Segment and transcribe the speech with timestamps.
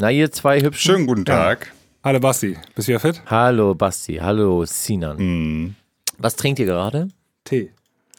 [0.00, 0.92] Na, ihr zwei hübschen.
[0.92, 1.72] Schönen guten Tag.
[2.04, 3.20] Hallo Basti, bist du wieder fit?
[3.26, 5.18] Hallo Basti, hallo Sinan.
[5.18, 5.74] Hm.
[6.18, 7.08] Was trinkt ihr gerade?
[7.44, 7.72] Tee.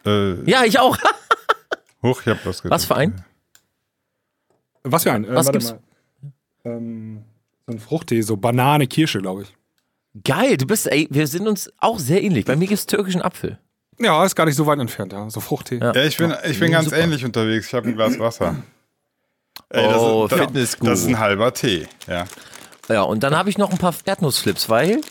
[0.05, 0.97] Äh, Ja, ich auch.
[2.03, 2.69] Hoch, ich hab was getrunken.
[2.71, 3.23] Was für ein?
[4.83, 5.23] Was für ein?
[5.23, 5.71] Äh, Was warte gibt's?
[5.71, 6.31] mal.
[6.65, 7.23] Ähm,
[7.65, 9.53] so ein Fruchttee, so Banane, Kirsche, glaube ich.
[10.23, 12.43] Geil, du bist, ey, wir sind uns auch sehr ähnlich.
[12.45, 13.57] Bei mir gibt's türkischen Apfel.
[13.99, 15.29] Ja, ist gar nicht so weit entfernt, ja.
[15.29, 15.77] So Fruchttee.
[15.77, 15.93] Ja.
[15.93, 16.97] Ja, ich bin, ich bin ganz Super.
[16.99, 17.67] ähnlich unterwegs.
[17.67, 18.55] Ich habe ein Glas Wasser.
[19.69, 20.89] Ey, Oh, das, ist, Fitnessguru.
[20.91, 21.87] das ist ein halber Tee.
[22.07, 22.25] Ja.
[22.87, 25.01] Ja, und dann habe ich noch ein paar Erdnussflips, weil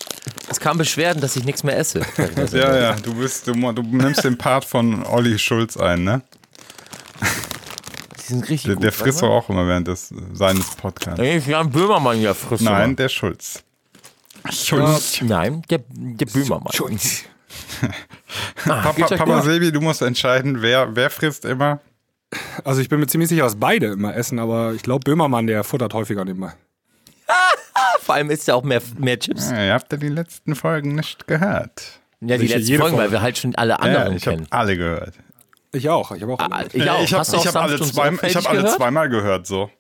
[0.50, 2.00] es kam Beschwerden, dass ich nichts mehr esse.
[2.52, 6.22] ja, ja, du bist, du, du nimmst den Part von Olli Schulz ein, ne?
[8.18, 8.84] Die sind richtig Der, gut.
[8.84, 11.20] der frisst doch auch immer während des, seines Podcasts.
[11.20, 12.64] Ey, Jan Böhmermann ja frisst.
[12.64, 13.62] Nein, der Schulz.
[14.50, 15.20] Schulz.
[15.22, 16.72] Nein, der, der Böhmermann.
[18.66, 19.44] Ah, Papa, Papa gut?
[19.44, 21.80] Sebi, du musst entscheiden, wer, wer frisst immer.
[22.64, 25.64] Also ich bin mir ziemlich sicher, dass beide immer essen, aber ich glaube, Böhmermann, der
[25.64, 26.52] futtert häufiger nebenbei.
[28.02, 29.50] Vor allem isst er auch mehr, mehr Chips.
[29.50, 32.00] Ja, ihr habt ja die letzten Folgen nicht gehört.
[32.20, 33.12] Ja, die Sicher, letzten jede Folgen, weil Folge.
[33.16, 34.46] wir halt schon alle Ja, anderen ich habe kennen.
[34.50, 35.14] alle gehört.
[35.72, 36.38] Ich auch, ich habe auch.
[36.40, 36.68] Ah, alle.
[36.72, 37.02] Ich auch.
[37.02, 38.76] Ich habe Hast du auch hab alle, zwei, ich sorgfältig hab alle gehört?
[38.76, 39.70] zweimal gehört, so.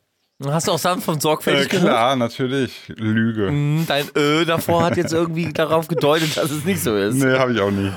[0.46, 1.88] Hast du auch sanft und Äh, sorgfältig gehört?
[1.90, 2.88] klar, natürlich.
[2.96, 3.48] Lüge.
[3.48, 7.14] Hm, Dein Ö davor hat jetzt irgendwie darauf gedeutet, dass es nicht so ist.
[7.16, 7.90] Nee, habe ich auch nie.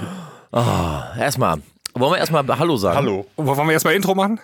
[1.20, 1.62] Erstmal,
[1.94, 2.98] wollen wir erstmal Hallo sagen?
[2.98, 3.26] Hallo.
[3.36, 4.40] Und wollen wir erstmal Intro machen?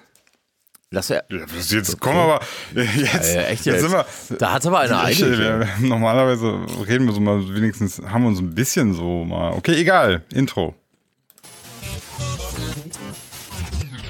[0.90, 2.40] Lass wir, Ja, jetzt kommen wir aber.
[2.74, 3.82] Jetzt, äh, echt jetzt jetzt.
[3.82, 4.38] sind wir.
[4.38, 5.20] Da hat aber eine eilig.
[5.22, 9.52] wir, normalerweise reden wir so mal, wenigstens haben wir uns ein bisschen so mal.
[9.52, 10.22] Okay, egal.
[10.34, 10.76] Intro.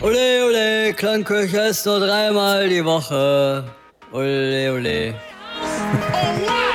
[0.01, 3.63] Ole, ole, Klangküche ist nur dreimal die Woche.
[4.11, 5.15] Ole, ole.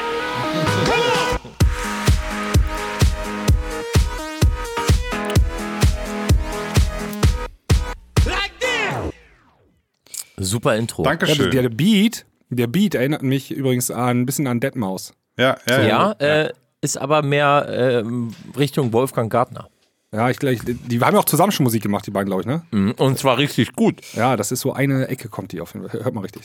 [10.39, 11.03] Super Intro.
[11.05, 11.51] Ja, Dankeschön.
[11.51, 15.13] der, der Beat, der Beat erinnert mich übrigens an, ein bisschen an Deadmaus.
[15.39, 17.67] Ja, ja, Ja, äh, ist aber mehr
[18.05, 19.69] ähm, Richtung Wolfgang Gartner.
[20.15, 22.47] Ja, ich glaube, die haben ja auch zusammen schon Musik gemacht, die beiden, glaube ich,
[22.47, 22.63] ne?
[22.71, 24.01] Mhm, Und zwar richtig gut.
[24.15, 26.05] Ja, das ist so eine Ecke, kommt die auf jeden Fall.
[26.05, 26.43] Hört mal richtig.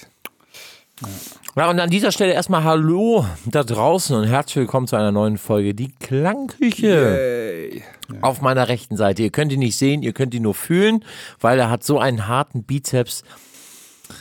[1.55, 5.37] Ja, und an dieser Stelle erstmal Hallo da draußen und herzlich willkommen zu einer neuen
[5.37, 7.19] Folge Die Klangküche.
[7.19, 7.83] Ey.
[8.21, 9.21] Auf meiner rechten Seite.
[9.23, 11.03] Ihr könnt ihn nicht sehen, ihr könnt ihn nur fühlen,
[11.39, 13.23] weil er hat so einen harten Bizeps.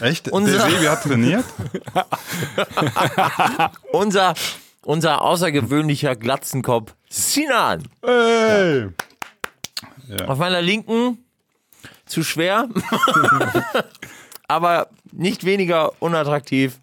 [0.01, 0.29] Echt?
[0.31, 1.45] Unser- Der Sebi hat trainiert?
[3.93, 4.35] Unser,
[4.83, 7.83] unser außergewöhnlicher Glatzenkopf Sinan.
[8.05, 8.89] Hey.
[10.27, 11.19] Auf meiner linken
[12.05, 12.69] zu schwer,
[14.49, 16.79] aber nicht weniger unattraktiv.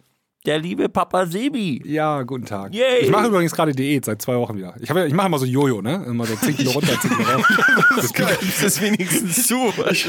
[0.46, 1.82] Der liebe Papa Sebi.
[1.86, 2.74] Ja, guten Tag.
[2.76, 3.04] Yay.
[3.04, 4.74] Ich mache übrigens gerade Diät seit zwei Wochen wieder.
[4.82, 6.04] Ich, hab ja- ich mache immer so Jojo, ne?
[6.06, 7.48] Immer so 10 Kilo runter, 10 Kilo rauf.
[7.96, 9.72] Das Gibst es wenigstens zu.
[9.92, 10.04] Ich-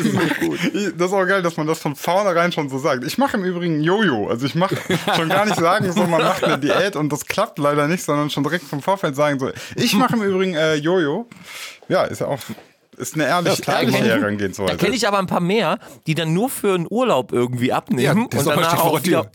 [0.97, 3.05] Das ist auch geil, dass man das von vornherein schon so sagt.
[3.05, 4.27] Ich mache im Übrigen Jojo.
[4.29, 4.77] Also ich mache
[5.15, 8.29] schon gar nicht sagen, so man macht eine Diät und das klappt leider nicht, sondern
[8.29, 11.29] schon direkt vom Vorfeld sagen so, ich mache im Übrigen äh, Jojo.
[11.89, 12.41] Ja, ist ja auch
[12.97, 14.05] ist eine ehrlich, klar, ehrliche ich.
[14.09, 14.77] Da Herangehensweise.
[14.79, 15.79] kenne ich aber ein paar mehr,
[16.09, 19.23] die dann nur für einen Urlaub irgendwie abnehmen Ja, und das ist danach auch wieder
[19.23, 19.31] ja.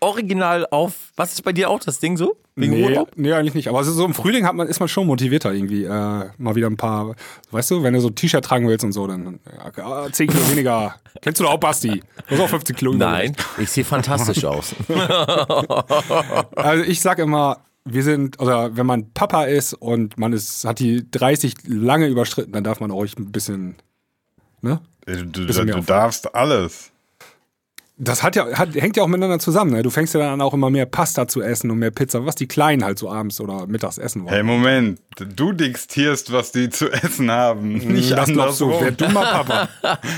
[0.00, 1.12] Original auf.
[1.16, 2.36] Was ist bei dir auch das Ding so?
[2.56, 3.12] Wegen Nee, Urlaub?
[3.16, 3.68] nee, eigentlich nicht.
[3.68, 5.84] Aber so im Frühling hat man, ist man schon motivierter irgendwie.
[5.84, 5.88] Äh,
[6.38, 7.14] mal wieder ein paar,
[7.50, 9.40] weißt du, wenn du so ein T-Shirt tragen willst und so, dann
[9.76, 10.96] ja, 10 Kilo weniger.
[11.22, 12.02] Kennst du doch auch Basti?
[12.28, 14.74] Du hast auch 15 Kilo Nein, ich sehe fantastisch aus.
[16.56, 20.78] Also ich sag immer, wir sind, oder wenn man Papa ist und man ist, hat
[20.78, 23.76] die 30 lange überschritten, dann darf man auch ein bisschen,
[24.60, 24.80] ne?
[25.06, 25.90] du du, du Aufwand.
[25.90, 26.89] darfst alles.
[28.02, 29.72] Das hat ja, hat, hängt ja auch miteinander zusammen.
[29.72, 29.82] Ne?
[29.82, 32.48] Du fängst ja dann auch immer mehr Pasta zu essen und mehr Pizza, was die
[32.48, 34.32] Kleinen halt so abends oder mittags essen wollen.
[34.32, 35.00] Hey, Moment.
[35.36, 37.74] Du diktierst, was die zu essen haben.
[37.74, 38.74] Nicht das glaubst du, andersrum.
[38.80, 39.68] wer dummer Papa.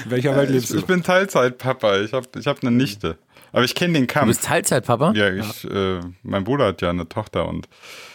[0.05, 0.79] In welcher Welt Ich, lebst du?
[0.79, 1.99] ich bin Teilzeitpapa.
[2.03, 3.19] Ich habe ich hab eine Nichte.
[3.51, 4.29] Aber ich kenne den Du Kampf.
[4.29, 5.13] bist Teilzeitpapa?
[5.15, 7.69] Ja, ich, äh, mein Bruder hat ja eine Tochter und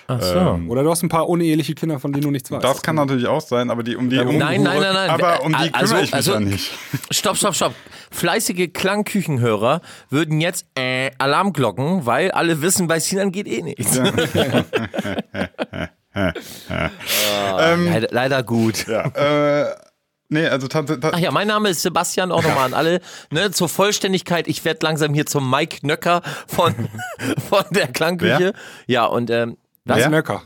[0.09, 0.37] Ach so.
[0.37, 2.63] ähm, Oder du hast ein paar uneheliche Kinder, von denen du nichts weißt.
[2.63, 5.09] das kann natürlich auch sein, aber die um die um, Nein, nein, nein, nein.
[5.09, 6.71] Aber um die Also- kümmere ich mich also- ja nicht.
[7.11, 7.73] Stopp, stopp, stopp.
[8.11, 13.99] Fleißige Klangküchenhörer würden jetzt äh, Alarmglocken, weil alle wissen, bei Sinan geht eh nichts.
[17.57, 18.87] leider, leider gut.
[18.87, 19.75] Ja, äh,
[20.29, 21.05] nee, also tatsächlich.
[21.13, 23.01] Ach ja, mein Name ist Sebastian, auch nochmal an alle.
[23.31, 26.73] Ne, zur Vollständigkeit, ich werde langsam hier zum Mike Nöcker von,
[27.49, 28.53] von der Klangküche.
[28.87, 29.57] Ja, und ähm,
[29.87, 30.09] Das Wer?
[30.09, 30.43] Nöcker.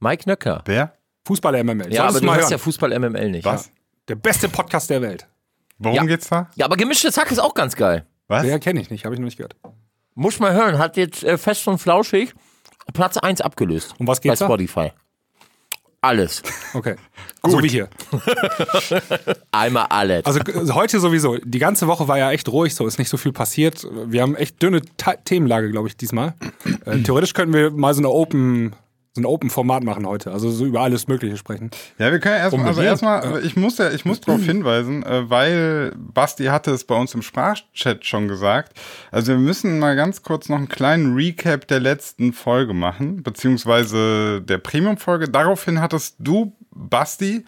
[0.00, 0.62] Mike Nöcker.
[0.66, 0.94] Wer?
[1.26, 1.92] Fußball-MML.
[1.92, 2.50] Ja, aber du hören.
[2.50, 3.44] ja Fußball-MML nicht.
[3.44, 3.70] Was?
[4.08, 5.26] Der beste Podcast der Welt.
[5.78, 6.04] Worum Ja.
[6.04, 6.50] geht's da?
[6.54, 8.06] Ja, aber gemischtes Hack ist auch ganz geil.
[8.28, 8.42] Was?
[8.42, 9.56] Der kenne ich nicht, habe ich noch nicht gehört.
[10.14, 12.34] Muss mal hören, hat jetzt äh, fest und flauschig
[12.92, 13.94] Platz 1 abgelöst.
[13.98, 14.46] Um was bei geht's da?
[16.04, 16.42] Alles.
[16.74, 16.96] Okay.
[17.46, 17.88] So wie hier.
[19.52, 20.26] Einmal alles.
[20.26, 21.38] Also äh, heute sowieso.
[21.38, 23.86] Die ganze Woche war ja echt ruhig, so ist nicht so viel passiert.
[24.06, 26.34] Wir haben echt dünne Ta Themenlage, glaube ich, diesmal.
[26.84, 28.76] Äh, theoretisch könnten wir mal so eine Open,
[29.14, 30.32] so ein Open-Format machen heute.
[30.32, 31.70] Also so über alles Mögliche sprechen.
[31.98, 33.02] Ja, wir können erstmal, also Unbedingt.
[33.02, 37.14] erstmal, ich muss ja, ich muss darauf hinweisen, äh, weil Basti hatte es bei uns
[37.14, 38.76] im Sprachchat schon gesagt.
[39.12, 44.42] Also wir müssen mal ganz kurz noch einen kleinen Recap der letzten Folge machen, beziehungsweise
[44.42, 45.28] der Premium-Folge.
[45.28, 47.44] Daraufhin hattest du, Basti,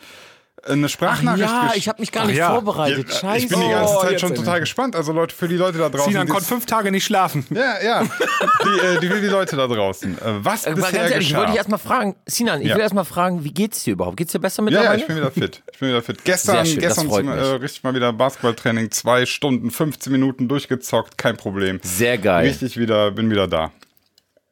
[0.68, 2.50] eine Sprachnachricht ja, gesch- ich habe mich gar Ach nicht ja.
[2.50, 3.08] vorbereitet.
[3.10, 3.44] Ja, Scheiße.
[3.44, 4.96] Ich bin die ganze Oh, Zeit jetzt schon total gespannt.
[4.96, 6.10] Also Leute, für die Leute da draußen.
[6.12, 7.46] Sinan konnte fünf Tage nicht schlafen.
[7.50, 8.02] ja, ja.
[8.02, 10.18] Die, äh, die, für die Leute da draußen.
[10.18, 11.38] Äh, was Äh, bisher ganz ehrlich, ich geschah.
[11.38, 12.74] wollte dich erstmal fragen, Sinan, ich Ja.
[12.74, 14.16] will erstmal fragen, wie geht's dir überhaupt?
[14.16, 14.90] Geht's dir besser Ja, mittlerweile?
[14.90, 15.62] ja, ich bin wieder fit.
[15.72, 16.24] Ich bin wieder fit.
[16.24, 20.12] Gestern, Sehr schön, das gestern freut zum, äh, richtig mal wieder Basketballtraining, zwei Stunden, 15
[20.12, 21.80] Minuten durchgezockt, kein Problem.
[21.82, 22.46] Sehr geil.
[22.46, 23.70] Richtig wieder, bin wieder da.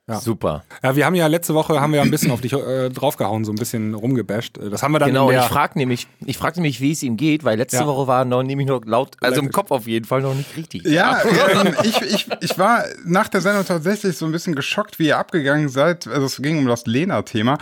[0.07, 0.65] Super.
[0.83, 3.53] Ja, wir haben ja letzte Woche haben wir ein bisschen auf dich äh, draufgehauen, so
[3.53, 4.59] ein bisschen rumgebasht.
[4.59, 7.17] Äh, Das haben wir dann Genau, ich frage nämlich, ich frag nämlich, wie es ihm
[7.17, 7.87] geht, weil letzte Ja.
[7.87, 10.85] Woche war noch nämlich noch laut, also im Kopf auf jeden Fall noch nicht richtig.
[10.85, 11.23] Ja,
[11.65, 15.19] ähm, ich, ich, ich war nach der Sendung tatsächlich so ein bisschen geschockt, wie ihr
[15.19, 16.07] abgegangen seid.
[16.07, 17.57] Also es ging um das Lena-Thema.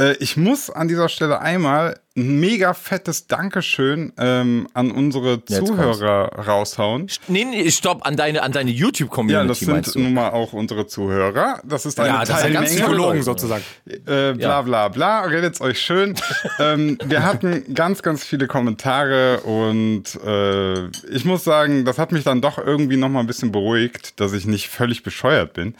[0.00, 5.66] Äh, ich muss an dieser Stelle einmal ein mega fettes Dankeschön ähm, an unsere Jetzt
[5.66, 7.06] Zuhörer raushauen.
[7.28, 10.04] Nee, nee, stopp, an deine, an deine Ja, YouTube-Community das meinst sind du?
[10.06, 11.60] nun mal auch unsere Zuhörer.
[11.64, 12.54] Das ist eine Ja, das sind Teilmenge.
[12.66, 13.64] ganz tolle Psychologen sozusagen.
[14.06, 16.14] Äh, bla bla bla, redet's euch schön.
[16.58, 22.24] ähm, wir hatten ganz, ganz viele Kommentare und äh, ich muss sagen, das hat mich
[22.24, 25.74] dann doch irgendwie noch mal ein bisschen beruhigt, dass ich nicht völlig bescheuert bin.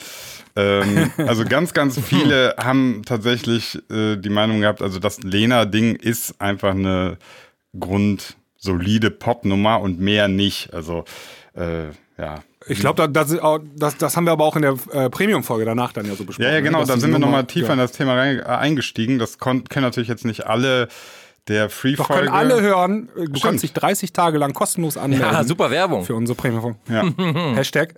[0.56, 6.40] Ähm, also ganz, ganz viele haben tatsächlich äh, die Meinung gehabt, also das Lena-Ding ist
[6.40, 7.18] einfach eine
[7.78, 10.72] grundsolide Popnummer und mehr nicht.
[10.74, 11.04] Also
[11.54, 11.86] äh,
[12.18, 12.42] ja.
[12.66, 13.36] Ich glaube, das,
[13.76, 16.44] das, das, haben wir aber auch in der äh, Premium-Folge danach dann ja so besprochen.
[16.44, 19.18] Ja, ja, ne, genau, dass da sind wir nochmal tiefer in das Thema rein, eingestiegen.
[19.18, 20.88] Das kennen natürlich jetzt nicht alle
[21.48, 22.12] der Doch Free-Folge.
[22.14, 23.08] können alle hören.
[23.14, 23.42] Du Stimmt.
[23.42, 25.28] kannst dich 30 Tage lang kostenlos anmelden.
[25.32, 26.04] Ja, super Werbung.
[26.04, 26.78] Für unsere Premium-Folge.
[26.88, 27.02] Ja.
[27.56, 27.94] Hashtag.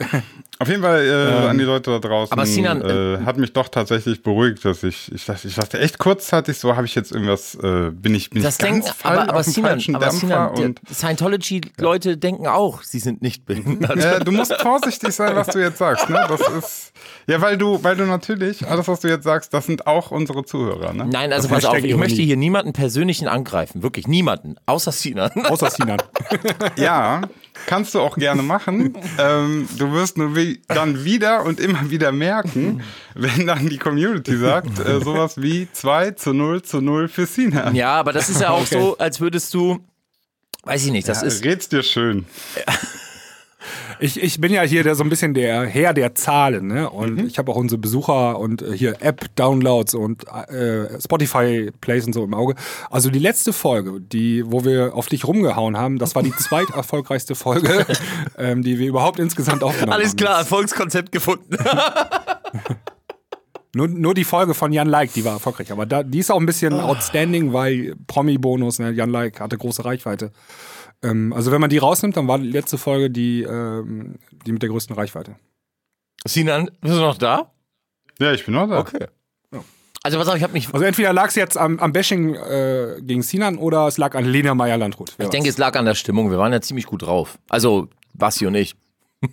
[0.59, 2.33] Auf jeden Fall äh, an die Leute da draußen.
[2.33, 5.99] Aber Sinan, äh, hat mich doch tatsächlich beruhigt, dass ich, ich dachte, ich dachte echt
[5.99, 9.31] kurzzeitig so, habe ich jetzt irgendwas, äh, bin ich, bin Das ich ganz falsch aber,
[9.31, 13.97] aber Sinan, falschen aber Sinan, Scientology-Leute denken auch, sie sind nicht behindert.
[13.97, 16.25] äh, du musst vorsichtig sein, was du jetzt sagst, ne?
[16.29, 16.93] Das ist
[17.27, 20.45] ja, weil du, weil du natürlich alles, was du jetzt sagst, das sind auch unsere
[20.45, 21.07] Zuhörer, ne?
[21.11, 23.83] Nein, also Das pass auf, ich möchte hier niemanden persönlichen angreifen.
[23.83, 24.57] Wirklich niemanden.
[24.67, 25.31] Außer Sinan.
[25.45, 25.99] Außer Sinan.
[26.77, 27.23] Ja,
[27.67, 28.97] kannst du auch gerne machen.
[29.19, 32.83] ähm, du wirst nur wie, dann wieder und immer wieder merken,
[33.15, 37.73] wenn dann die Community sagt, äh, sowas wie 2 zu 0 zu 0 für Sina.
[37.73, 39.81] Ja, aber das ist ja auch so, als würdest du,
[40.63, 42.27] weiß ich nicht, das ist, Red's dir schön.
[44.05, 46.91] Ich, ich bin ja hier der, so ein bisschen der Herr der Zahlen, ne?
[46.91, 47.27] Und Mhm.
[47.27, 52.35] ich habe auch unsere Besucher und äh, hier App-Downloads und äh, Spotify-Plays und so im
[52.35, 52.55] Auge.
[52.91, 57.35] Also die letzte Folge, die, wo wir auf dich rumgehauen haben, das war die zweiterfolgreichste
[57.35, 57.87] Folge,
[58.39, 60.01] ähm, die wir überhaupt insgesamt aufgenommen haben.
[60.01, 61.57] alles klar, Erfolgskonzept gefunden.
[63.77, 65.73] Nur, nur die Folge von Jan Like, die war erfolgreich.
[65.73, 68.93] Aber da, die ist auch ein bisschen outstanding, weil Promi-Bonus, ne?
[68.93, 70.31] Jan Like hatte große Reichweite.
[71.05, 74.17] Ähm, also wenn man die rausnimmt, dann war die letzte Folge die, ähm,
[74.47, 75.37] die mit der größten Reichweite.
[76.27, 77.53] Sinan, bist du noch da?
[78.19, 78.79] Ja, ich bin noch da.
[78.79, 79.07] Okay.
[80.05, 83.01] Also pass auf, ich habe mich, Also entweder lag es jetzt am, am Bashing äh,
[83.01, 85.15] gegen Sinan oder es lag an Lena Meyer-Landrut.
[85.17, 86.31] Ich denke, es lag an der Stimmung.
[86.31, 87.39] Wir waren ja ziemlich gut drauf.
[87.49, 88.77] Also, Basti und ich.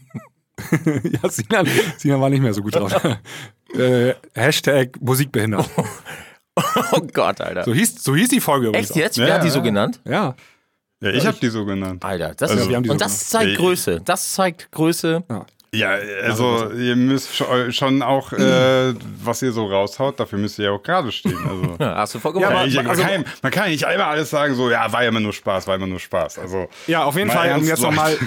[0.70, 2.94] ja, Sinan, Sinan war nicht mehr so gut drauf.
[3.78, 5.70] äh, Hashtag Musikbehindert.
[6.92, 7.64] Oh Gott, Alter.
[7.64, 8.90] So hieß, so hieß die Folge übrigens.
[8.90, 9.18] Echt jetzt?
[9.18, 9.54] Ja, Wer hat die ja.
[9.54, 10.02] so genannt?
[10.04, 10.12] auch.
[10.12, 10.36] Ja.
[11.02, 12.04] Ja, ich habe die so genannt.
[12.06, 13.58] Alter, das Also, ist, wir haben die so und das zeigt Ja.
[13.58, 14.02] Größe.
[14.06, 15.24] Das zeigt Größe.
[15.74, 15.92] Ja,
[16.24, 18.94] also ihr müsst scho- schon auch, äh,
[19.24, 21.38] was ihr so raushaut, dafür müsst ihr ja auch gerade stehen.
[21.48, 21.76] Also.
[21.80, 24.54] Ja, hast du vollkommen Ja, Ja, man, also- kann, man kann nicht einmal alles sagen,
[24.56, 26.40] so, ja, war ja immer nur Spaß, war immer nur Spaß.
[26.40, 28.18] Also, Ja, auf jeden Fall, um jetzt nochmal,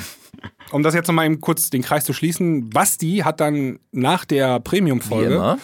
[0.70, 2.70] um das jetzt nochmal eben kurz den Kreis zu schließen.
[2.70, 5.58] Basti hat dann nach der Premium-Folge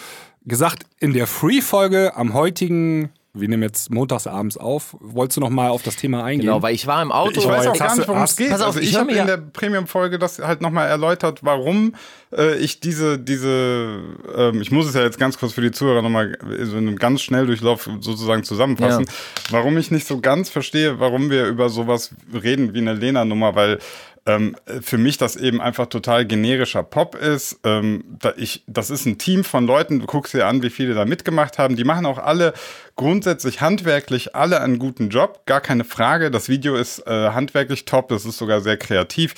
[0.44, 5.82] gesagt, in der Free-Folge am heutigen, wir nehmen jetzt montagsabends auf, wolltest du nochmal auf
[5.82, 6.46] das Thema eingehen?
[6.46, 7.38] Genau, weil ich war im Auto.
[7.40, 8.50] Ich weiß auch gar nicht, worum es geht.
[8.50, 11.94] pass auf, also ich habe in ja- der Premium-Folge das halt nochmal erläutert, warum
[12.37, 14.00] äh, ich diese, diese,
[14.37, 16.96] ähm, ich muss es ja jetzt ganz kurz für die Zuhörer nochmal so in einem
[16.96, 19.12] ganz Schnelldurchlauf sozusagen zusammenfassen, Ja.
[19.50, 23.78] warum ich nicht so ganz verstehe, warum wir über sowas reden wie eine Lena-Nummer, weil
[24.26, 27.60] ähm, für mich das eben einfach total generischer Pop ist.
[27.64, 30.94] Ähm, da ich, das ist ein Team von Leuten, du guckst dir an, wie viele
[30.94, 31.76] da mitgemacht haben.
[31.76, 32.52] Die machen auch alle
[32.96, 36.30] grundsätzlich handwerklich alle einen guten Job, gar keine Frage.
[36.30, 39.34] Das Video ist äh, handwerklich top, das ist sogar sehr kreativ.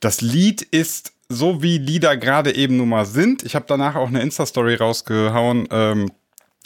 [0.00, 3.42] Das Lied ist so, wie Lieder gerade eben nun mal sind.
[3.42, 5.68] Ich habe danach auch eine Insta-Story rausgehauen.
[5.70, 6.10] Ähm,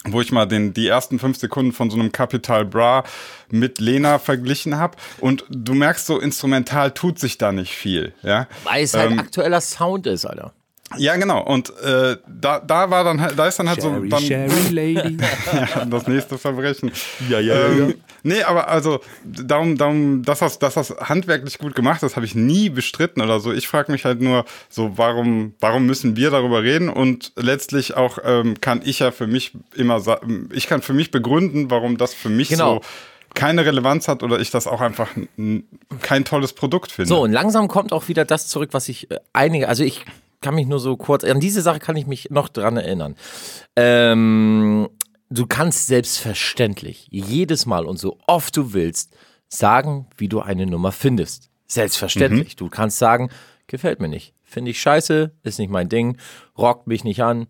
[0.05, 3.05] wo ich mal den, die ersten fünf Sekunden von so einem Capital Bra
[3.51, 4.97] mit Lena verglichen habe.
[5.21, 8.15] Und du merkst so, instrumental tut sich da nicht viel.
[8.23, 8.47] Ja?
[8.65, 10.53] Weil es halt Ähm, aktueller Sound ist, Alter.
[10.97, 11.43] Ja, genau.
[11.43, 14.69] Und äh, da, da war dann halt, da ist dann halt Sherry, so dann, Sherry
[14.71, 15.17] Lady.
[15.53, 16.93] ja, das nächste Verbrechen.
[17.29, 17.95] Ja, ja, ähm,
[18.27, 22.35] Nee, aber also darum, darum, dass das, dass das handwerklich gut gemacht ist, habe ich
[22.35, 23.53] nie bestritten oder so.
[23.53, 26.89] Ich frage mich halt nur, so warum, warum müssen wir darüber reden?
[26.89, 30.03] Und letztlich auch ähm, kann ich ja für mich immer,
[30.53, 32.77] ich kann für mich begründen, warum das für mich Genau.
[32.77, 32.81] so
[33.35, 35.11] keine Relevanz hat oder ich das auch einfach
[36.03, 37.09] kein tolles Produkt finde.
[37.09, 40.05] So, und langsam kommt auch wieder das zurück, was ich äh, einige, also ich
[40.41, 43.17] kann mich nur so kurz, an diese Sache kann ich mich noch dran erinnern.
[43.77, 44.89] Ähm,
[45.31, 49.15] du kannst selbstverständlich jedes Mal und so oft du willst
[49.49, 51.51] sagen, wie du eine Nummer findest.
[51.67, 52.55] Selbstverständlich.
[52.55, 52.57] Mhm.
[52.57, 53.31] Du kannst sagen,
[53.67, 54.35] gefällt mir nicht.
[54.45, 56.19] Finde ich scheiße, ist nicht mein Ding,
[56.57, 57.49] rockt mich nicht an,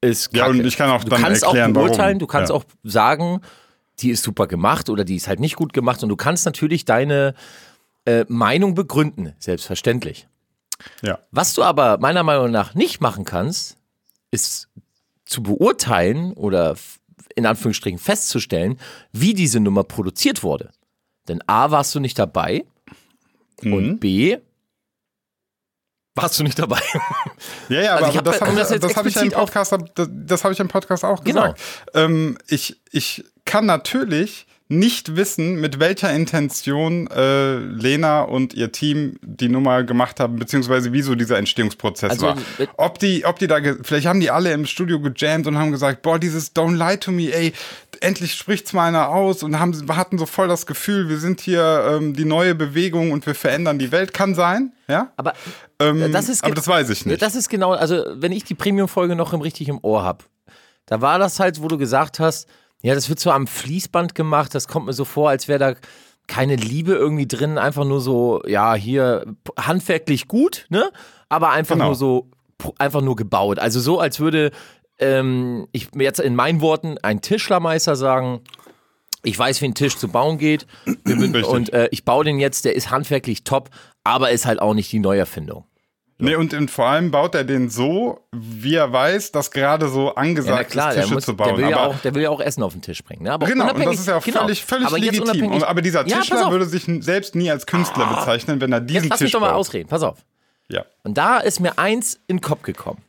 [0.00, 0.58] ist Ja, kacke.
[0.58, 2.18] und ich kann auch du dann kannst erklären, auch beurteilen, warum.
[2.20, 2.56] du kannst Ja.
[2.56, 3.40] auch sagen,
[4.00, 6.84] die ist super gemacht oder die ist halt nicht gut gemacht und du kannst natürlich
[6.84, 7.34] deine
[8.06, 10.28] äh, Meinung begründen, selbstverständlich.
[11.02, 11.18] Ja.
[11.30, 13.76] Was du aber meiner Meinung nach nicht machen kannst,
[14.30, 14.68] ist
[15.24, 16.76] zu beurteilen oder
[17.34, 18.78] in Anführungsstrichen festzustellen,
[19.12, 20.70] wie diese Nummer produziert wurde.
[21.28, 22.64] Denn A, warst du nicht dabei
[23.62, 23.72] Mhm.
[23.72, 24.38] und B,
[26.14, 26.80] warst du nicht dabei.
[27.68, 29.22] Ja, ja, Also aber, hab das da- habe um ich, das das hab ich ja
[29.22, 31.42] im Podcast, das, das habe ich im Podcast auch Genau.
[31.52, 31.60] gesagt.
[31.94, 39.18] Ähm, ich, ich kann natürlich nicht wissen, mit welcher Intention äh, Lena und ihr Team
[39.22, 42.36] die Nummer gemacht haben, beziehungsweise wieso dieser Entstehungsprozess Also, war.
[42.76, 46.02] Ob die, ob die da, vielleicht haben die alle im Studio gejammt und haben gesagt,
[46.02, 47.54] boah, dieses Don't Lie to Me, ey,
[48.00, 51.96] endlich spricht's mal einer aus und haben, hatten so voll das Gefühl, wir sind hier
[51.96, 54.12] ähm, die neue Bewegung und wir verändern die Welt.
[54.12, 55.12] Kann sein, ja?
[55.16, 55.32] Aber
[55.80, 57.22] Ähm, das ist aber das weiß ich nicht.
[57.22, 60.24] Das ist genau, also wenn ich die Premium-Folge noch im richtig im Ohr habe,
[60.84, 62.48] da war das halt, wo du gesagt hast,
[62.82, 65.74] ja, das wird so am Fließband gemacht, das kommt mir so vor, als wäre da
[66.26, 69.24] keine Liebe irgendwie drin, einfach nur so, ja, hier
[69.58, 70.90] handwerklich gut, ne?
[71.28, 71.86] Aber einfach Genau.
[71.86, 72.28] nur so,
[72.78, 73.58] einfach nur gebaut.
[73.58, 74.50] Also so, als würde
[74.98, 78.40] ähm, ich mir jetzt in meinen Worten ein Tischlermeister sagen,
[79.24, 80.66] ich weiß, wie ein Tisch zu bauen geht
[81.46, 83.70] und äh, ich baue den jetzt, der ist handwerklich top,
[84.04, 85.64] aber ist halt auch nicht die Neuerfindung.
[86.20, 90.06] Nee, und, und vor allem baut er den so, wie er weiß, dass gerade so
[90.06, 91.56] Ja, angesagt klar, ist, der, Tische muss, zu der, bauen.
[91.58, 93.22] will ja aber, auch, der will ja auch Essen auf den Tisch bringen.
[93.22, 93.32] Ne?
[93.32, 94.40] Aber genau, und das ist ja auch genau.
[94.40, 95.52] völlig, völlig aber legitim.
[95.52, 96.52] Und, aber dieser Ja, Tischler auf.
[96.52, 99.40] würde sich selbst nie als Künstler bezeichnen, wenn er diesen Jetzt lass mich Tisch doch
[99.40, 99.58] mal baut.
[99.60, 100.18] ausreden, pass auf.
[100.68, 100.84] Ja.
[101.04, 103.00] Und da ist mir eins in den Kopf gekommen.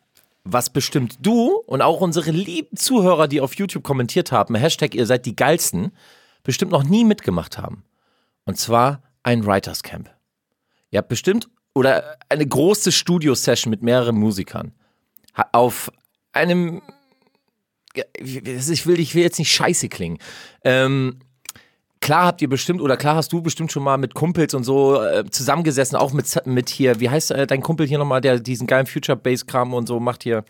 [0.44, 5.06] Was bestimmt du und auch unsere lieben Zuhörer, die auf YouTube kommentiert haben, Hashtag ihr
[5.08, 5.92] seid die geilsten,
[6.44, 7.84] bestimmt noch nie mitgemacht haben.
[8.46, 10.10] Und zwar ein Writers Camp.
[10.92, 14.74] Ihr habt bestimmt oder eine große Studio-Session mit mehreren Musikern
[15.52, 15.92] auf
[16.34, 16.82] einem
[17.96, 20.18] Ja, ich will, ich will jetzt nicht scheiße klingen.
[20.64, 21.20] Ähm,
[22.02, 25.02] klar habt ihr bestimmt, oder klar hast du bestimmt schon mal mit Kumpels und so
[25.02, 28.68] äh, zusammengesessen, auch mit, mit hier, wie heißt äh, dein Kumpel hier nochmal, der diesen
[28.68, 30.44] geilen Future-Bass-Kram und so macht hier?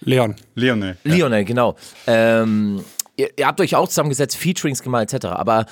[0.00, 0.36] Leon.
[0.54, 0.96] Leone.
[1.04, 1.76] Lionel, genau.
[2.06, 2.84] Ähm,
[3.16, 5.26] ihr, ihr habt euch auch zusammengesetzt, Featurings gemacht, etc.
[5.26, 5.66] Aber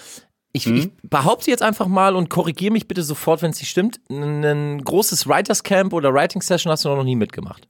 [0.53, 4.01] ich, ich behaupte jetzt einfach mal und korrigiere mich bitte sofort, wenn es nicht stimmt.
[4.11, 7.69] Ein, ein großes Writers Camp oder Writing Session hast du noch nie mitgemacht.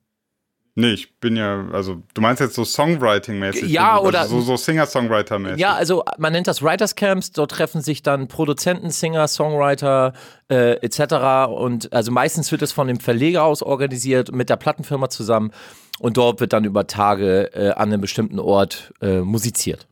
[0.75, 3.67] Nee, ich bin ja, also du meinst jetzt so Songwriting-mäßig.
[3.67, 5.59] Ja, also oder- So, so Singer-Songwriter-mäßig.
[5.59, 7.31] Ja, also man nennt das Writers Camps.
[7.31, 10.15] Dort treffen sich dann Produzenten, Singer, Songwriter
[10.51, 11.51] äh, etc.
[11.55, 15.51] Und also meistens wird es von dem Verleger aus organisiert mit der Plattenfirma zusammen.
[15.99, 19.87] Und dort wird dann über Tage äh, an einem bestimmten Ort äh, musiziert.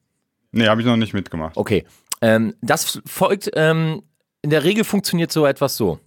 [0.50, 1.58] Nee, habe ich noch nicht mitgemacht.
[1.58, 1.84] Okay.
[2.20, 4.02] Ähm, das folgt, ähm,
[4.42, 5.98] in der Regel funktioniert so etwas so.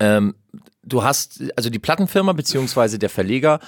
[0.00, 0.34] Ähm,
[0.82, 3.60] du hast, also die Plattenfirma beziehungsweise der Verleger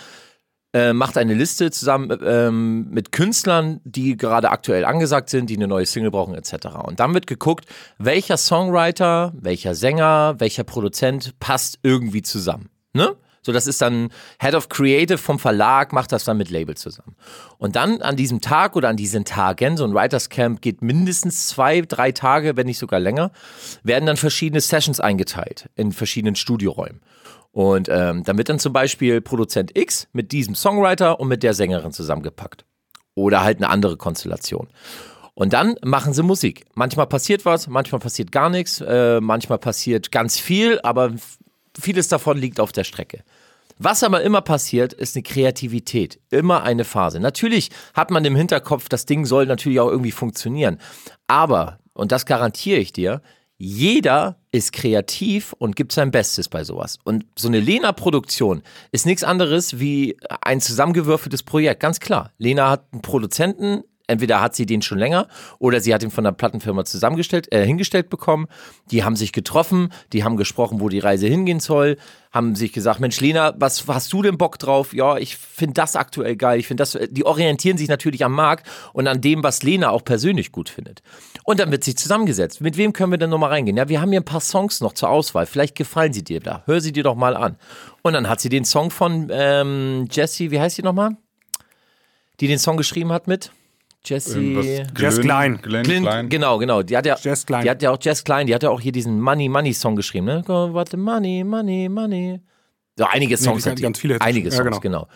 [0.73, 5.69] äh, macht eine Liste zusammen ähm, mit Künstlern, die gerade aktuell angesagt sind, die eine
[5.69, 6.67] neue Single brauchen etc.
[6.85, 7.67] Und dann wird geguckt,
[7.99, 12.71] welcher Songwriter, welcher Sänger, welcher Produzent passt irgendwie zusammen.
[12.93, 13.15] Ne?
[13.45, 14.09] So, das ist dann
[14.41, 17.15] Head of Creative vom Verlag, macht das dann mit Label zusammen.
[17.59, 21.49] Und dann an diesem Tag oder an diesen Tagen, so ein Writers Camp geht mindestens
[21.49, 23.33] zwei, drei Tage, wenn nicht sogar länger,
[23.83, 27.01] werden dann verschiedene Sessions eingeteilt in verschiedenen Studioräumen.
[27.53, 31.55] Und ähm, dann wird dann zum Beispiel Produzent X mit diesem Songwriter und mit der
[31.55, 32.65] Sängerin zusammengepackt.
[33.15, 34.69] Oder halt eine andere Konstellation.
[35.35, 36.65] Und dann machen sie Musik.
[36.75, 41.13] Manchmal passiert was, manchmal passiert gar nichts, äh, manchmal passiert ganz viel, aber
[41.79, 43.25] vieles davon liegt auf der Strecke.
[43.79, 46.21] Was aber immer passiert, ist eine Kreativität.
[46.31, 47.21] Immer eine Phase.
[47.21, 50.79] Natürlich hat man im Hinterkopf, das Ding soll natürlich auch irgendwie funktionieren.
[51.27, 53.21] Aber, und das garantiere ich dir,
[53.57, 56.99] jeder ist kreativ und gibt sein Bestes bei sowas.
[57.05, 58.63] Und so eine Lena-Produktion
[58.93, 62.33] ist nichts anderes wie ein zusammengewürfeltes Projekt, ganz klar.
[62.39, 66.25] Lena hat einen Produzenten, entweder hat sie den schon länger oder sie hat ihn von
[66.25, 68.47] der Plattenfirma zusammengestellt, äh, hingestellt bekommen.
[68.91, 71.97] Die haben sich getroffen, die haben gesprochen, wo die Reise hingehen soll,
[72.31, 74.93] haben sich gesagt, Mensch, Lena, was hast du denn Bock drauf?
[74.93, 76.59] Ja, ich finde das aktuell geil.
[76.59, 80.05] Ich finde das, die orientieren sich natürlich am Markt und an dem, was Lena auch
[80.05, 81.03] persönlich gut findet.
[81.45, 82.61] Und dann wird sich zusammengesetzt.
[82.61, 83.77] Mit wem können wir denn nochmal reingehen?
[83.77, 85.47] Ja, wir haben hier ein paar Songs noch zur Auswahl.
[85.47, 86.63] Vielleicht gefallen sie dir da.
[86.67, 87.57] Hör sie dir doch mal an.
[88.03, 91.17] Und dann hat sie den Song von ähm, Jessie, wie heißt sie nochmal?
[92.41, 93.53] Die den Song geschrieben hat mit?
[94.05, 94.83] Jessie.
[94.97, 95.59] Jess Klein.
[95.63, 96.29] Glenn Clint, Klein.
[96.29, 96.83] genau, genau.
[96.83, 97.63] Die hat ja, Jess Klein.
[97.65, 99.97] Die hat ja auch Jess Klein, die hat ja auch hier diesen Money Money Song
[99.97, 100.43] geschrieben, ne?
[100.47, 102.41] Go, what the money, money, money.
[102.97, 103.83] So einige Songs hat die.
[103.83, 104.21] ganz viele.
[104.21, 105.07] Einige Ja, Songs, genau.
[105.07, 105.09] genau.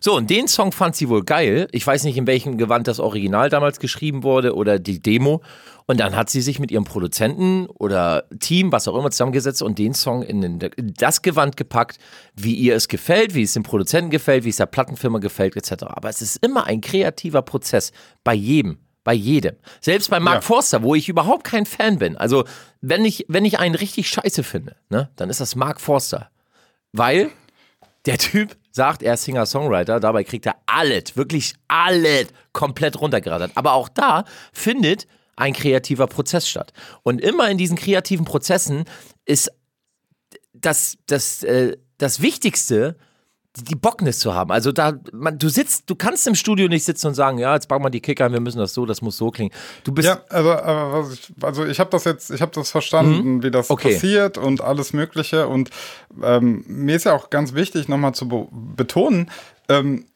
[0.00, 1.68] So, und den Song fand sie wohl geil.
[1.70, 5.42] Ich weiß nicht, in welchem Gewand das Original damals geschrieben wurde oder die Demo.
[5.86, 9.78] Und dann hat sie sich mit ihrem Produzenten oder Team, was auch immer, zusammengesetzt und
[9.78, 11.98] den Song in, den, in das Gewand gepackt,
[12.34, 15.84] wie ihr es gefällt, wie es dem Produzenten gefällt, wie es der Plattenfirma gefällt, etc.
[15.84, 17.92] Aber es ist immer ein kreativer Prozess
[18.24, 18.78] bei jedem.
[19.04, 19.54] Bei jedem.
[19.80, 20.40] Selbst bei Mark Ja.
[20.42, 22.16] Forster, wo ich überhaupt kein Fan bin.
[22.16, 22.44] Also,
[22.80, 26.28] wenn ich, wenn ich einen richtig scheiße finde, ne, dann ist das Mark Forster.
[26.92, 27.30] Weil
[28.06, 33.52] der Typ sagt, er ist Singer-Songwriter, dabei kriegt er alles, wirklich alles komplett runtergerattert.
[33.54, 35.06] Aber auch da findet
[35.36, 36.72] ein kreativer Prozess statt.
[37.02, 38.84] Und immer in diesen kreativen Prozessen
[39.24, 39.50] ist
[40.52, 42.96] das, das, äh, das Wichtigste,
[43.56, 44.50] die, Bocknis zu haben.
[44.50, 47.68] Also da, man, du sitzt, du kannst im Studio nicht sitzen und sagen, ja, jetzt
[47.68, 49.52] packen wir die Kicker wir müssen das so, das muss so klingen.
[49.84, 52.70] Du bist, Ja, also, aber was ich, also ich habe das jetzt, ich habe das
[52.70, 53.72] verstanden, wie das Mhm.
[53.74, 53.94] Okay.
[53.94, 55.48] passiert und alles Mögliche.
[55.48, 55.70] Und
[56.22, 59.30] ähm, mir ist ja auch ganz wichtig, nochmal zu be betonen,
[59.68, 60.06] ähm,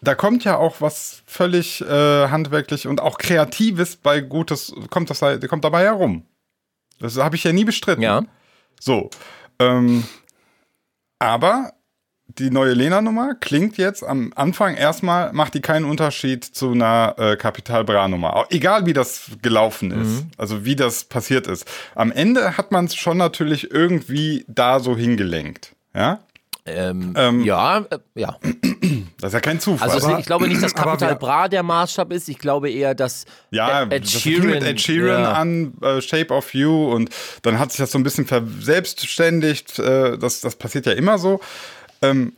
[0.00, 5.20] da kommt ja auch was völlig äh, handwerklich und auch Kreatives bei Gutes, kommt, das,
[5.48, 6.24] kommt dabei herum.
[7.00, 8.02] Das habe ich ja nie bestritten.
[8.02, 8.22] ja,
[8.80, 9.10] So.
[9.58, 10.04] Ähm,
[11.18, 11.72] aber
[12.28, 17.36] die neue Lena-Nummer klingt jetzt am Anfang erstmal, macht die keinen Unterschied zu einer äh,
[17.36, 18.36] Capital Bra-Nummer.
[18.36, 21.66] Auch Egal wie das gelaufen ist, also wie das passiert ist.
[21.94, 25.74] Am Ende hat man es schon natürlich irgendwie da so hingelenkt.
[25.94, 26.20] Ja?
[26.68, 28.36] ähm, Ähm, ja, äh, ja.
[29.20, 29.90] Das ist ja kein Zufall.
[29.90, 32.28] Also ich glaube nicht, dass Capital Bra der Maßstab ist.
[32.28, 35.32] Ich glaube eher, dass Ja, Ed, Ed das fing mit Ed Sheeran ja.
[35.32, 37.10] an, äh, Shape of You und
[37.42, 39.78] dann hat sich das so ein bisschen verselbstständigt.
[39.78, 41.40] Äh, das, das passiert ja immer so.
[42.02, 42.34] Ähm,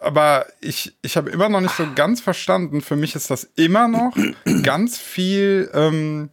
[0.00, 2.80] aber ich, ich habe immer noch nicht so ganz verstanden.
[2.80, 4.16] Für mich ist das immer noch
[4.62, 6.30] ganz viel ähm,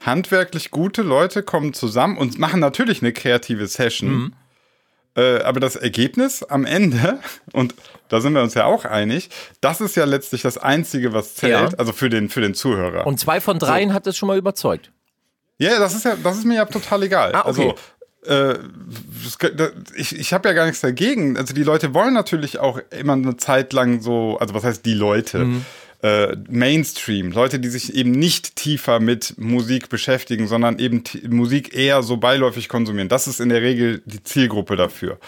[0.00, 4.10] handwerklich gute Leute kommen zusammen und machen natürlich eine kreative Session.
[4.10, 4.32] Mhm.
[5.16, 7.20] Äh, aber das Ergebnis am Ende,
[7.52, 7.74] und
[8.08, 11.72] da sind wir uns ja auch einig, das ist ja letztlich das Einzige, was zählt,
[11.72, 11.78] Ja.
[11.78, 13.06] also für den, für den Zuhörer.
[13.06, 14.90] Und zwei von dreien hat das schon mal überzeugt.
[15.58, 17.32] Ja, das ist ja, das ist mir ja total egal.
[17.32, 17.48] Ah, okay.
[17.48, 17.74] Also
[18.26, 18.58] äh,
[19.94, 21.36] ich, ich habe ja gar nichts dagegen.
[21.36, 24.94] Also die Leute wollen natürlich auch immer eine Zeit lang so, also was heißt die
[24.94, 25.38] Leute?
[25.38, 25.64] Mhm.
[26.02, 32.02] Äh, Mainstream, Leute, die sich eben nicht tiefer mit Musik beschäftigen, sondern eben Musik eher
[32.02, 33.08] so beiläufig konsumieren.
[33.08, 35.18] Das ist in der Regel die Zielgruppe dafür.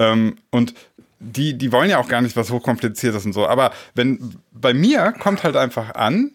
[0.00, 0.74] Ähm, und
[1.20, 3.46] die, die wollen ja auch gar nicht was hochkompliziertes und so.
[3.46, 6.32] Aber wenn bei mir kommt halt einfach an,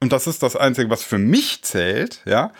[0.00, 2.52] und das ist das Einzige, was für mich zählt, ja.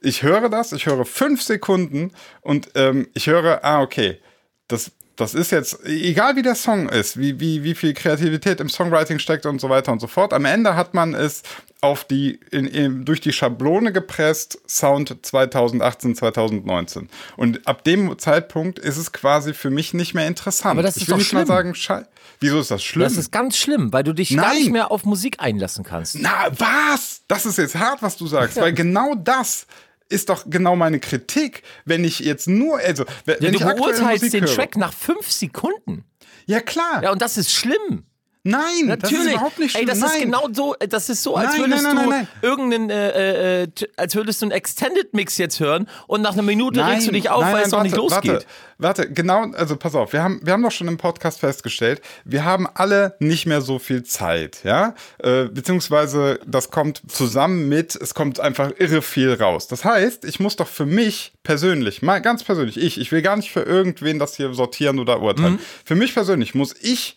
[0.00, 4.20] Ich höre das, ich höre fünf Sekunden und ähm, ich höre, ah, okay,
[4.68, 8.68] das, das ist jetzt, egal wie der Song ist, wie, wie, wie viel Kreativität im
[8.68, 11.42] Songwriting steckt und so weiter und so fort, am Ende hat man es
[11.80, 17.08] auf die, in, in, durch die Schablone gepresst, Sound 2018, 2019.
[17.36, 20.72] Und ab dem Zeitpunkt ist es quasi für mich nicht mehr interessant.
[20.72, 21.46] Aber das ich ist will doch nicht mal schlimm.
[21.46, 22.06] sagen, schei
[22.40, 23.04] Wieso ist das schlimm?
[23.04, 24.58] Das ist ganz schlimm, weil du dich gar Nein.
[24.58, 26.18] nicht mehr auf Musik einlassen kannst.
[26.18, 27.22] Na, was?
[27.28, 29.66] Das ist jetzt hart, was du sagst, weil genau das
[30.08, 34.32] ist doch genau meine Kritik, wenn ich jetzt nur, also, wenn Ja, du ich beurteilst
[34.32, 34.54] den höre.
[34.54, 36.04] Track nach fünf Sekunden.
[36.46, 37.02] Ja, klar.
[37.02, 38.04] Ja, und das ist schlimm.
[38.46, 39.32] Nein, das ist Natürlich.
[39.34, 39.86] überhaupt nicht Ey, schlimm.
[39.88, 40.10] das Nein.
[40.10, 44.14] ist genau so, das ist so, als Nein, würdest nein, du irgendeinen, äh, äh, als
[44.14, 47.42] würdest du einen Extended Mix jetzt hören und nach einer Minute regst du dich auf,
[47.42, 48.46] weil es noch nicht losgeht.
[48.78, 52.00] Warte, warte, genau, also pass auf, wir haben, wir haben doch schon im Podcast festgestellt,
[52.24, 57.96] wir haben alle nicht mehr so viel Zeit, ja, äh, beziehungsweise das kommt zusammen mit,
[57.96, 59.66] es kommt einfach irre viel raus.
[59.66, 63.34] Das heißt, ich muss doch für mich persönlich, mal ganz persönlich, ich, ich will gar
[63.34, 65.54] nicht für irgendwen das hier sortieren oder urteilen.
[65.54, 65.60] Mhm.
[65.84, 67.16] Für mich persönlich muss ich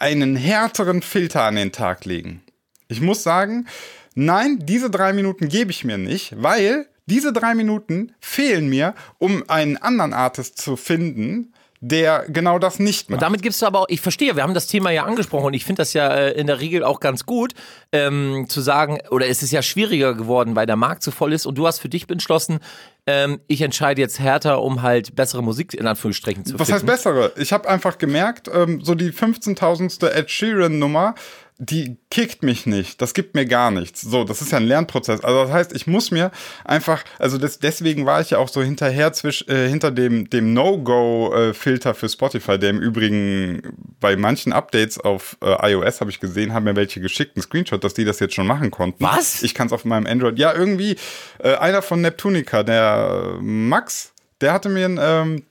[0.00, 2.42] einen härteren Filter an den Tag legen.
[2.88, 3.66] Ich muss sagen,
[4.14, 9.48] nein, diese drei Minuten gebe ich mir nicht, weil diese drei Minuten fehlen mir, um
[9.48, 13.18] einen anderen Artist zu finden, der genau das nicht macht.
[13.18, 15.54] Und damit gibst du aber auch, ich verstehe, wir haben das Thema ja angesprochen und
[15.54, 17.54] ich finde das ja äh, in der Regel auch ganz gut,
[17.92, 21.46] ähm, zu sagen, oder es ist ja schwieriger geworden, weil der Markt so voll ist
[21.46, 22.58] und du hast für dich beschlossen,
[23.06, 26.74] ähm, ich entscheide jetzt härter, um halt bessere Musik in Anführungsstrichen zu Was finden.
[26.74, 27.32] heißt bessere?
[27.36, 30.08] Ich habe einfach gemerkt, ähm, so die 15.000.
[30.08, 31.14] Ed Sheeran Nummer,
[31.60, 33.02] die kickt mich nicht.
[33.02, 34.02] Das gibt mir gar nichts.
[34.02, 35.24] So, das ist ja ein Lernprozess.
[35.24, 36.30] Also das heißt, ich muss mir
[36.64, 40.52] einfach, also das, deswegen war ich ja auch so hinterher zwisch, äh, hinter dem, dem
[40.54, 43.62] No-Go-Filter für Spotify, der im Übrigen
[43.98, 47.82] bei manchen Updates auf äh, iOS habe ich gesehen, haben mir welche geschickt, einen Screenshot,
[47.82, 49.02] dass die das jetzt schon machen konnten.
[49.02, 49.42] Was?
[49.42, 50.38] Ich kann es auf meinem Android.
[50.38, 50.96] Ja, irgendwie
[51.40, 55.42] äh, einer von Neptunica, der äh, Max, der hatte mir ein ähm,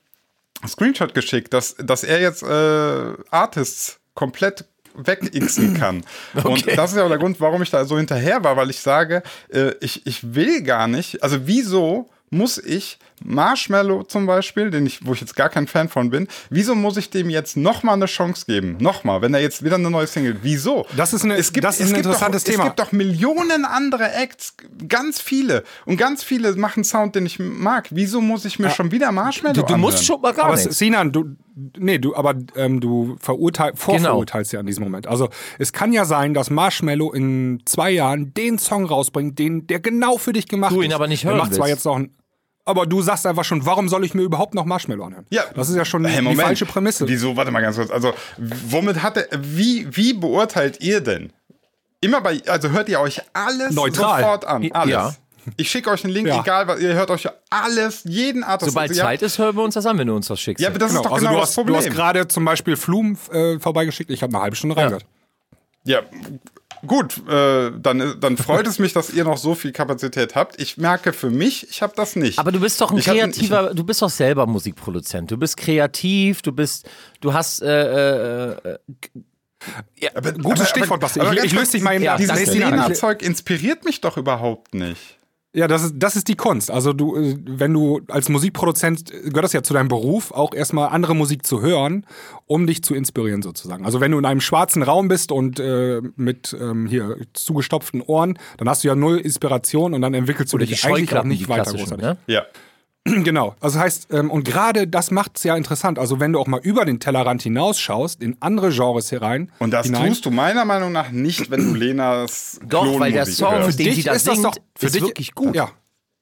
[0.66, 4.66] Screenshot geschickt, dass, dass er jetzt äh, Artists komplett
[4.98, 6.04] wegixen kann.
[6.44, 8.80] Und das ist ja auch der Grund, warum ich da so hinterher war, weil ich
[8.80, 14.86] sage, äh, ich, ich will gar nicht, also wieso muss ich Marshmallow zum Beispiel, den
[14.86, 17.96] ich, wo ich jetzt gar kein Fan von bin, wieso muss ich dem jetzt nochmal
[17.96, 18.78] eine Chance geben?
[18.80, 20.86] Nochmal, wenn er jetzt wieder eine neue Single, wieso?
[20.96, 22.64] Das ist eine- das ist ein es gibt interessantes doch, Thema.
[22.64, 24.56] Es gibt doch Millionen andere Acts,
[24.88, 25.64] ganz viele.
[25.86, 27.88] Und ganz viele machen Sound, den ich mag.
[27.92, 30.78] Wieso muss ich mir schon wieder Marshmallow Du, du musst schon mal gar aber nichts.
[30.78, 31.36] Sinan, du,
[31.78, 35.08] nee, du, aber ähm, du verurteil, vorverurteilst ja in diesem Moment.
[35.08, 39.80] Also es kann ja sein, dass Marshmallow in zwei Jahren den Song rausbringt, den der
[39.80, 40.86] genau für dich gemacht Du ist.
[40.86, 41.80] ihn aber nicht hören macht zwar willst.
[41.80, 42.12] jetzt noch ein,
[42.68, 45.26] aber du sagst einfach schon, warum soll ich mir überhaupt noch Marshmallow anhören?
[45.30, 47.08] Ja, das ist ja schon Hey, die falsche Prämisse.
[47.08, 47.36] Wieso?
[47.36, 47.90] Warte mal ganz kurz.
[47.92, 51.32] Also, womit hat er, wie, wie beurteilt ihr denn?
[52.02, 54.22] Immer bei, also hört ihr euch alles Neutral.
[54.22, 54.70] sofort an?
[54.72, 54.92] Alles.
[54.92, 55.16] Ja.
[55.56, 56.42] Ich schicke euch einen Link, Ja.
[56.42, 58.72] egal was, ihr hört euch alles, jeden Artist.
[58.72, 60.62] Sobald also, ja, Zeit ist, hören wir uns das an, wenn du uns was schickst.
[60.62, 61.00] Ja, aber das Genau.
[61.02, 61.74] ist doch also genau du das hast, Problem.
[61.80, 65.06] du hast gerade zum Beispiel Flum äh, vorbeigeschickt, ich habe eine halbe Stunde reingehört.
[65.86, 66.02] Ja,
[66.86, 70.60] gut, äh, dann, dann freut es mich, dass ihr noch so viel Kapazität habt.
[70.62, 72.38] Ich merke für mich, ich habe das nicht.
[72.40, 75.32] Aber du bist doch ein Ich hab- kreativer, du bist doch selber Musikproduzent.
[75.32, 76.88] Du bist kreativ, du bist,
[77.22, 78.78] du hast, äh, äh, äh,
[79.96, 81.20] Ich, aber, Gutes Stichwort, Basti.
[81.20, 82.20] aber Ich- ich löse dich mal eben Ja, ab.
[82.20, 85.17] Dieses Lena-Zeug inspiriert mich doch überhaupt nicht.
[85.58, 86.70] Ja, das ist, das ist die Kunst.
[86.70, 90.54] Also du, äh, wenn du als Musikproduzent äh, gehört das ja zu deinem Beruf, auch
[90.54, 92.06] erstmal andere Musik zu hören,
[92.46, 93.84] um dich zu inspirieren sozusagen.
[93.84, 98.38] Also wenn du in einem schwarzen Raum bist und äh, mit ähm, hier zugestopften Ohren,
[98.58, 101.50] dann hast du ja null Inspiration und dann entwickelst du oder dich eigentlich auch nicht
[101.50, 102.06] weiter großartig.
[102.06, 102.18] ne?
[102.28, 102.44] Ja.
[103.24, 103.56] Genau.
[103.60, 106.00] Also heißt, ähm, und gerade das macht es ja interessant.
[106.00, 109.52] Also wenn du auch mal über den Tellerrand hinausschaust, in andere Genres herein.
[109.60, 113.24] Und das hinein, tust du meiner Meinung nach nicht, wenn du Lenas Doch, weil der
[113.24, 113.80] Klonmusik Song, hörst.
[113.80, 115.56] den Dich sie da ist das singt, doch für ist dich wirklich gut.
[115.56, 115.70] Ja.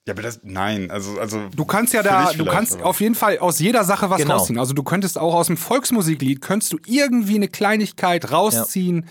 [0.07, 1.39] Ja, aber das, nein, also, also.
[1.55, 4.21] Du kannst ja für da, du kannst aber- auf jeden Fall aus jeder Sache was
[4.21, 4.35] Genau.
[4.35, 4.59] rausziehen.
[4.59, 9.07] Also du könntest auch aus dem Volksmusiklied, könntest du irgendwie eine Kleinigkeit rausziehen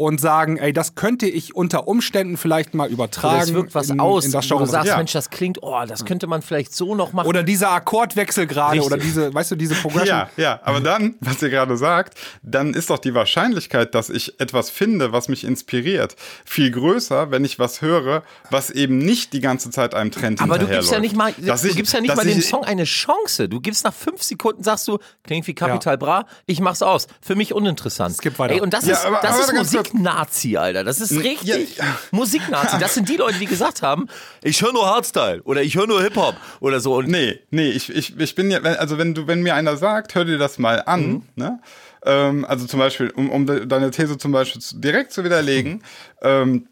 [0.00, 3.34] und sagen, ey, das könnte ich unter Umständen vielleicht mal übertragen.
[3.34, 4.70] Oder es wirkt was in, aus, in das wo du Genre.
[4.70, 4.96] sagst, Ja.
[4.96, 7.26] Mensch, das klingt, oh, das könnte man vielleicht so noch machen.
[7.26, 10.06] Oder dieser Akkordwechsel gerade oder diese, weißt du, diese Progression.
[10.16, 14.40] Ja, ja, aber dann, was ihr gerade sagt, dann ist doch die Wahrscheinlichkeit, dass ich
[14.40, 19.40] etwas finde, was mich inspiriert, viel größer, wenn ich was höre, was eben nicht die
[19.40, 22.00] ganze Zeit einem Trend aber du gibst ja nicht mal, Dass du ich- gibst ja
[22.00, 23.48] nicht mal dem Song eine Chance.
[23.48, 27.08] Du gibst nach fünf Sekunden, sagst du, klingt wie Capital Bra, ich mach's aus.
[27.20, 28.14] Für mich uninteressant.
[28.16, 28.54] Skip weiter.
[28.54, 30.00] Ey, und das Ja, ist, aber- das aber ist ganz kurz.
[30.02, 30.84] Musik-Nazi, Alter.
[30.84, 31.84] Das ist richtig ja.
[32.10, 32.78] Musik-Nazi.
[32.78, 34.06] Das sind die Leute, die gesagt haben,
[34.42, 36.96] ich höre nur Hardstyle oder ich höre nur Hip-Hop oder so.
[36.96, 39.76] Und Nee, nee, ich, ich, ich bin ja, wenn- also wenn du, wenn mir einer
[39.76, 41.22] sagt, hör dir das mal an, Mhm.
[41.36, 41.60] ne?
[42.04, 45.82] Ähm, also zum Beispiel, um, um de- deine These zum Beispiel direkt zu widerlegen,
[46.22, 46.68] ähm,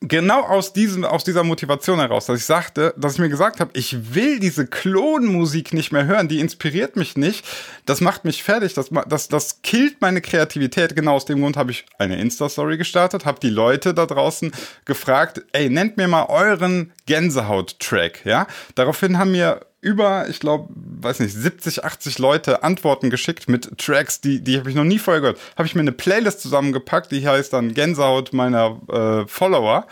[0.00, 3.70] genau aus diesem, aus dieser Motivation heraus, dass ich sagte, dass ich mir gesagt habe,
[3.74, 7.44] ich will diese Klonmusik nicht mehr hören, die inspiriert mich nicht,
[7.86, 10.96] das macht mich fertig, das, das, das killt meine Kreativität.
[10.96, 14.52] Genau aus dem Grund habe ich eine Insta-Story gestartet, habe die Leute da draußen
[14.84, 18.46] gefragt, ey, nennt mir mal euren Gänsehaut-Track, ja?
[18.74, 24.20] Daraufhin haben mir über, ich glaube, weiß nicht, 70, 80 Leute Antworten geschickt mit Tracks,
[24.20, 25.38] die, die habe ich noch nie vorher gehört.
[25.56, 29.86] Habe ich mir eine Playlist zusammengepackt, die heißt dann Gänsehaut meiner äh, Follower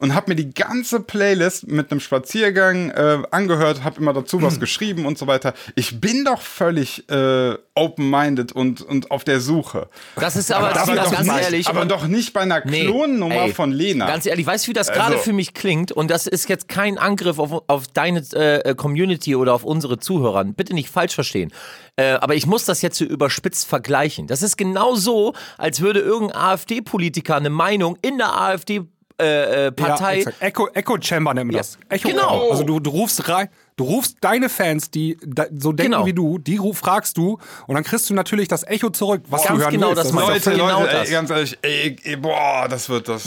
[0.00, 4.60] und habe mir die ganze Playlist mit einem Spaziergang äh, angehört, habe immer dazu was
[4.60, 5.54] geschrieben und so weiter.
[5.74, 9.88] Ich bin doch völlig äh, open-minded und, und auf der Suche.
[10.16, 11.68] das ist aber, aber, doch ganz nicht, ehrlich.
[11.68, 14.06] aber doch nicht bei einer Nee, Klonnummer ey, von Lena.
[14.06, 15.92] Ganz ehrlich, weißt du, wie das gerade Also- für mich klingt?
[15.92, 20.44] Und das ist jetzt kein Angriff auf, auf deine äh, Community oder auf unsere Zuhörer.
[20.44, 21.52] Bitte nicht falsch verstehen.
[21.96, 24.26] Äh, aber ich muss das jetzt so überspitzt vergleichen.
[24.26, 28.82] Das ist genau so, als würde irgendein AfD-Politiker eine Meinung in der AfD
[29.20, 30.18] äh, äh, Partei.
[30.18, 30.36] exakt.
[30.42, 31.78] Echo, Echo Chamber nennt man das.
[31.88, 32.50] Echo, genau.
[32.50, 36.06] Also du, du rufst rein, du rufst deine Fans, die da, so denken Genau.
[36.06, 39.44] wie du, die ruf, fragst du und dann kriegst du natürlich das Echo zurück, was
[39.44, 39.98] Ganz du hören genau, willst.
[40.00, 40.44] das ist meine doch ich.
[40.44, 41.06] Leute, genau Leute, das.
[41.08, 43.24] ey, ganz ehrlich, ey, ey, boah, das wird das,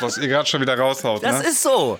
[0.00, 1.22] was ihr gerade schon wieder raushaut.
[1.24, 1.48] das ne?
[1.48, 1.98] ist so.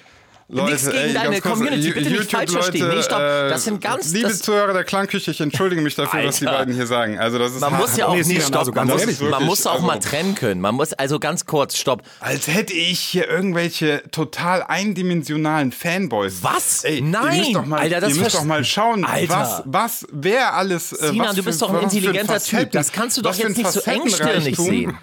[0.48, 2.82] Leute, Nichts gegen ey, deine Community, bitte nicht YouTube, falsch verstehen.
[2.82, 6.22] Leute, Nee, stopp, äh, das sind ganz- Liebe Zuhörer der Klangküche, ich entschuldige mich dafür,
[6.26, 6.58] was die Alter.
[6.58, 7.18] beiden hier sagen.
[7.18, 7.80] Also das ist Man hart.
[7.80, 9.98] muss ja auch Nee, nicht also ganz man, muss, man wirklich, muss auch also- mal
[10.00, 10.60] trennen können.
[10.60, 12.02] Man muss also ganz kurz, stopp.
[12.20, 16.42] Als hätte ich hier irgendwelche total eindimensionalen Fanboys.
[16.42, 16.84] Was?
[16.84, 19.28] Ey, Nein, ihr müsst doch mal, Alter, das ihr müsst doch mal schauen, Alter.
[19.34, 20.92] was, was, wer alles.
[20.92, 22.70] Äh, Sinan, was du für- bist doch ein für intelligenter Typ.
[22.72, 24.94] Das kannst du doch für jetzt nicht so engstirnig Facettenreichtum-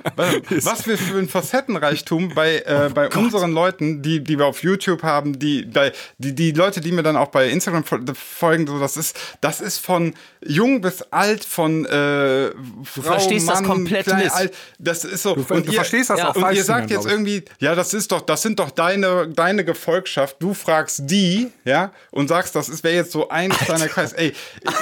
[0.64, 5.02] Was wir für ein Facettenreichtum bei, äh, bei unseren Leuten, die, die wir auf YouTube
[5.04, 8.80] haben, die, bei- die, die Leute, die mir dann auch bei Instagram fol- folgen, so,
[8.80, 10.14] das ist, das ist von
[10.46, 12.50] jung bis alt, von äh,
[12.84, 14.32] Frau, verstehst das Mann, komplett klein, nicht.
[14.34, 14.54] alt.
[14.80, 15.36] Das ist so.
[15.36, 18.22] Du- du verstehst das auch Und falsch, ihr sagt jetzt irgendwie, ja, das ist doch,
[18.22, 20.38] das sind doch deine, deine Gefolgschaft.
[20.40, 24.14] Du fragst die, ja, und sagst, das ist wäre jetzt so ein kleiner Kreis.
[24.14, 24.34] Ey,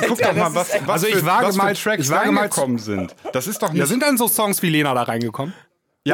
[0.07, 2.31] guck doch mal, was, was Also ich für, wage was mal- für Tracks ich wage
[2.31, 3.15] mal- reingekommen sind.
[3.33, 5.53] Das ist doch nicht Da sind dann so Songs wie Lena da reingekommen?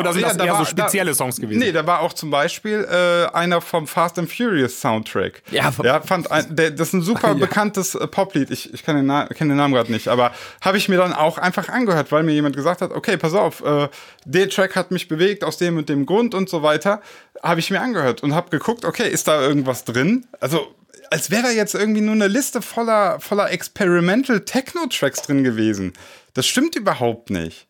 [0.01, 1.60] Oder sind ja, das da eher war- so spezielle da, Songs gewesen?
[1.60, 5.41] Nee, da war auch zum Beispiel äh, einer vom Fast and Furious Soundtrack.
[5.51, 8.51] Ja, ja fand ein, der, das ist ein super bekanntes äh, Poplied.
[8.51, 10.31] Ich, ich kann den, Na kenn den Namen gerade nicht, aber
[10.62, 13.63] habe ich mir dann auch einfach angehört, weil mir jemand gesagt hat, okay, pass auf,
[13.63, 13.89] äh,
[14.25, 17.01] der Track hat mich bewegt aus dem und dem Grund und so weiter.
[17.43, 20.25] Habe ich mir angehört und habe geguckt, okay, ist da irgendwas drin?
[20.39, 20.73] Also
[21.12, 25.93] als wäre da jetzt irgendwie nur eine Liste voller, voller Experimental Techno-Tracks drin gewesen.
[26.34, 27.67] Das stimmt überhaupt nicht.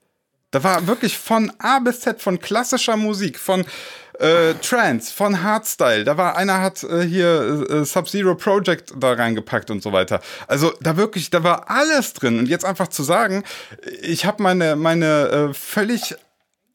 [0.52, 3.66] Da war wirklich von A bis Z, von klassischer Musik, von
[4.20, 6.04] äh, Trance, von Hardstyle.
[6.04, 10.22] Da war einer hat äh, hier äh, Sub-Zero Project da reingepackt und so weiter.
[10.48, 12.40] Also da wirklich, da war alles drin.
[12.40, 13.44] Und jetzt einfach zu sagen,
[14.02, 16.16] ich habe meine, meine äh, völlig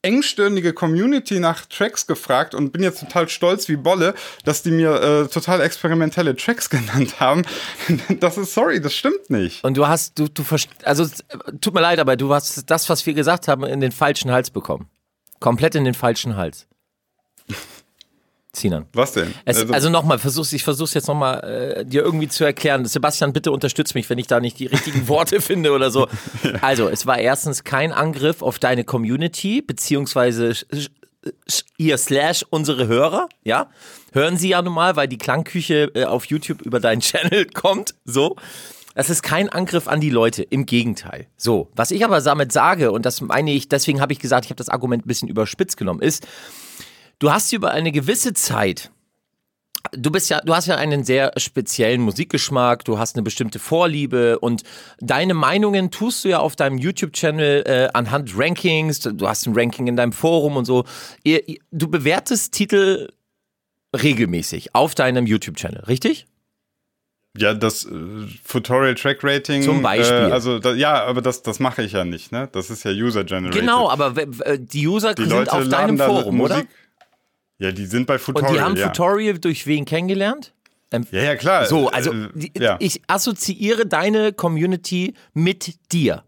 [0.01, 5.01] engstirnige Community nach Tracks gefragt und bin jetzt total stolz wie Bolle, dass die mir
[5.01, 7.43] äh, total experimentelle Tracks genannt haben.
[8.19, 9.63] Das ist sorry, das stimmt nicht.
[9.63, 10.43] Und du hast, du, du
[10.83, 11.05] also
[11.59, 14.49] tut mir leid, aber du hast das, was wir gesagt haben, in den falschen Hals
[14.49, 14.89] bekommen.
[15.39, 16.67] Komplett in den falschen Hals.
[18.53, 18.85] Sinan.
[18.93, 19.33] Was denn?
[19.45, 21.39] Es, also, nochmal, versuch's, ich versuch's jetzt nochmal
[21.79, 22.85] äh, dir irgendwie zu erklären.
[22.85, 26.07] Sebastian, bitte unterstütz mich, wenn ich da nicht die richtigen Worte finde oder so.
[26.61, 30.53] Also, es war erstens kein Angriff auf deine Community, beziehungsweise
[31.77, 33.69] ihr slash unsere Hörer, ja?
[34.11, 37.95] Hören sie ja nun mal, weil die Klangküche äh, auf YouTube über deinen Channel kommt,
[38.05, 38.35] so.
[38.93, 41.27] Das ist kein Angriff an die Leute, im Gegenteil.
[41.37, 44.51] So, was ich aber damit sage, und das meine ich, deswegen habe ich gesagt, ich
[44.51, 46.27] habe das Argument ein bisschen überspitzt genommen, ist,
[47.21, 48.91] du hast über eine gewisse Zeit
[49.93, 54.37] Du bist ja, du hast ja einen sehr speziellen Musikgeschmack, du hast eine bestimmte Vorliebe
[54.39, 54.61] und
[54.99, 59.87] deine Meinungen tust du ja auf deinem YouTube-Channel äh, anhand Rankings, du hast ein Ranking
[59.87, 60.85] in deinem Forum und so.
[61.23, 63.09] Ihr, ihr- du bewertest Titel
[63.95, 66.27] regelmäßig auf deinem YouTube-Channel, richtig?
[67.37, 67.89] Ja, das äh,
[68.47, 69.63] Tutorial Track Rating.
[69.63, 70.29] Zum Beispiel.
[70.29, 72.47] Äh, also da, ja, aber das, das mache ich ja nicht, ne?
[72.51, 73.59] Das ist ja User Generated.
[73.59, 76.67] Genau, aber w- die User die sind Leute auf deinem Forum, Musik.
[77.61, 78.53] Ja, die sind bei Und Tutorial.
[78.53, 78.87] die haben ja.
[78.87, 80.51] Tutorial durch wen kennengelernt?
[80.91, 81.67] Ähm, ja, ja, klar.
[81.67, 82.77] So, also äh, die, ja.
[82.79, 86.23] ich assoziiere deine Community mit dir.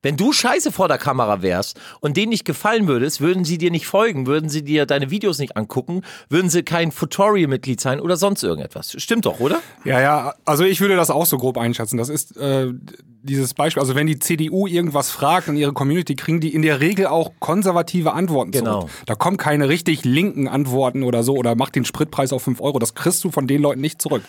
[0.00, 3.70] Wenn du scheiße vor der Kamera wärst und denen nicht gefallen würdest, würden sie dir
[3.70, 8.16] nicht folgen, würden sie dir deine Videos nicht angucken, würden sie kein Tutorial-Mitglied sein oder
[8.16, 9.00] sonst irgendetwas.
[9.00, 9.60] Stimmt doch, oder?
[9.84, 11.98] Ja, ja, also ich würde das auch so grob einschätzen.
[11.98, 12.72] Das ist äh,
[13.22, 16.80] dieses Beispiel, also wenn die CDU irgendwas fragt in ihre Community, kriegen die in der
[16.80, 18.80] Regel auch konservative Antworten Genau.
[18.80, 18.90] zurück.
[19.06, 22.78] Da kommen keine richtig linken Antworten oder so oder macht den Spritpreis auf 5 Euro.
[22.78, 24.22] Das kriegst du von den Leuten nicht zurück.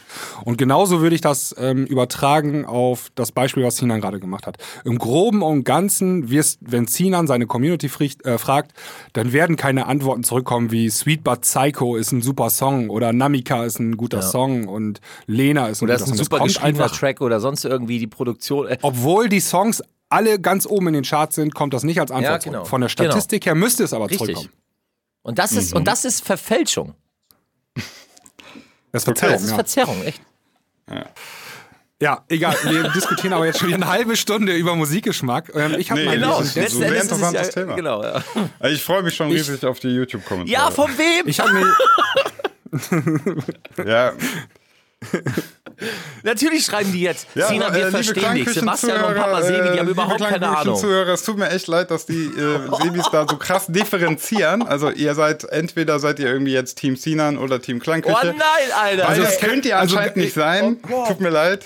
[0.46, 4.58] Und genauso würde ich das ähm, übertragen auf das Beispiel, was Sinan gerade gemacht hat.
[4.86, 8.74] Im Groben und Ganzen, wirst, wenn Sinan seine Community fricht, äh, fragt,
[9.14, 13.66] dann werden keine Antworten zurückkommen wie Sweet But Psycho ist ein super Song oder Namika
[13.66, 16.24] ist ein guter Song und Lena ist ein Oder guter ist ein Song.
[16.26, 18.68] super kommt geschriebener einfach, Track oder sonst irgendwie die Produktion.
[18.68, 22.12] Äh, obwohl die Songs alle ganz oben in den Charts sind, kommt das nicht als
[22.12, 22.54] Antwort Ja, zurück.
[22.54, 22.66] genau.
[22.66, 24.20] Von der Statistik her müsste es aber Richtig.
[24.36, 24.50] zurückkommen.
[25.24, 26.94] Und das ist, und das ist Verfälschung.
[28.92, 29.56] Das ist Verzerrung, Das ist ja.
[29.56, 30.22] Verzerrung, echt.
[32.00, 32.56] ja, egal.
[32.66, 35.52] Wir diskutieren aber jetzt schon wieder eine halbe Stunde über Musikgeschmack.
[35.56, 36.38] Ähm, ich habe Nee, mal genau.
[36.40, 37.76] Das ist ein sehr interessantes ja, Thema.
[37.76, 38.24] Genau, ja.
[38.60, 40.52] Also ich freue mich schon riesig auf die YouTube-Kommentare.
[40.52, 41.28] ja, von wem?
[41.28, 41.74] ich habe mir
[43.88, 44.14] Ja,
[46.24, 47.28] Natürlich schreiben die jetzt.
[47.36, 48.50] ja, Sina, äh, wir liebe verstehen dich.
[48.50, 50.54] Sebastian und Papa Sebi, die äh, haben liebe überhaupt keine Ahnung.
[50.54, 54.62] Klangküchenzuhörer, Es tut mir echt leid, dass die äh, Sebis da so krass differenzieren.
[54.64, 58.16] Also ihr seid, entweder seid ihr irgendwie jetzt Team Sinan oder Team Klangküche.
[58.22, 58.38] Oh nein,
[58.76, 59.10] Alter.
[59.10, 60.78] Also Also das könnt ihr also, anscheinend nicht sein.
[61.08, 61.66] Tut mir leid.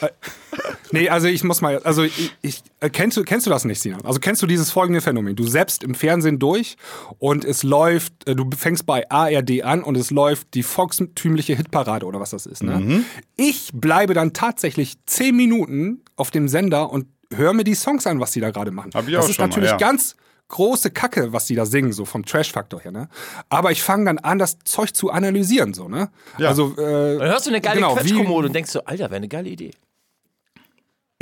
[0.92, 3.82] Nee, also ich muss mal, also ich, ich äh, kennst du kennst du das nicht,
[3.82, 4.02] Sinan?
[4.06, 5.36] Also kennst du dieses folgende Phänomen?
[5.36, 6.78] Du selbst im Fernsehen durch
[7.20, 12.06] und es läuft, äh, du fängst bei ARD an und es läuft die volkstümliche Hitparade
[12.06, 12.64] oder was das ist.
[12.64, 12.80] Ne?
[12.80, 13.06] Mhm.
[13.36, 18.20] Ich bleibe dann tatsächlich zehn Minuten auf dem Sender und höre mir die Songs an,
[18.20, 18.92] was die da gerade machen.
[18.94, 19.78] Hab ich das auch ist schon mal, natürlich ja.
[19.78, 20.16] ganz
[20.50, 23.10] große Kacke, was die da singen, so vom Trash-Faktor her, ne?
[23.50, 26.10] Aber ich fange dann an, das Zeug zu analysieren, so, ne?
[26.38, 26.48] Ja.
[26.48, 29.18] Also, äh, Dann hörst du eine geile Genau, wie- Quetschkommode und denkst so, Alter, wäre
[29.18, 29.72] eine geile Idee.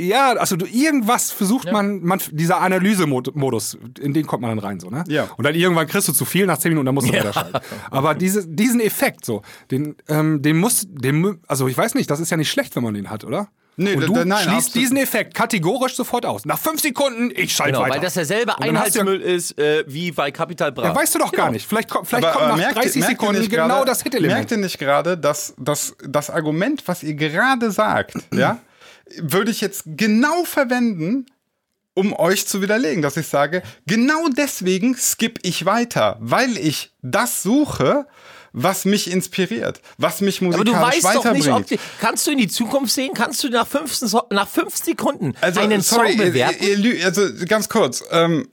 [0.00, 4.80] Ja, also du, irgendwas versucht man, man, dieser Analysemodus, in den kommt man dann rein,
[4.80, 5.04] so, ne?
[5.08, 5.28] Ja.
[5.36, 7.20] Und dann irgendwann kriegst du zu viel, nach zehn Minuten, dann musst du Ja.
[7.20, 7.58] wieder schalten.
[7.90, 12.20] Aber diese, diesen Effekt, so, den, ähm, den muss, den, also ich weiß nicht, das
[12.20, 13.48] ist ja nicht schlecht, wenn man den hat, oder?
[13.78, 14.74] Nee, Und du da- nein, schließt absolut.
[14.76, 16.46] diesen Effekt kategorisch sofort aus.
[16.46, 17.94] Nach fünf Sekunden, ich schalte Genau, weiter.
[17.96, 20.84] weil das derselbe du ja- Einheitsmüll ist äh, wie bei Capital Bra.
[20.84, 21.66] Ja, weißt du doch gar nicht.
[21.68, 24.02] Vielleicht, kommt- vielleicht Aber- kommt nach merkt ihr- 30 merkt Sekunden nicht genau gerade- das
[24.02, 24.34] Hit-Element.
[24.38, 28.60] Merkt ihr nicht gerade, dass, dass das Argument, was ihr gerade sagt, ja,
[29.18, 31.26] würde ich jetzt genau verwenden,
[31.94, 37.42] um euch zu widerlegen, dass ich sage, genau deswegen skippe ich weiter, weil ich das
[37.42, 38.06] suche,
[38.52, 41.64] was mich inspiriert, was mich Aber musikalisch du weißt doch nicht, ob
[42.00, 43.12] kannst du in die Zukunft sehen?
[43.14, 47.04] Kannst du nach fünf, nach fünf Sekunden also, einen sorry, Song bewerten?
[47.04, 48.48] Also ganz kurz, ähm,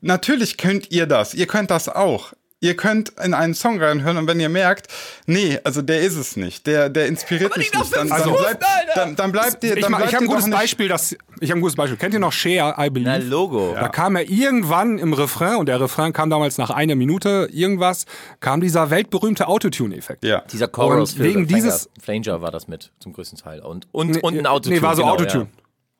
[0.00, 2.34] natürlich könnt ihr das, ihr könnt das auch.
[2.64, 4.88] Ihr könnt in einen Song reinhören und wenn ihr merkt,
[5.26, 8.64] nee, also der ist es nicht, der, der inspiriert Aber mich nicht, dann, Sekunden, bleibt,
[8.94, 11.58] dann, dann bleibt ihr, ich dann ich bleibt habe ein gutes Beispiel, das, ich habe
[11.58, 11.98] ein gutes Beispiel.
[11.98, 13.10] Kennt ihr noch Share, I Believe?
[13.10, 13.74] Na, Logo.
[13.74, 18.06] Da kam er irgendwann im Refrain, und der Refrain kam damals nach einer Minute, irgendwas,
[18.40, 20.24] kam dieser weltberühmte Autotune-Effekt.
[20.24, 20.42] Ja.
[20.50, 23.60] Dieser Chorus Und wegen dieses- Flanger war das mit, zum größten Teil.
[23.60, 24.76] Und, und, und ein Autotune.
[24.76, 25.48] Nee, war so genau, Autotune.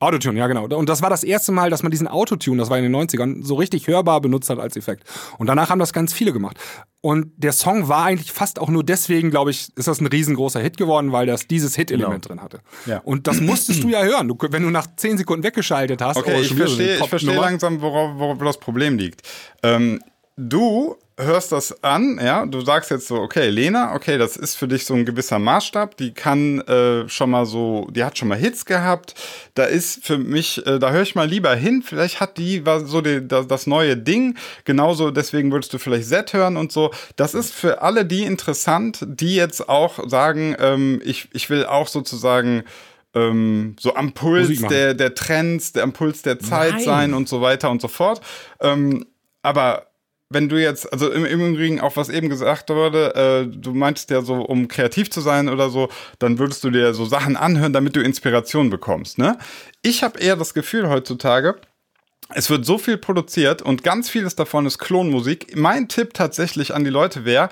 [0.04, 0.66] Autotune, ja genau.
[0.66, 3.44] Und das war das erste Mal, dass man diesen Autotune, das war in den 90ern,
[3.44, 5.04] so richtig hörbar benutzt hat als Effekt.
[5.38, 6.58] Und danach haben das ganz viele gemacht.
[7.00, 10.60] Und der Song war eigentlich fast auch nur deswegen, glaube ich, ist das ein riesengroßer
[10.60, 12.60] Hit geworden, weil das dieses Hit-Element drin hatte.
[12.86, 13.00] Ja.
[13.04, 14.28] Und das musstest du ja hören.
[14.28, 17.80] Du, wenn du nach 10 Sekunden weggeschaltet hast, Okay, oh, ich verstehe, ich verstehe langsam,
[17.82, 19.22] worauf, worauf das Problem liegt.
[19.62, 20.00] Ähm,
[20.36, 24.66] du hörst das an, ja, du sagst jetzt so, okay, Lena, okay, das ist für
[24.66, 28.36] dich so ein gewisser Maßstab, die kann äh, schon mal so, die hat schon mal
[28.36, 29.14] Hits gehabt,
[29.54, 32.84] da ist für mich, äh, da höre ich mal lieber hin, vielleicht hat die war
[32.84, 36.90] so die, das, das neue Ding, genauso deswegen würdest du vielleicht Z hören und so.
[37.14, 41.86] Das ist für alle die interessant, die jetzt auch sagen, ähm, ich, ich will auch
[41.86, 42.64] sozusagen
[43.14, 46.84] ähm, so am Puls der, der Trends, der Impuls der Zeit Nein.
[46.84, 48.20] sein und so weiter und so fort.
[48.60, 49.06] Ähm,
[49.42, 49.86] aber
[50.34, 54.10] wenn du jetzt, also im, im Übrigen auch was eben gesagt wurde, äh, du meintest
[54.10, 57.72] ja so, um kreativ zu sein oder so, dann würdest du dir so Sachen anhören,
[57.72, 59.16] damit du Inspiration bekommst.
[59.16, 59.38] Ne?
[59.82, 61.56] Ich habe eher das Gefühl heutzutage,
[62.30, 65.56] es wird so viel produziert und ganz vieles davon ist Klonmusik.
[65.56, 67.48] Mein Tipp tatsächlich an die Leute wäre,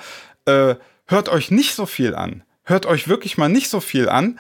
[0.47, 0.75] äh,
[1.07, 2.43] hört euch nicht so viel an.
[2.65, 4.39] Hört euch wirklich mal nicht so viel an,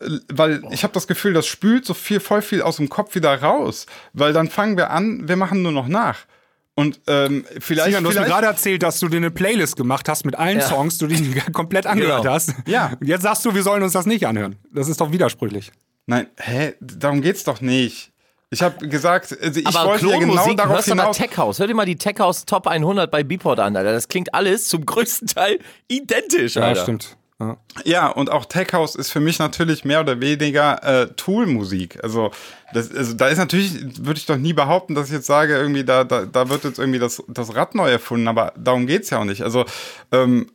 [0.00, 3.14] äh, weil ich habe das Gefühl, das spült so viel, voll viel aus dem Kopf
[3.14, 3.86] wieder raus.
[4.12, 6.26] Weil dann fangen wir an, wir machen nur noch nach.
[6.78, 9.76] Und ähm, vielleicht, Sinan, du hast mir vielleicht gerade erzählt, dass du dir eine Playlist
[9.76, 10.68] gemacht hast mit allen Ja.
[10.68, 12.34] Songs, du die komplett angehört Genau.
[12.34, 12.52] hast.
[12.68, 12.92] Ja.
[13.00, 14.56] Und jetzt sagst du, wir sollen uns das nicht anhören.
[14.72, 15.72] Das ist doch widersprüchlich.
[16.04, 18.12] Nein, hä, darum geht's doch nicht.
[18.50, 21.16] Ich habe gesagt, also ich aber wollte ja genau Klonmusik, darauf hörst du mal hinaus.
[21.16, 21.58] Tech House.
[21.58, 23.92] Hör dir mal die Tech House Top 100 bei Beatport an, Alter.
[23.92, 25.58] Das klingt alles zum größten Teil
[25.88, 26.76] identisch, Alter.
[26.76, 27.16] Ja, stimmt.
[27.38, 27.58] Ja.
[27.84, 32.02] Ja, und auch Tech House ist für mich natürlich mehr oder weniger äh, Tool-Musik.
[32.02, 32.30] Also,
[32.72, 35.84] das, also da ist natürlich, würde ich doch nie behaupten, dass ich jetzt sage, irgendwie,
[35.84, 39.18] da, da, da wird jetzt irgendwie das, das Rad neu erfunden, aber darum geht's ja
[39.18, 39.42] auch nicht.
[39.42, 39.66] Also,
[40.12, 40.50] ähm,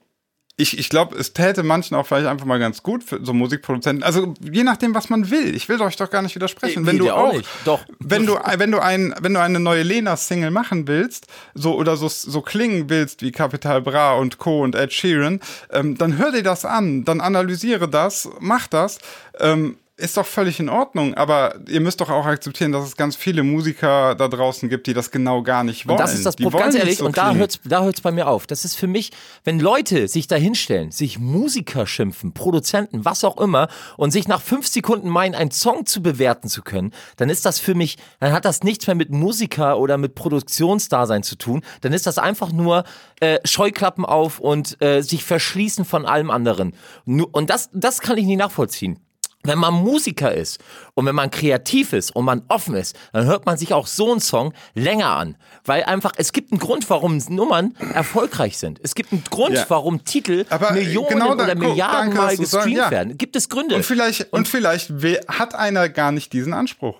[0.61, 4.03] ich, ich glaube, es täte manchen auch vielleicht einfach mal ganz gut für so Musikproduzenten.
[4.03, 5.55] Also je nachdem, was man will.
[5.55, 6.83] Ich will euch doch gar nicht widersprechen.
[6.83, 7.49] Nee, wenn du dir auch nicht.
[7.65, 7.81] Doch.
[7.99, 12.07] wenn du, wenn du ein, wenn du eine neue Lena-Single machen willst, so oder so,
[12.07, 14.61] so klingen willst wie Capital Bra und Co.
[14.63, 15.39] und Ed Sheeran,
[15.71, 18.99] ähm, dann hör dir das an, dann analysiere das, mach das.
[19.39, 23.15] Ähm, ist doch völlig in Ordnung, aber ihr müsst doch auch akzeptieren, dass es ganz
[23.15, 25.97] viele Musiker da draußen gibt, die das genau gar nicht wollen.
[25.97, 27.39] Und das ist das Problem, ganz ehrlich, so und da klingen.
[27.39, 28.47] hört's, da hört's bei mir auf.
[28.47, 29.11] Das ist für mich,
[29.43, 34.41] wenn Leute sich da hinstellen, sich Musiker schimpfen, Produzenten, was auch immer, und sich nach
[34.41, 38.33] fünf Sekunden meinen, einen Song zu bewerten zu können, dann ist das für mich, dann
[38.33, 41.61] hat das nichts mehr mit Musiker oder mit Produktionsdasein zu tun.
[41.81, 42.83] Dann ist das einfach nur
[43.19, 46.73] äh, Scheuklappen auf und äh, sich verschließen von allem anderen.
[47.05, 48.99] Und das, das kann ich nicht nachvollziehen.
[49.43, 50.59] Wenn man Musiker ist
[50.93, 54.11] und wenn man kreativ ist und man offen ist, dann hört man sich auch so
[54.11, 55.37] einen Song länger an.
[55.65, 58.79] Weil einfach, es gibt einen Grund, warum Nummern erfolgreich sind.
[58.83, 59.65] Es gibt einen Grund, Ja.
[59.67, 62.91] warum Titel Aber, äh, Millionen genau da- oder Milliarden danke, Mal gestreamt ja.
[62.91, 63.17] werden.
[63.17, 63.75] Gibt es Gründe.
[63.75, 66.99] Und vielleicht, und, vielleicht we- hat einer gar nicht diesen Anspruch.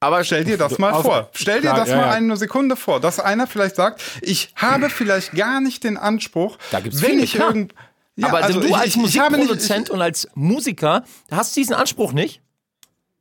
[0.00, 1.30] aber Stell dir das mal vor.
[1.32, 5.60] Stell dir das mal eine Sekunde vor, dass einer vielleicht sagt, ich habe vielleicht gar
[5.60, 7.72] nicht den Anspruch, Da gibt's wenn viele, ich irgend
[8.16, 12.12] ja, aber also du ich- als ich- nicht- Musikproduzent und als Musiker hast diesen Anspruch
[12.12, 12.36] nicht?
[12.36, 12.40] ich-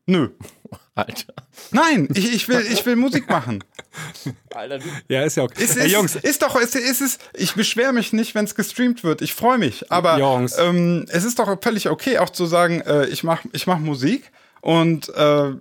[0.07, 0.29] Nö.
[0.95, 1.33] Alter.
[1.71, 3.63] Nein, ich, ich, will, ich will Musik machen.
[4.53, 4.85] Alter, du.
[5.07, 5.55] Ja, ist ja okay.
[5.57, 9.03] Ey, ist, Jungs, ist doch, es ist, es, ich beschwere mich nicht, wenn es gestreamt
[9.03, 9.21] wird.
[9.21, 9.89] Ich freue mich.
[9.89, 10.57] Aber Jungs.
[10.57, 14.31] ähm, es ist doch völlig okay, auch zu sagen, äh, ich mache ich mach Musik
[14.59, 15.51] und äh,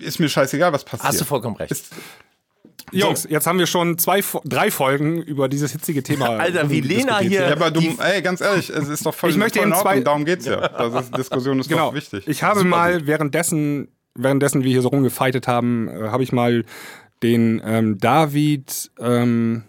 [0.00, 1.08] ist mir scheißegal, was passiert.
[1.08, 1.70] Hast du vollkommen recht.
[1.70, 1.86] Ist,
[2.92, 6.28] Jungs, jetzt haben wir schon zwei, drei Folgen über dieses hitzige Thema.
[6.38, 9.36] Alter, wie Lena hier- Ja, aber du, ey, ganz ehrlich, es ist doch voll, Ich
[9.36, 10.68] möchte voll in zwei- darum geht's ja.
[10.68, 11.88] Das ist, Diskussion ist Genau.
[11.88, 12.26] doch wichtig.
[12.28, 16.64] Ich habe mal währenddessen, währenddessen wir hier so rumgefeitet haben, äh, habe ich mal
[17.22, 19.64] den ähm, David ähm,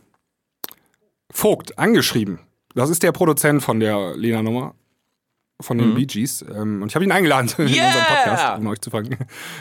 [1.32, 2.39] Vogt angeschrieben.
[2.76, 4.76] Das ist der Produzent von der Lena-Nummer.
[5.59, 6.43] Von den Bee Gees.
[6.43, 7.87] Ähm, und ich habe ihn eingeladen in Yeah!
[7.87, 9.17] unserem Podcast, um euch zu fragen.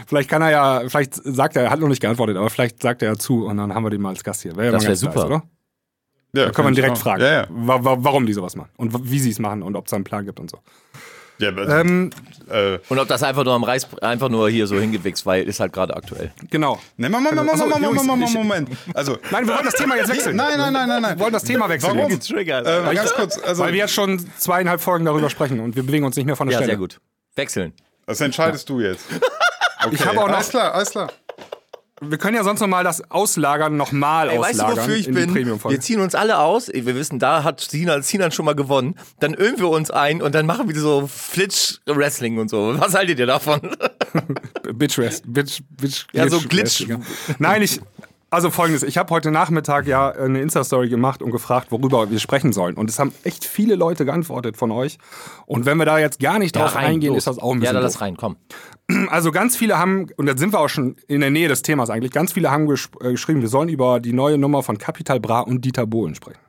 [0.07, 3.01] Vielleicht kann er ja, vielleicht sagt er, er hat noch nicht geantwortet, aber vielleicht sagt
[3.03, 4.55] er ja zu und dann haben wir den mal als Gast hier.
[4.57, 5.27] Wäre ja Das mal wär ganz nice, super.
[5.27, 5.43] oder?
[6.35, 7.47] ja, Da können wir ihn direkt fragen, Ja, ja.
[7.49, 9.97] wa wa warum die sowas machen und wie sie es machen und ob es da
[9.97, 10.59] einen Plan gibt und so.
[11.39, 12.11] Ja aber, Ähm,
[12.51, 15.61] äh, Und ob das einfach nur am Reis, einfach nur hier so hingewichst, weil ist
[15.61, 16.33] halt gerade aktuell.
[16.51, 16.81] genau.
[16.97, 18.69] ne, Moment, Moment, Achso, Moment, Moment, ich- Moment.
[18.95, 20.37] Also, Nein, wir wollen das Thema jetzt wechseln.
[20.37, 21.17] nein, nein, nein, nein, nein.
[21.19, 21.97] Wir wollen das Thema wechseln.
[21.97, 22.11] Warum?
[22.11, 22.31] jetzt.
[22.31, 26.05] Äh, ganz kurz, also, Weil wir jetzt schon zweieinhalb Folgen darüber sprechen und wir bewegen
[26.05, 26.73] uns nicht mehr von der ja, Stelle.
[26.73, 27.01] sehr gut.
[27.35, 27.73] Wechseln.
[28.07, 29.05] das entscheidest du jetzt.
[29.85, 29.95] Okay.
[29.97, 31.13] Ich habe auch noch- Alles klar, alles klar.
[32.03, 35.11] Wir können ja sonst noch mal das Auslagern nochmal Ey, weißt du, auslagern wofür ich
[35.11, 35.35] bin?
[35.35, 36.69] Wir ziehen uns alle aus.
[36.69, 38.97] Wir wissen, da hat Sinan, Sinan schon mal gewonnen.
[39.19, 42.79] Dann ölen wir uns ein und dann machen wir so Flitsch-Wrestling und so.
[42.79, 43.61] Was haltet ihr davon?
[44.75, 46.87] Bitch Rest, Bitch, Bitch, Ja, so Glitch.
[47.39, 47.81] Nein, ich.
[48.29, 52.53] Also folgendes, ich habe heute Nachmittag ja eine Insta-Story gemacht und gefragt, worüber wir sprechen
[52.53, 52.75] sollen.
[52.77, 54.99] Und es haben echt viele Leute geantwortet von euch.
[55.47, 57.19] Und wenn wir da jetzt gar nicht drauf eingehen, los.
[57.19, 57.93] ist das auch ein Ja, bisschen da doof.
[57.93, 58.37] lass rein, komm.
[59.09, 61.89] Also ganz viele haben, und da sind wir auch schon in der Nähe des Themas
[61.89, 65.21] eigentlich, ganz viele haben gesch äh, geschrieben, wir sollen über die neue Nummer von Capital
[65.21, 66.41] Bra und Dieter Bohlen sprechen.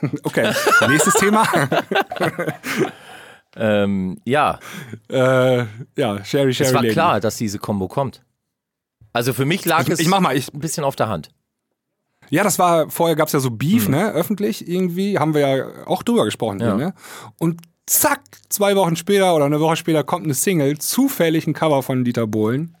[0.24, 0.52] Okay,
[0.88, 1.46] nächstes Thema.
[3.54, 4.58] Ähm, ja,
[5.10, 5.58] äh,
[5.98, 6.94] ja, Sherry, Sherry es war Lady.
[6.94, 8.22] klar, dass diese Kombo kommt.
[9.12, 11.30] Also für mich lag Ich, es ich mach mal, ich, ein bisschen auf der Hand.
[12.30, 16.02] ja, das war, vorher gab's ja so Beef, ne, öffentlich irgendwie, haben wir ja auch
[16.02, 16.66] drüber gesprochen Ja.
[16.76, 16.94] hier, ne?
[17.38, 21.82] Und zack, zwei Wochen später oder eine Woche später kommt eine Single, zufällig ein Cover
[21.82, 22.76] von Dieter Bohlen.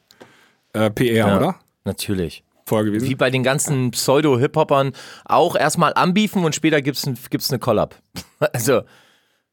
[0.72, 1.56] Äh, PR, Ja, oder?
[1.84, 2.44] Natürlich.
[2.64, 3.08] Vorher gewesen.
[3.08, 4.92] Wie bei den ganzen Pseudo-Hip-Hopern
[5.24, 7.96] auch erstmal anbiefen und später gibt's ein, gibt's eine Collab.
[8.52, 8.82] Also,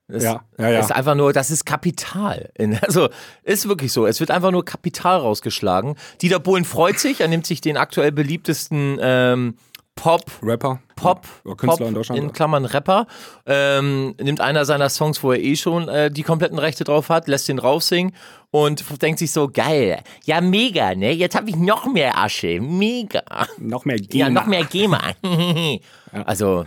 [0.10, 0.80] das Ja, ja, ja.
[0.80, 2.50] ist einfach nur, das ist Kapital.
[2.82, 3.10] Also,
[3.44, 4.06] ist wirklich so.
[4.06, 5.96] Es wird einfach nur Kapital rausgeschlagen.
[6.22, 9.56] Dieter Bohlen freut sich, er nimmt sich den aktuell beliebtesten ähm,
[9.96, 10.80] Pop, Rapper.
[10.96, 12.22] Pop, Oder Künstler Pop in Deutschland.
[12.22, 13.06] in Klammern Rapper,
[13.46, 17.28] ähm, nimmt einer seiner Songs, wo er eh schon äh, die kompletten Rechte drauf hat,
[17.28, 18.14] lässt den raufsingen
[18.50, 23.22] und denkt sich so, geil, ja mega, ne, jetzt habe ich noch mehr Asche, mega.
[23.58, 24.30] noch mehr Ja, GEMA.
[24.30, 25.02] noch mehr GEMA.
[26.26, 26.66] Also,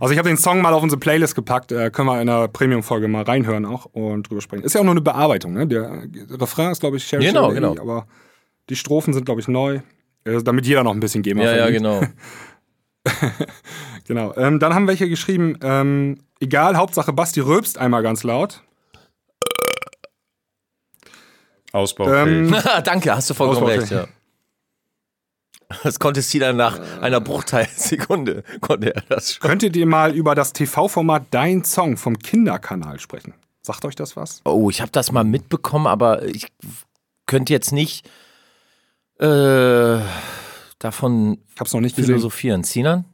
[0.00, 2.48] Also ich habe den Song mal auf unsere Playlist gepackt, äh, können wir in der
[2.48, 4.64] Premium-Folge mal reinhören auch und drüber sprechen.
[4.64, 5.66] Ist ja auch nur eine Bearbeitung, ne?
[5.66, 7.80] Der Refrain ist, glaube ich, Sherry Genau, Sherry genau.
[7.80, 8.06] aber
[8.68, 9.80] die Strophen sind, glaube ich, neu.
[10.24, 11.82] Äh, damit jeder noch ein bisschen GEMA ja, ja, verdient.
[11.82, 12.02] genau.
[14.06, 14.34] genau.
[14.36, 18.62] Ähm, dann haben welche geschrieben, ähm, egal, Hauptsache Basti rülpst einmal ganz laut.
[21.72, 22.52] Ausbaufähig.
[22.52, 24.06] Ähm, Danke, hast du vollkommen recht, ja.
[25.82, 29.48] Das konnte Stina nach einer Bruchteilsekunde, konnte er das schon.
[29.48, 33.34] könntet ihr mal über das TV-Format Dein Song vom Kinderkanal sprechen?
[33.62, 34.40] Sagt euch das was?
[34.44, 36.48] Oh, ich habe das mal mitbekommen, aber ich
[37.26, 38.06] könnte jetzt nicht
[39.18, 39.98] äh,
[40.78, 42.14] davon Ich habe es noch nicht gesehen.
[42.14, 42.64] philosophieren.
[42.64, 43.04] Sinan?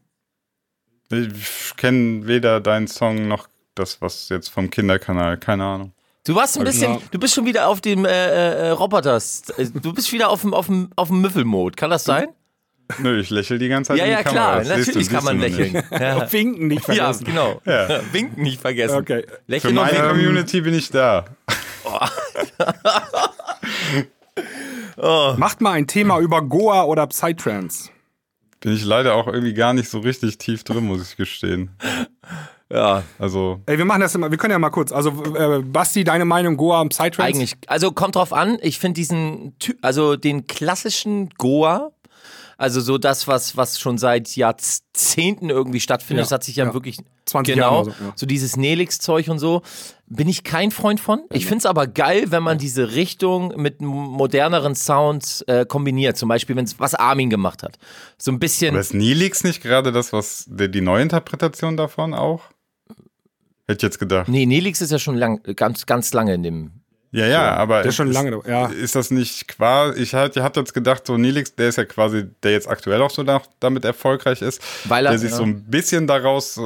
[1.11, 5.93] Ich kenne weder deinen Song noch das, was jetzt vom Kinderkanal, keine Ahnung.
[6.27, 9.93] Du warst ein bisschen, du bist schon wieder auf dem äh, äh, Roboters, äh, du
[9.93, 12.29] bist wieder auf dem, auf dem, auf dem Müffelmode, kann das sein?
[12.99, 14.61] Nö, ich lächle die ganze Zeit Ja, in die ja, Kamera.
[14.61, 15.73] klar, Das siehst du- natürlich kann man lächeln.
[15.73, 15.91] nicht.
[15.93, 17.25] Ja, Winken nicht ja vergessen.
[17.25, 17.61] genau.
[17.65, 18.01] Ja.
[18.13, 18.97] Winken nicht vergessen.
[18.97, 19.25] Okay.
[19.27, 20.09] Für Lächeln und meine.
[20.09, 21.25] Community bin ich da.
[25.37, 27.91] Macht mal ein Thema über Goa oder Psytrance.
[28.61, 31.71] Bin ich leider auch irgendwie gar nicht so richtig tief drin, muss ich gestehen.
[32.73, 34.93] Ja, Also, Ey, wir machen das immer, wir können ja mal kurz.
[34.93, 37.23] Also, äh, Basti, deine Meinung, Goa und Psytrance?
[37.23, 37.55] eigentlich.
[37.67, 38.59] Also kommt drauf an.
[38.63, 41.91] Ich finde diesen, also den klassischen Goa,
[42.61, 46.67] also so das, was, was schon seit Jahrzehnten irgendwie stattfindet, Ja, das hat sich ja,
[46.67, 46.75] ja.
[46.75, 48.13] wirklich 20 genau, Jahre so, ja.
[48.15, 49.63] so dieses Nelix-Zeug und so,
[50.07, 51.23] bin ich kein Freund von.
[51.33, 56.19] Ich finde es aber geil, wenn man diese Richtung mit moderneren Sounds äh, kombiniert.
[56.19, 57.79] Zum Beispiel, wenn es was Armin gemacht hat.
[58.19, 58.75] So ein bisschen.
[58.75, 62.43] aber ist Nilix nicht gerade das, was die, die Neuinterpretation davon auch?
[63.69, 64.29] Hätte ich jetzt gedacht.
[64.29, 66.80] Nee, Nelix ist ja schon lang, ganz, ganz lange in dem.
[67.13, 67.79] Ja, ja, aber.
[67.83, 68.67] Der ist schon ist, lange da- ja.
[68.67, 70.01] Ist das nicht quasi.
[70.01, 73.11] Ich hatte hab jetzt gedacht, so Nilix, der ist ja quasi, der jetzt aktuell auch
[73.11, 75.37] so nach, damit erfolgreich ist, Weil er- der sich ja.
[75.37, 76.63] so ein bisschen daraus äh,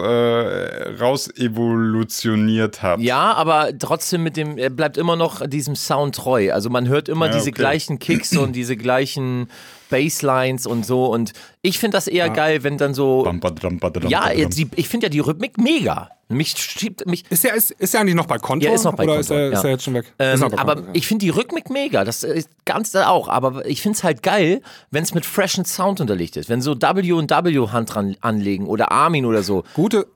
[1.00, 3.00] raus evolutioniert hat.
[3.00, 6.52] Ja, aber trotzdem mit dem, er bleibt immer noch diesem Sound treu.
[6.52, 7.52] Also man hört immer Ja, diese okay.
[7.52, 9.48] gleichen Kicks und diese gleichen
[9.94, 11.06] Basslines und so.
[11.06, 11.32] Und
[11.62, 13.22] ich finde das eher geil, wenn dann so.
[13.22, 16.10] Bam, badam, badam, Ja, jetzt die, ich finde ja die Rhythmik mega.
[16.28, 17.24] Mich schiebt mich.
[17.30, 18.66] Ist er, ist, ist er eigentlich noch bei Konto?
[18.66, 19.58] Ja, ist noch bei oder Konto, ist, er, ja.
[19.58, 20.12] ist er jetzt schon weg?
[20.18, 20.94] Ähm, aber Konto, ja.
[20.94, 22.04] ich finde die Rhythmik mega.
[22.04, 23.28] Das ist ganz da auch.
[23.28, 26.48] Aber ich finde es halt geil, wenn es mit freshen Sound unterlegt ist.
[26.48, 29.62] Wenn so W und W Hand dran anlegen oder Armin oder so.
[29.74, 30.06] Gute,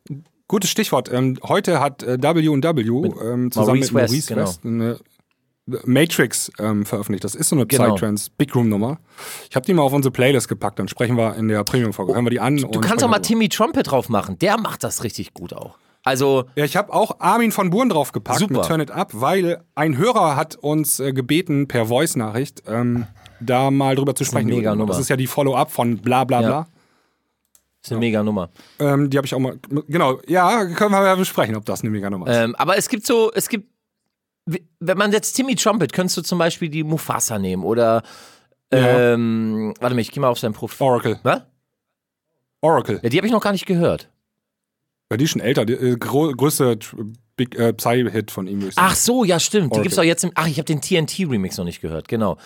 [0.48, 1.12] gutes Stichwort.
[1.12, 2.80] Ähm, heute hat äh, W&W
[3.22, 4.42] ähm, zusammen Maurice mit West, Maurice genau.
[4.42, 4.98] West eine
[5.84, 7.24] Matrix ähm, veröffentlicht.
[7.24, 7.84] Das ist so eine Genau.
[7.94, 8.98] Psytrance Big Room Nummer.
[9.50, 10.78] Ich habe die mal auf unsere Playlist gepackt.
[10.78, 12.14] Dann sprechen wir in der Premium-Folge.
[12.14, 12.56] Hören wir die an.
[12.56, 14.38] Du kannst auch mal Timmy Trumpet drauf machen.
[14.38, 15.76] Der macht das richtig gut auch.
[16.04, 18.54] Also, Ja, ich habe auch Armin von Buren draufgepackt Super.
[18.54, 23.06] mit Turn It Up, weil ein Hörer hat uns äh, gebeten per Voice-Nachricht, ähm,
[23.40, 24.48] da mal drüber zu sprechen.
[24.48, 24.92] mega Nummer.
[24.92, 26.46] Das ist ja die Follow-up von bla bla Ja.
[26.48, 26.66] bla.
[27.82, 28.48] ist eine mega Nummer.
[28.78, 29.58] Ähm, die habe ich auch mal.
[29.88, 32.36] Genau, ja, können wir ja besprechen, ob das eine mega Nummer ist.
[32.36, 33.68] Ähm, aber es gibt so, es gibt,
[34.80, 38.02] wenn man jetzt Timmy Trumpet, könntest du zum Beispiel die Mufasa nehmen oder,
[38.72, 39.14] Ja.
[39.14, 40.86] ähm, warte mal, ich gehe mal auf sein Profil.
[40.86, 41.20] Oracle.
[41.22, 41.42] Was?
[42.60, 43.00] Oracle.
[43.02, 44.08] Ja, die habe ich noch gar nicht gehört.
[45.10, 45.64] Ja, die ist schon älter.
[45.64, 46.78] Die, äh, größte
[47.36, 48.68] Big äh, Psy-Hit von ihm.
[48.76, 49.66] Ach so, ja, stimmt.
[49.66, 49.82] Die Oracle.
[49.84, 52.36] gibt's auch jetzt im, ach, ich habe den TNT-Remix noch nicht gehört, genau.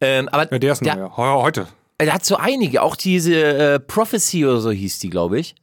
[0.00, 1.66] Ähm, aber Ja, der ist der, neu, heute.
[1.98, 5.54] er hat so einige, auch diese äh, Prophecy oder so hieß die, glaube ich.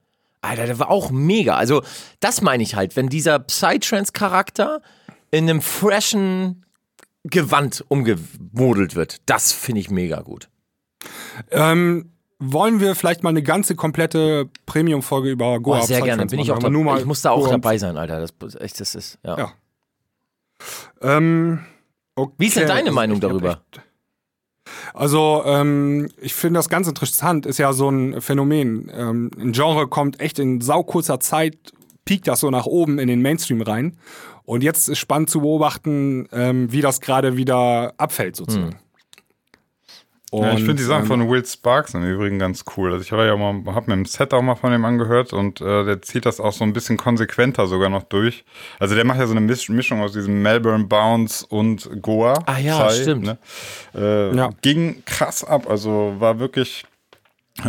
[0.42, 1.56] Alter, der war auch mega.
[1.56, 1.84] Also,
[2.20, 4.82] das meine ich halt, wenn dieser Psytrance-Charakter
[5.32, 6.66] in einem freshen
[7.24, 10.50] Gewand umgemodelt wird, das finde ich mega gut.
[11.52, 16.40] Ähm, wollen wir vielleicht mal eine ganze komplette Premium-Folge über Goa Oh, sehr gerne, bin
[16.40, 16.70] ich auch dabei.
[16.78, 18.20] mal Ich muss da auch Goa- dabei sein, Alter.
[18.22, 19.38] Das, echt, das ist, ja.
[19.38, 19.54] Ja.
[21.02, 21.60] Ähm,
[22.16, 22.34] okay.
[22.38, 23.62] Wie ist denn deine Also, Meinung darüber?
[24.94, 28.90] Also, ähm, ich finde das ganz interessant, ist ja so ein Phänomen.
[28.94, 31.58] Ähm, ein Genre kommt echt in saukurzer Zeit,
[32.10, 33.96] piekt das so nach oben in den Mainstream rein.
[34.44, 38.78] Und jetzt ist spannend zu beobachten, ähm, wie das gerade wieder abfällt, sozusagen.
[40.32, 42.92] Und, Ja, ich finde die Sachen ähm, von Will Sparks im Übrigen ganz cool.
[42.94, 45.62] Also ich habe ja mal, hab mir im Set auch mal von dem angehört und
[45.62, 48.44] äh, der zieht das auch so ein bisschen konsequenter sogar noch durch.
[48.80, 52.34] Also der macht ja so eine Misch Mischung aus diesem Melbourne Bounce und Goa.
[52.48, 53.26] Ah ja, stimmt.
[53.26, 53.38] Ne?
[53.94, 54.50] Äh, Ja.
[54.64, 55.70] Ging krass ab.
[55.70, 56.86] Also war wirklich.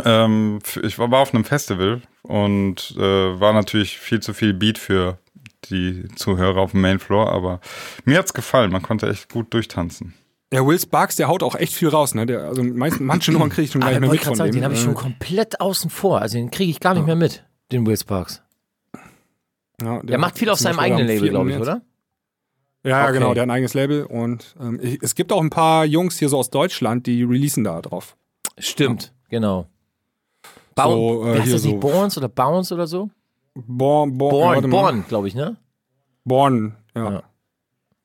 [0.05, 3.01] Ähm, ich war, auf einem Festival und äh,
[3.39, 5.17] war natürlich viel zu viel Beat für
[5.65, 7.59] die Zuhörer auf dem Mainfloor, aber
[8.05, 8.71] mir hat's gefallen.
[8.71, 10.13] Man konnte echt gut durchtanzen.
[10.53, 12.25] Ja, Will Sparks, der haut auch echt viel raus, ne?
[12.25, 14.31] Der, also meisten, manche Nummern kriege ich schon gar Aber nicht mehr wollte mit gerade
[14.31, 14.55] von sagen, dem.
[14.55, 16.19] den habe ich schon Äh, komplett außen vor.
[16.21, 18.41] Also den kriege ich gar nicht mehr mit, den Will Sparks.
[19.81, 21.29] ja, Der macht viel auf seinem eigenen Label, 4.
[21.29, 21.81] glaube ich, oder?
[22.83, 23.13] Ja, ja, Okay.
[23.13, 26.17] genau, der hat ein eigenes Label und ähm, ich, es gibt auch ein paar Jungs
[26.17, 28.17] hier so aus Deutschland, die releasen da drauf.
[28.57, 29.67] Stimmt, genau.
[30.83, 31.73] Bauen, So, äh, wie heißt hier das nicht?
[31.73, 33.09] so- Bourns oder Bounce oder so?
[33.55, 34.69] Born, Born, Born.
[34.69, 35.57] Born glaube ich, ne?
[36.23, 37.11] Born, ja.
[37.11, 37.23] Ja.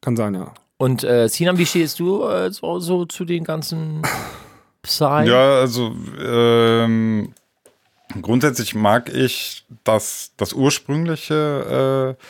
[0.01, 0.53] Kann sein, ja.
[0.79, 4.03] Und äh, Sinan, wie stehst du äh, so, so zu den ganzen
[4.83, 5.25] Psy?
[5.29, 7.33] Ja, also ähm,
[8.23, 12.23] grundsätzlich mag ich das, das ursprüngliche äh,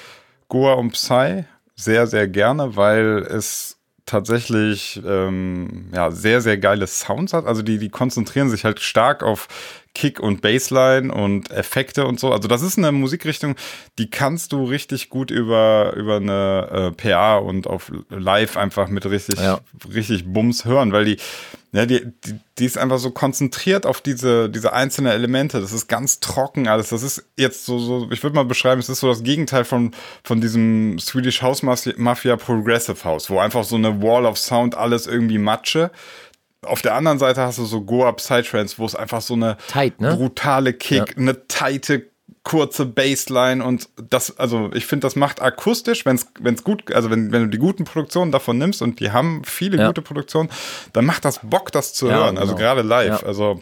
[0.49, 1.45] Goa und Psy
[1.75, 7.45] sehr, sehr gerne, weil es tatsächlich ähm, ja, sehr, sehr geile Sounds hat.
[7.47, 9.49] Also die, die konzentrieren sich halt stark auf
[9.97, 12.31] Kick und Bassline und Effekte und so.
[12.31, 13.57] Also das ist eine Musikrichtung,
[13.99, 19.07] die kannst du richtig gut über, über eine äh, PA und auf Live einfach mit
[19.07, 19.61] richtig, Ja.
[19.95, 21.17] richtig Bums hören, weil die,
[21.73, 25.63] ja, die, die, die ist einfach so konzentriert auf diese, diese einzelnen Elemente.
[25.63, 26.91] Das ist ganz trocken alles.
[26.91, 29.93] Das ist jetzt so, so ich würde mal beschreiben, es ist so das Gegenteil von,
[30.25, 34.75] von diesem Swedish House Mafia, Mafia Progressive House, wo einfach so eine Wall of Sound
[34.75, 35.91] alles irgendwie Matsche.
[36.63, 40.01] Auf der anderen Seite hast du so Goa Psytrance, wo es einfach so eine Tight,
[40.01, 40.15] ne?
[40.15, 42.07] brutale Kick, eine tighte
[42.43, 47.33] kurze Bassline und das, also ich finde, das macht akustisch, wenn es gut, also wenn,
[47.33, 49.89] wenn du die guten Produktionen davon nimmst und die haben viele Ja.
[49.89, 50.49] gute Produktionen,
[50.93, 52.39] dann macht das Bock, das zu Ja, hören.
[52.39, 52.69] Also genau.
[52.69, 53.23] gerade live.
[53.23, 53.27] Ja.
[53.27, 53.61] Also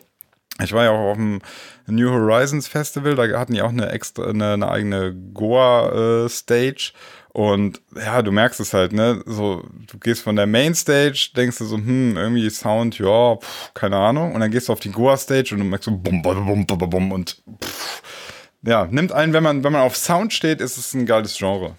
[0.62, 1.40] ich war ja auch auf dem
[1.86, 6.92] New Horizons Festival, da hatten die auch eine extra, eine, eine eigene Goa-Stage.
[7.34, 9.20] Und ja, du merkst es halt, ne?
[9.26, 13.96] So, du gehst von der Mainstage, denkst du so, hm, irgendwie Sound, ja, pff, keine
[13.96, 14.34] Ahnung.
[14.34, 16.90] Und dann gehst du auf die Goa-Stage und du merkst so, bum, bum, bum, bum,
[16.90, 18.02] bum und pff,
[18.62, 21.74] ja, nimmt einen, wenn man, wenn man auf Sound steht, ist es ein geiles Genre.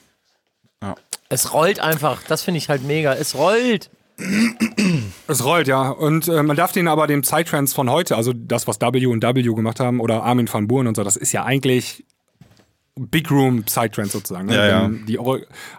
[1.30, 3.14] Es rollt einfach, das finde ich halt mega.
[3.14, 3.90] Es rollt.
[5.28, 5.90] Es rollt, ja.
[5.90, 9.24] Und äh, man darf den aber dem Psytrance von heute, also das, was W und
[9.24, 12.06] W gemacht haben, oder Armin van Buuren und so, das ist ja eigentlich
[12.98, 14.48] Big Room Psytrance sozusagen.
[14.48, 14.56] Ne?
[14.56, 14.90] Ja, ja.
[14.90, 15.20] Die,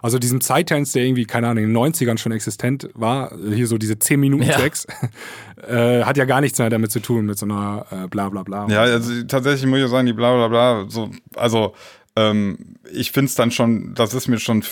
[0.01, 3.79] also diesen Psytrance, der irgendwie, keine Ahnung, in den 90ern schon existent war, hier so
[3.79, 4.85] diese 10-Minuten-Tracks,
[5.67, 8.43] äh, hat ja gar nichts mehr damit zu tun, mit so einer äh, bla bla
[8.43, 8.67] bla.
[8.69, 11.73] Ja, also tatsächlich muss ich sagen, die bla bla bla, so, also
[12.15, 14.63] ähm, ich finde es dann schon, das ist mir schon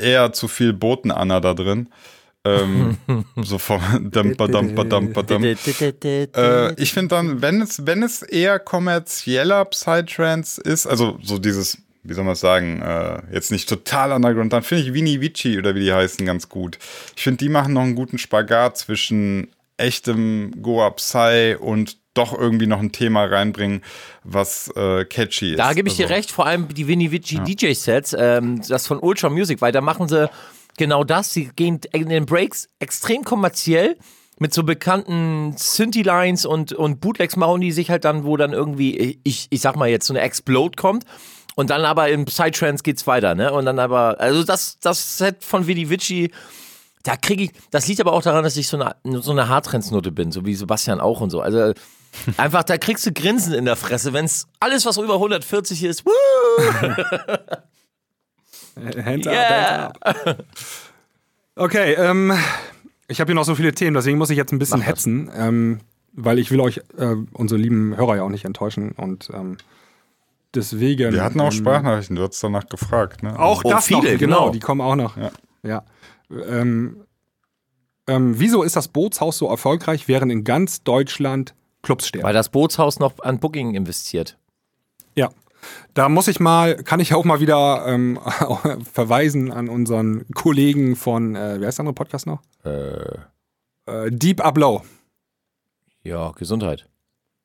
[0.00, 1.88] eher zu viel Boten-Anna da drin.
[2.46, 2.98] Ähm,
[3.36, 3.80] so vom
[4.10, 5.56] Damper, Damper, Damper, Damper.
[6.36, 11.78] Äh, ich finde dann, wenn es, wenn es eher kommerzieller Psytrance ist, also so dieses
[12.04, 15.58] wie soll man es sagen, äh, jetzt nicht total underground, dann finde ich Vini Vici
[15.58, 16.78] oder wie die heißen ganz gut.
[17.16, 22.66] Ich finde, die machen noch einen guten Spagat zwischen echtem Goa Psy und doch irgendwie
[22.68, 23.82] noch ein Thema reinbringen,
[24.22, 25.58] was äh, catchy ist.
[25.58, 29.00] Da gebe ich dir Also, recht, vor allem die Vinny Vici DJ-Sets, ähm, das von
[29.00, 30.30] Ultra Music, weil da machen sie
[30.76, 31.32] genau das.
[31.32, 33.96] Sie gehen in den Breaks extrem kommerziell
[34.38, 39.18] mit so bekannten Synthi-Lines und, und Bootlegs machen die sich halt dann, wo dann irgendwie,
[39.24, 41.04] ich, ich sag mal jetzt, so eine Explode kommt.
[41.56, 43.52] Und dann aber im Psytrance geht's weiter, ne?
[43.52, 46.32] Und dann aber, also das, das Set von Vinny Vici,
[47.04, 50.10] da kriege ich, das liegt aber auch daran, dass ich so eine, so eine Hardtrance-Note
[50.10, 51.40] bin, so wie Sebastian auch und so.
[51.40, 51.72] Also
[52.36, 56.10] einfach, da kriegst du Grinsen in der Fresse, wenn's alles, was über 140 ist, woo!
[59.04, 59.86] Hands Yeah.
[59.86, 60.44] up, hands up.
[61.54, 62.32] Okay, ähm,
[63.06, 65.30] ich habe hier noch so viele Themen, deswegen muss ich jetzt ein bisschen Mach hetzen,
[65.36, 65.80] ähm,
[66.12, 69.58] weil ich will euch, äh, unsere lieben Hörer ja auch nicht enttäuschen und ähm,
[70.54, 71.12] deswegen.
[71.12, 73.38] wir hatten auch ähm, Sprachnachrichten, du hast danach gefragt, ne?
[73.38, 74.50] Auch Oh, das viele, noch, genau, genau.
[74.50, 75.16] die kommen auch noch.
[75.16, 75.30] Ja.
[75.62, 75.84] ja.
[76.30, 77.04] Ähm,
[78.06, 82.24] ähm, wieso ist das Bootshaus so erfolgreich, während in ganz Deutschland Clubs sterben?
[82.26, 84.36] Weil das Bootshaus noch an Booking investiert.
[85.14, 85.30] Ja.
[85.94, 88.18] Da muss ich mal, kann ich auch mal wieder ähm,
[88.92, 92.42] verweisen an unseren Kollegen von, äh, wer ist der andere Podcast noch?
[92.64, 93.16] Äh,
[93.86, 94.82] Äh, Deep Up Low.
[96.02, 96.86] ja, Gesundheit.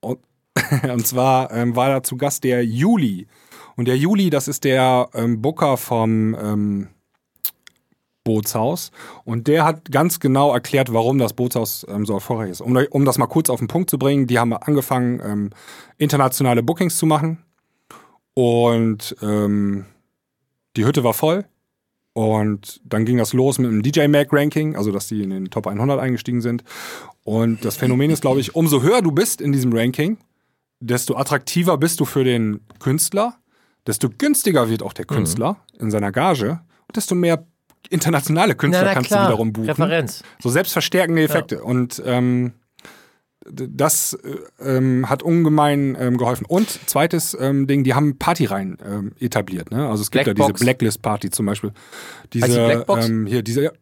[0.02, 0.20] Und
[1.04, 3.28] zwar ähm, war da zu Gast der Juli.
[3.76, 6.88] Und der Juli, das ist der ähm, Booker vom ähm,
[8.24, 8.92] Bootshaus.
[9.24, 12.62] Und der hat ganz genau erklärt, warum das Bootshaus ähm, so erfolgreich ist.
[12.62, 15.50] Um, um das mal kurz auf den Punkt zu bringen, die haben angefangen, ähm,
[15.98, 17.40] internationale Bookings zu machen.
[18.34, 19.86] Und ähm,
[20.76, 21.46] die Hütte war voll.
[22.14, 25.50] Und dann ging das los mit dem DJ Mag Ranking, also dass die in den
[25.50, 26.64] Top 100 eingestiegen sind.
[27.24, 30.18] Und das Phänomen ist, glaube ich, umso höher du bist in diesem Ranking,
[30.80, 33.36] desto attraktiver bist du für den Künstler,
[33.88, 37.46] desto günstiger wird auch der Künstler in seiner Gage und desto mehr
[37.90, 39.70] internationale Künstler kannst du wiederum buchen.
[39.70, 40.24] Referenz.
[40.40, 41.64] So selbstverstärkende Effekte.
[41.64, 42.54] Und ähm,
[43.52, 46.46] das äh, ähm, hat ungemein ähm, geholfen.
[46.46, 49.72] Und zweites ähm, Ding, die haben Partyreihen ähm, etabliert.
[49.72, 49.88] Ne?
[49.88, 50.60] Also es gibt ja Blackbox.
[50.60, 51.72] diese Blacklist-Party zum Beispiel.
[52.34, 53.08] Diese, die Blackbox?
[53.08, 53.74] Ähm, hier, diese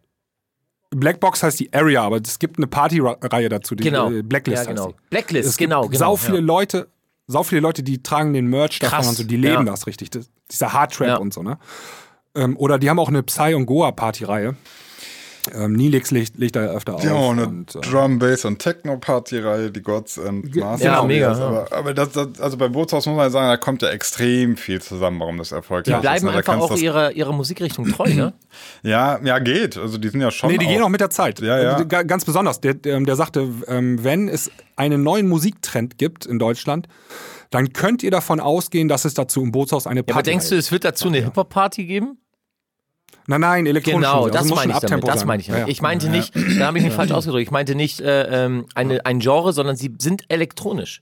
[0.92, 4.10] Blackbox heißt die Area, aber es gibt eine Partyreihe dazu, die Genau.
[4.12, 4.86] äh, Blacklist ja, genau.
[4.88, 5.10] heißt die.
[5.10, 5.88] Blacklist, Es gibt genau.
[5.88, 6.44] genau sau viele ja.
[6.44, 6.88] Leute,
[7.28, 9.72] sau viele Leute, die tragen den Merch davon Krass, und so, die leben ja.
[9.72, 10.10] das richtig.
[10.12, 11.58] Das, dieser Hardtrap und so, ne?
[12.36, 14.56] Ähm, oder die haben auch eine Psy- und Goa-Party-Reihe.
[15.56, 17.02] Ähm, Nilix legt, legt da öfter auf.
[17.02, 20.82] Die haben auch eine und, äh, Drum, Bass und Techno-Party-Reihe, die Gods and Masters.
[20.84, 21.40] Ja, mega, ist.
[21.40, 21.46] ja.
[21.48, 24.82] Aber, aber das, das, also beim Bootshaus muss man sagen, da kommt ja extrem viel
[24.82, 26.02] zusammen, warum das erfolgreich Die ist.
[26.02, 26.32] bleiben ne?
[26.34, 28.34] Einfach auch ihrer, ihrer Musikrichtung treu, ne?
[28.84, 29.78] Ja, ja, geht.
[29.78, 30.50] Also die sind ja schon.
[30.52, 31.40] Nee, die gehen auch mit der Zeit.
[31.42, 31.84] Ja, ja.
[31.84, 32.60] Ga- Ganz besonders.
[32.62, 36.88] Der, der, der sagte, ähm, wenn es einen neuen Musiktrend gibt in Deutschland,
[37.50, 40.50] dann könnt ihr davon ausgehen, dass es dazu im Bootshaus eine Ja, aber Party denkst
[40.50, 42.18] du, es wird dazu eine Hip-Hop-Party geben?
[43.30, 44.08] Nein, nein, elektronisch.
[44.08, 44.24] Genau.
[44.26, 45.08] Also das meine ich damit.
[45.08, 45.48] Das meine ich.
[45.48, 45.68] Ja, ja.
[45.68, 47.44] Ich meinte nicht, da habe ich mich falsch ausgedrückt.
[47.44, 51.02] Ich meinte nicht äh, ähm, eine, ein Genre, sondern sie sind elektronisch.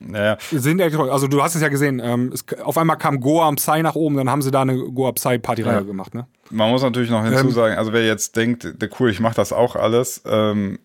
[0.00, 0.38] Ja, ja.
[0.50, 1.12] Sind elektronisch.
[1.12, 3.96] Also du hast es ja gesehen, ähm, es, auf einmal kam Goa und Psy nach
[3.96, 5.80] oben, dann haben sie da eine Goa Psy Partyreihe Ja.
[5.82, 6.26] gemacht, ne?
[6.50, 9.52] Man muss natürlich noch Ähm, hinzusagen, also wer jetzt denkt, der cool, ich mache das
[9.52, 10.78] auch alles, ähm,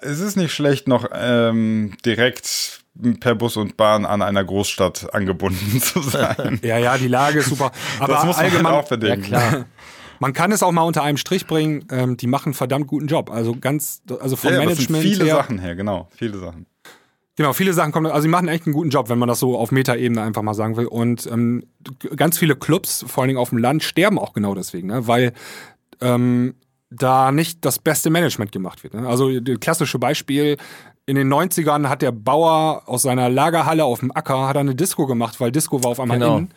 [0.00, 2.80] es ist nicht schlecht, noch ähm, direkt
[3.20, 6.58] per Bus und Bahn an einer Großstadt angebunden zu sein.
[6.62, 7.70] Ja, ja, die Lage ist super.
[8.00, 9.22] Aber das muss man allgemein, halt auch bedenken.
[9.26, 9.64] klar.
[10.20, 13.06] man kann es auch mal unter einem Strich bringen, ähm, die machen einen verdammt guten
[13.06, 13.30] Job.
[13.30, 15.36] Also ganz, also vom Ja, ja, das sind Management viele her.
[15.36, 16.66] Sachen her, genau, viele Sachen.
[17.36, 19.56] Genau, viele Sachen kommen, also sie machen echt einen guten Job, wenn man das so
[19.56, 20.86] auf Metaebene einfach mal sagen will.
[20.86, 21.62] Und ähm,
[22.16, 25.06] ganz viele Clubs, vor allen Dingen auf dem Land, sterben auch genau deswegen, ne?
[25.06, 25.32] weil
[26.00, 26.54] ähm,
[26.90, 28.94] da nicht das beste Management gemacht wird.
[28.94, 29.06] Ne?
[29.06, 30.56] Also das klassische Beispiel,
[31.06, 34.74] in den 90ern hat der Bauer aus seiner Lagerhalle auf dem Acker hat er eine
[34.74, 36.38] Disco gemacht, weil Disco war auf einmal Genau.
[36.38, 36.48] in.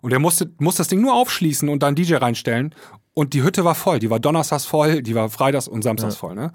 [0.00, 2.74] Und er musste, musste das Ding nur aufschließen und dann DJ reinstellen.
[3.18, 3.98] Und die Hütte war voll.
[3.98, 6.36] Die war donnerstags voll, die war freitags und samstags voll.
[6.36, 6.52] Ne?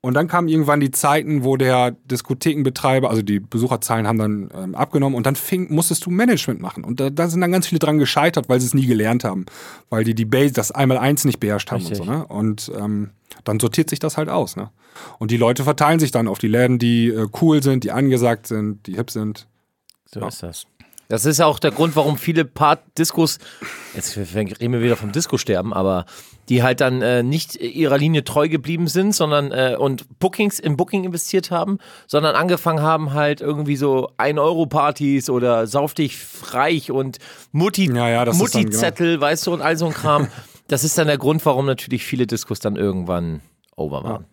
[0.00, 4.74] Und dann kamen irgendwann die Zeiten, wo der Diskothekenbetreiber, also die Besucherzahlen haben dann ähm,
[4.74, 6.84] abgenommen und dann fing, musstest du Management machen.
[6.84, 9.44] Und da, da sind dann ganz viele dran gescheitert, weil sie es nie gelernt haben.
[9.90, 12.00] Weil die die Base, das einmal eins nicht beherrscht haben Richtig.
[12.00, 12.10] und so.
[12.10, 12.26] Ne?
[12.28, 13.10] Und ähm,
[13.44, 14.56] dann sortiert sich das halt aus.
[14.56, 14.70] Ne?
[15.18, 18.46] Und die Leute verteilen sich dann auf die Läden, die äh, cool sind, die angesagt
[18.46, 19.48] sind, die hip sind.
[20.06, 20.66] So ist das.
[21.10, 23.40] Das ist auch der Grund, warum viele Part-Diskos,
[23.96, 26.04] jetzt reden wir wieder vom Disco-Sterben, aber
[26.48, 30.76] die halt dann äh, nicht ihrer Linie treu geblieben sind, sondern äh, und Bookings in
[30.76, 36.16] Booking investiert haben, sondern angefangen haben halt irgendwie so 1-Euro-Partys oder sauf dich
[36.52, 37.18] reich und
[37.50, 38.44] Mutti, Ja, ja, dann, genau.
[38.44, 40.28] Mutti-Zettel, weißt du, und all so ein Kram.
[40.68, 43.40] Das ist dann der Grund, warum natürlich viele Diskos dann irgendwann
[43.74, 44.26] over waren.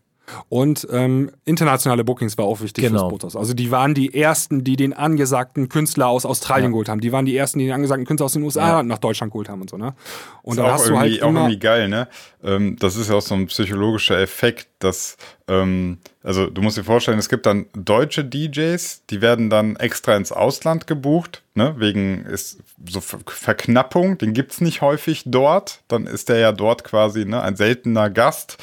[0.50, 3.00] Und ähm, internationale Bookings war auch wichtig Genau.
[3.00, 3.36] fürs Boothaus.
[3.36, 7.00] Also die waren die ersten, die den angesagten Künstler aus Australien geholt haben.
[7.02, 9.62] Die waren die ersten, die den angesagten Künstler aus den USA nach Deutschland geholt haben
[9.62, 9.94] und so, ne?
[10.42, 12.08] Und ist da auch, hast du irgendwie, halt auch immer, irgendwie geil, ne?
[12.44, 15.18] Ähm, das ist ja auch so ein psychologischer Effekt, dass,
[15.48, 20.16] ähm, also du musst dir vorstellen, es gibt dann deutsche DJs, die werden dann extra
[20.16, 21.76] ins Ausland gebucht, ne?
[21.78, 25.82] Wegen ist so Ver Verknappung, den gibt's nicht häufig dort.
[25.88, 28.58] Dann ist der ja dort quasi ne, ein seltener Gast,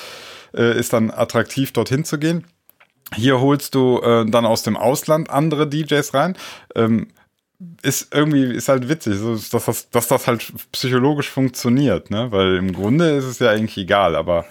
[0.55, 2.45] äh, ist dann attraktiv, dorthin zu gehen.
[3.15, 6.37] Hier holst du äh, dann aus dem Ausland andere DJs rein.
[6.75, 7.09] Ähm,
[7.83, 12.31] ist irgendwie, ist halt witzig, so, dass, das, dass das halt psychologisch funktioniert, ne?
[12.31, 14.45] Weil im Grunde ist es ja eigentlich egal, aber,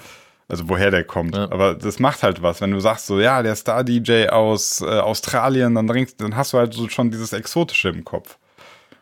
[0.48, 1.36] also woher der kommt.
[1.36, 1.52] Ja.
[1.52, 2.62] Aber das macht halt was.
[2.62, 6.74] Wenn du sagst so, ja, der Star-DJ aus äh, Australien, dann, dann hast du halt
[6.74, 8.38] so schon dieses Exotische im Kopf.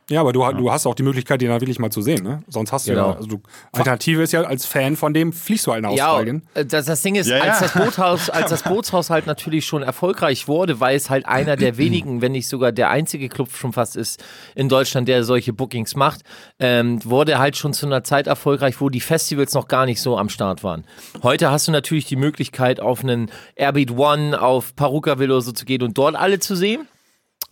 [0.10, 2.43] Ja, aber du, du hast auch die Möglichkeit, den da wirklich mal zu sehen, ne?
[2.49, 3.12] Sonst hast du Genau.
[3.12, 3.41] ja, also du,
[3.72, 6.41] Alternative ist ja, als Fan von dem fliegst du halt nach Ja, Australien.
[6.54, 7.68] äh, das, das Ding ist, Ja, als ja.
[7.68, 11.78] das Boothaus, als das Bootshaus halt natürlich schon erfolgreich wurde, weil es halt einer der
[11.78, 14.22] wenigen, wenn nicht sogar der einzige Club schon fast ist
[14.54, 16.22] in Deutschland, der solche Bookings macht,
[16.60, 20.18] ähm, wurde halt schon zu einer Zeit erfolgreich, wo die Festivals noch gar nicht so
[20.18, 20.84] am Start waren.
[21.24, 25.64] Heute hast du natürlich die Möglichkeit, auf einen Airbeat One, auf Parukaville oder so zu
[25.64, 26.88] gehen und dort alle zu sehen.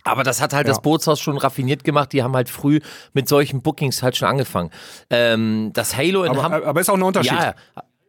[0.04, 0.72] Aber das hat halt Ja.
[0.72, 2.12] das Bootshaus schon raffiniert gemacht.
[2.12, 2.80] Die haben halt früh
[3.12, 4.70] mit solchen Bookings halt schon angefangen.
[5.10, 6.66] Ähm, das Halo in Aber, Hamburg.
[6.66, 7.32] aber ist auch ein Unterschied.
[7.38, 7.54] Ja,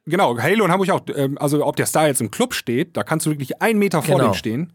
[0.06, 1.02] Genau, Halo in Hamburg auch.
[1.16, 4.02] Ähm, also ob der Star jetzt im Club steht, da kannst du wirklich einen Meter
[4.02, 4.32] vor Genau.
[4.32, 4.74] dem stehen.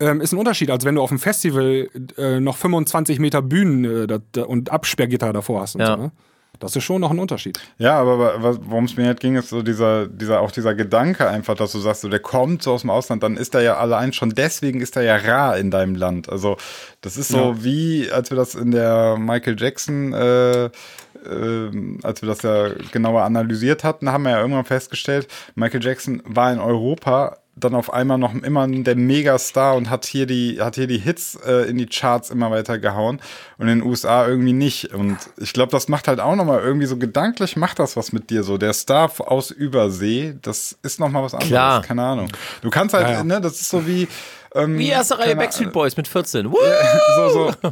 [0.00, 3.84] Ähm, ist ein Unterschied, als wenn du auf dem Festival äh, noch 25 Meter Bühnen
[4.08, 5.74] äh, und Absperrgitter davor hast.
[5.74, 5.96] Und Ja.
[5.96, 6.12] so, ne?
[6.58, 7.60] Das ist schon noch ein Unterschied.
[7.78, 11.54] Ja, aber worum es mir halt ging, ist so dieser, dieser, auch dieser Gedanke einfach,
[11.54, 14.12] dass du sagst, so, der kommt so aus dem Ausland, dann ist er ja allein
[14.12, 16.28] schon deswegen ist er ja rar in deinem Land.
[16.28, 16.56] Also,
[17.00, 17.64] das ist so Ja.
[17.64, 20.70] wie, als wir das in der Michael Jackson, äh,
[21.28, 26.22] ähm, als wir das ja genauer analysiert hatten, haben wir ja irgendwann festgestellt, Michael Jackson
[26.24, 30.74] war in Europa dann auf einmal noch immer der Megastar und hat hier die, hat
[30.76, 33.20] hier die Hits äh, in die Charts immer weiter gehauen
[33.58, 34.94] und in den USA irgendwie nicht.
[34.94, 38.30] Und ich glaube, das macht halt auch nochmal irgendwie so gedanklich, macht das was mit
[38.30, 38.58] dir so.
[38.58, 41.48] Der Star aus Übersee, das ist nochmal was anderes.
[41.50, 41.82] Klar.
[41.82, 42.28] Keine Ahnung.
[42.62, 43.24] Du kannst halt, Ja, ja.
[43.24, 44.08] ne, das ist so wie.
[44.54, 46.50] Ähm, Wie erste Reihe Backstreet Boys mit 14.
[46.50, 46.56] Woo!
[47.16, 47.70] so, so.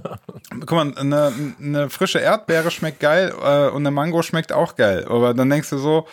[0.61, 5.07] Guck mal, eine, eine frische Erdbeere schmeckt geil äh, und eine Mango schmeckt auch geil.
[5.09, 6.07] Aber dann denkst du so,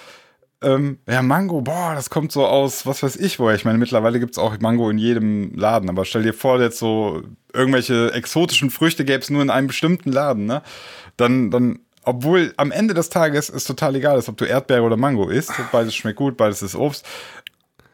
[0.64, 3.56] ähm, ja, Mango, boah, das kommt so aus, was weiß ich woher.
[3.56, 7.24] Ich meine, mittlerweile gibt's auch Mango in jedem Laden, aber stell dir vor, jetzt so
[7.54, 10.62] irgendwelche exotischen Früchte gäbe es nur in einem bestimmten Laden, ne?
[11.18, 14.98] Dann, dann, obwohl am Ende des Tages es total egal ist, ob du Erdbeere oder
[14.98, 17.06] Mango isst, beides schmeckt gut, beides ist Obst,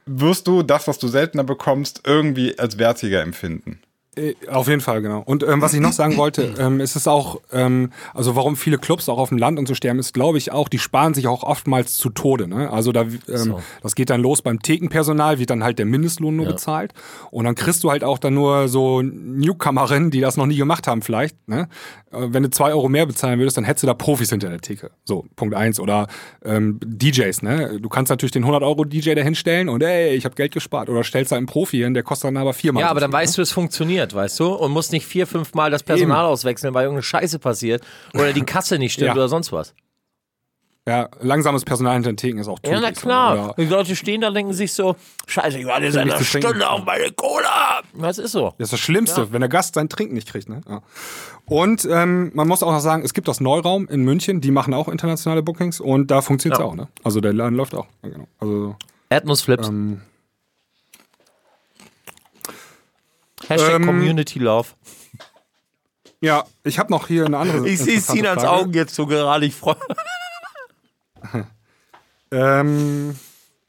[0.05, 3.81] wirst du das, was du seltener bekommst, irgendwie als wertiger empfinden.
[4.19, 5.21] Äh, Auf jeden Fall, genau.
[5.25, 8.77] Und ähm, was ich noch sagen wollte, ähm, ist es auch, ähm, also warum viele
[8.77, 11.27] Clubs auch auf dem Land und so sterben, ist, glaube ich, auch, die sparen sich
[11.27, 12.47] auch oftmals zu Tode.
[12.47, 12.69] Ne?
[12.71, 13.59] Also da, ähm, So.
[13.81, 16.51] das geht dann los beim Thekenpersonal, wird dann halt der Mindestlohn nur Ja.
[16.51, 16.93] bezahlt.
[17.31, 20.87] Und dann kriegst du halt auch dann nur so Newcomerinnen, die das noch nie gemacht
[20.87, 21.35] haben vielleicht.
[21.47, 21.67] Ne?
[22.11, 24.59] Äh, Wenn du zwei Euro mehr bezahlen würdest, dann hättest du da Profis hinter der
[24.61, 24.91] Theke.
[25.05, 25.79] So, Punkt eins.
[25.79, 26.07] Oder
[26.43, 27.79] ähm, DJs, ne?
[27.81, 30.89] Du kannst natürlich den 100-Euro-DJ da hinstellen und ey, ich habe Geld gespart.
[30.89, 32.81] Oder stellst da einen Profi hin, der kostet dann aber viermal.
[32.81, 33.17] Ja, aber dann ne?
[33.17, 34.53] weißt du, es funktioniert, weißt du?
[34.53, 36.31] Und musst nicht vier, fünf Mal das Personal Eben.
[36.31, 37.83] auswechseln, weil irgendeine Scheiße passiert
[38.13, 39.13] oder die Kasse nicht stimmt Ja.
[39.13, 39.73] oder sonst was.
[40.87, 43.33] Ja, langsames Personal hinter den Theken ist auch Ja, na so, klar.
[43.33, 43.53] oder?
[43.59, 44.95] Die Leute stehen da, denken sich so,
[45.27, 46.47] scheiße, ich warte nichts einer zu trinken.
[46.47, 47.81] Stunde auf meine Cola.
[47.93, 48.55] Das ist so.
[48.57, 50.49] Das ist das Schlimmste, wenn der Gast sein Trinken nicht kriegt.
[50.49, 50.61] Ne?
[50.67, 50.81] Ja.
[51.45, 54.73] Und ähm, man muss auch noch sagen, es gibt das Neuraum in München, die machen
[54.73, 56.65] auch internationale Bookings und da funktioniert es Ja.
[56.71, 56.75] auch.
[56.75, 56.87] Ne?
[57.03, 57.85] Also der Laden läuft auch.
[58.01, 58.27] Ja, genau.
[58.39, 58.75] Also,
[59.09, 59.67] Erdnussflips.
[59.67, 60.01] ähm,
[63.49, 64.69] Hashtag ähm, Community Love.
[66.21, 68.43] ja, ich habe noch hier eine andere Ich sehe Sinans.
[68.43, 69.45] Augen jetzt so gerade.
[69.45, 69.75] Ich freue
[72.31, 73.15] Ähm,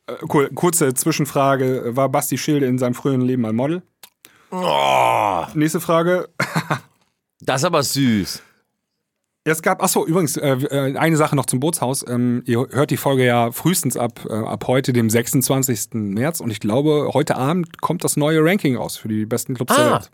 [0.06, 1.96] äh, cool, kurze Zwischenfrage.
[1.96, 3.82] War Basti Schilde in seinem früheren Leben ein Model?
[4.50, 6.28] oh, Nächste Frage.
[7.42, 8.42] Das ist aber süß.
[9.44, 12.06] Es gab, achso, übrigens, äh, äh, eine Sache noch zum Bootshaus.
[12.06, 15.94] Ähm, ihr hört die Folge ja frühestens ab, äh, ab heute, dem 26.
[15.94, 16.40] März.
[16.40, 19.86] Und ich glaube, heute Abend kommt das neue Ranking raus für die besten Clubs der
[19.86, 19.92] Ah.
[19.94, 20.10] Welt.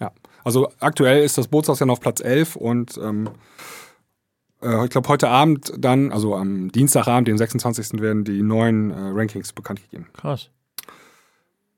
[0.00, 0.12] Ja,
[0.44, 3.28] also aktuell ist das Bootshaus ja noch auf Platz 11 und ähm,
[4.62, 8.00] äh, ich glaube, heute Abend dann, also am Dienstagabend, den 26.
[8.00, 10.06] werden die neuen äh, Rankings bekannt gegeben.
[10.14, 10.50] Krass.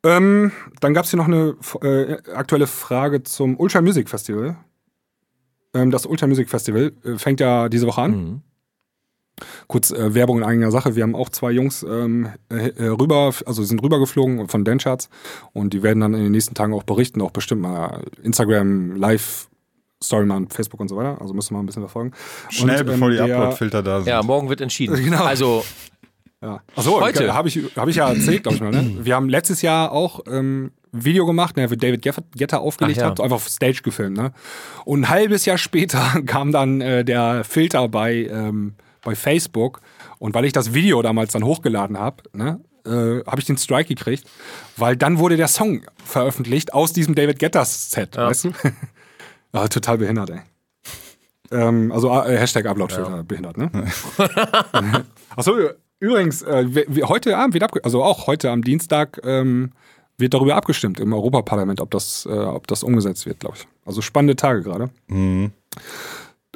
[0.05, 4.57] Ähm, dann gab es hier noch eine äh, aktuelle Frage zum Ultra Music Festival.
[5.79, 8.11] Ähm, das Ultra Music Festival äh, fängt ja diese Woche an.
[8.11, 8.41] Mhm.
[9.69, 10.97] Kurz äh, Werbung in eigener Sache.
[10.97, 15.09] Wir haben auch zwei Jungs ähm, äh, äh, rüber, also sind rübergeflogen von Dancharts
[15.53, 19.49] und die werden dann in den nächsten Tagen auch berichten, auch bestimmt mal Instagram, Live,
[20.03, 21.21] Story machen, Facebook und so weiter.
[21.21, 22.13] Also müssen wir mal ein bisschen verfolgen.
[22.51, 24.09] Schnell, Und, ähm, bevor die Upload-Filter da sind.
[24.09, 24.97] Ja, morgen wird entschieden.
[25.05, 25.25] Genau.
[25.25, 25.65] Also,
[26.43, 26.61] Ja.
[26.77, 27.35] Achso, Heute.
[27.35, 28.71] habe ich, hab ich ja erzählt, glaube ich mal.
[28.71, 28.99] Ne?
[29.05, 33.07] Wir haben letztes Jahr auch ähm, Video gemacht, ne, wo David Guetta aufgelegt ja.
[33.07, 34.17] hat, einfach auf Stage gefilmt.
[34.17, 34.33] Ne?
[34.85, 39.81] Und ein halbes Jahr später kam dann äh, der Filter bei, ähm, bei Facebook.
[40.19, 43.89] Und weil ich das Video damals dann hochgeladen habe, ne, äh, habe ich den Strike
[43.89, 44.29] gekriegt,
[44.77, 48.53] weil dann wurde der Song veröffentlicht aus diesem David Guetta-Set, weißt du?
[49.51, 50.41] Ah, total behindert, ey.
[51.51, 53.71] Ähm, also äh, Hashtag Uploadfilter behindert, ne?
[55.37, 55.55] Achso,
[55.99, 59.73] übrigens, äh, wir, wir, heute Abend abge also auch heute am Dienstag ähm,
[60.19, 63.67] wird darüber abgestimmt im Europaparlament, ob das, äh, ob das umgesetzt wird, glaube ich.
[63.87, 64.91] Also spannende Tage gerade.
[65.07, 65.53] Mhm.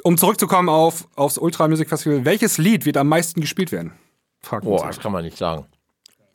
[0.03, 3.93] Um zurückzukommen auf, aufs Ultra Music Festival, welches Lied wird am meisten gespielt werden?
[4.41, 5.65] Fragt Boah, das kann man nicht sagen.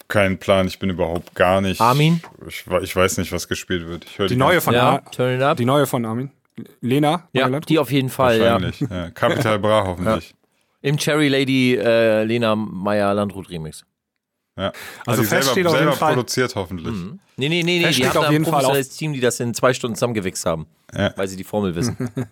[0.08, 1.78] Kein Plan, ich bin überhaupt gar nicht.
[1.82, 2.22] Armin?
[2.48, 4.06] Ich, ich weiß nicht, was gespielt wird.
[4.06, 5.58] Ich höre Die neue von Ja, Ar- turn it up.
[5.58, 6.30] die neue von Armin.
[6.80, 7.28] Lena?
[7.34, 7.68] Ja, Mailand?
[7.68, 8.54] die auf jeden Fall, ja.
[8.54, 8.80] Wahrscheinlich.
[8.80, 9.10] Ja.
[9.10, 10.34] Capital Bra hoffentlich.
[10.80, 13.84] Im Cherry Lady äh, Lena Meyer Landrut Remix.
[14.58, 14.72] Ja.
[15.06, 16.94] Also die fest selber, steht auf jeden selber Fall- produziert hoffentlich.
[17.36, 17.84] Nee, nee, nee, nee.
[17.84, 19.94] Fest Die haben auf ein jeden Fall auf- professionelles Team, die das in zwei Stunden
[19.94, 20.66] zusammengewichst haben.
[20.94, 21.12] Ja.
[21.16, 21.96] Weil sie die Formel wissen.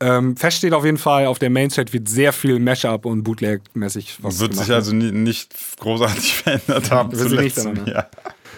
[0.00, 4.16] Ähm, fest steht auf jeden Fall, auf der Mainstage wird sehr viel Mashup und Bootleg-mäßig
[4.20, 7.94] was Wird sich also nie, nicht großartig verändert haben Wird zu sich nicht letztem verändern,
[7.94, 8.10] Jahr.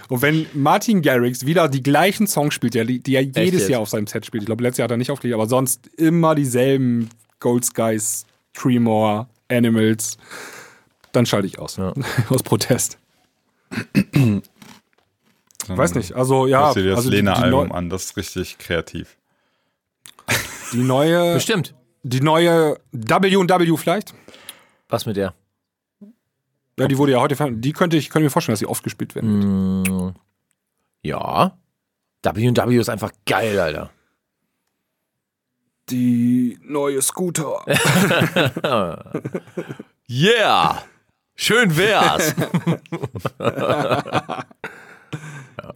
[0.09, 3.69] Und wenn Martin Garrix wieder die gleichen Songs spielt, ja, die, die er jedes jetzt?
[3.69, 5.87] Jahr auf seinem Set spielt, ich glaube, letztes Jahr hat er nicht aufgelegt, aber sonst
[5.99, 7.11] immer dieselben
[7.41, 10.17] Gold Skies, Tremor, Animals,
[11.15, 11.77] dann schalte ich aus.
[11.77, 11.93] Ja.
[12.29, 12.99] aus Protest.
[15.67, 16.67] Weiß nicht, also ja.
[16.67, 19.17] Hörst dir das also Lena-Album neu, an, das ist richtig kreativ.
[20.73, 21.75] die neue, Bestimmt.
[22.03, 24.15] die neue W&W vielleicht?
[24.89, 25.35] Was mit der?
[26.79, 28.83] Ja, die wurde ja heute, ver- die könnte ich, könnte mir vorstellen, dass sie oft
[28.83, 29.83] gespielt werden.
[29.83, 30.15] Mm,
[31.03, 31.57] ja.
[32.23, 33.91] W&W ist einfach geil, Alter.
[35.91, 37.65] Die neue Scooter.
[40.07, 40.83] Yeah!
[41.37, 42.35] Schön wär's.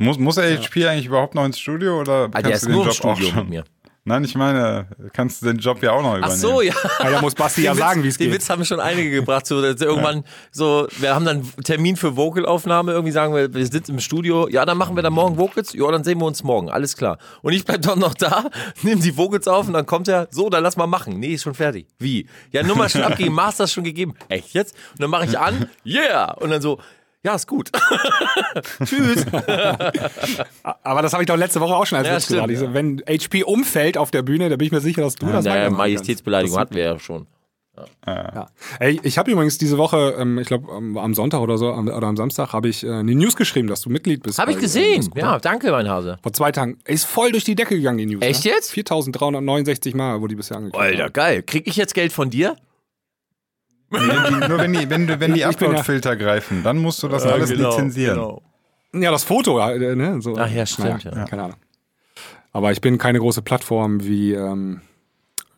[0.00, 2.74] Muss, muss HP eigentlich überhaupt noch ins Studio oder Ah, der kannst ist du den
[2.76, 3.34] nur im Job auch schon?
[3.36, 3.64] mit mir.
[4.08, 6.38] Nein, ich meine, kannst du den Job ja auch noch Ach übernehmen.
[6.40, 6.74] so, ja.
[6.98, 8.34] Ah, da muss Basti ja Den sagen, Witz- wie es Den geht.
[8.40, 9.46] Witz haben schon einige gebracht.
[9.46, 12.92] So, dass irgendwann so, wir haben dann einen Termin für Vocalaufnahme.
[12.92, 14.48] Irgendwie sagen wir, wir sitzen im Studio.
[14.48, 15.72] Ja, dann machen wir dann morgen Vocals.
[15.74, 16.68] Ja, dann sehen wir uns morgen.
[16.70, 17.18] Alles klar.
[17.42, 18.44] Und ich bleib doch noch da,
[18.82, 20.28] nehme die Vocals auf und dann kommt er.
[20.30, 21.20] So, dann lass mal machen.
[21.20, 21.86] Nee, ist schon fertig.
[21.98, 22.26] Wie?
[22.50, 24.14] Ja, Nummer schon abgegeben, Master schon gegeben.
[24.28, 24.74] Echt jetzt?
[24.92, 25.68] Und dann mache ich an.
[25.84, 26.32] Yeah.
[26.32, 26.78] Und dann so.
[27.24, 27.70] Ja, ist gut.
[28.84, 29.26] Tschüss.
[30.82, 32.52] Aber das habe ich doch letzte Woche auch schon als Ja, Witz stimmt, gesagt.
[32.52, 35.26] Ich so, wenn HP umfällt auf der Bühne, da bin ich mir sicher, dass du
[35.26, 35.78] das Naja, weitermachen kannst.
[35.78, 37.26] Majestätsbeleidigung hatten wir ja schon.
[38.06, 38.48] Ja.
[38.80, 42.08] Ey, ich habe übrigens diese Woche, ähm, ich glaube am Sonntag oder so, am, oder
[42.08, 44.38] am Samstag, habe ich äh, eine News geschrieben, dass du Mitglied bist.
[44.40, 45.08] Habe ich gesehen.
[45.14, 45.20] äh.
[45.20, 46.18] Ja, danke, mein Hase.
[46.22, 46.78] Vor zwei Tagen.
[46.86, 48.22] Ist voll durch die Decke gegangen, die News.
[48.22, 48.50] Echt ne?
[48.52, 48.72] jetzt?
[48.72, 51.00] 4369 Mal wurde die bisher angekündigt.
[51.00, 51.42] Alter, geil.
[51.44, 52.56] Krieg ich jetzt Geld von dir?
[53.90, 57.02] Wenn die, nur wenn die, wenn, du- wenn die bin ja- Upload-Filter greifen, dann musst
[57.02, 58.38] du das alles genau, lizenzieren.
[58.94, 60.20] Ja, das Foto, äh, ne?
[60.20, 60.36] So.
[60.36, 61.24] Ach ja, stimmt, Naja, ja.
[61.24, 61.56] Keine Ahnung.
[62.52, 64.80] Aber ich bin keine große Plattform wie, ähm,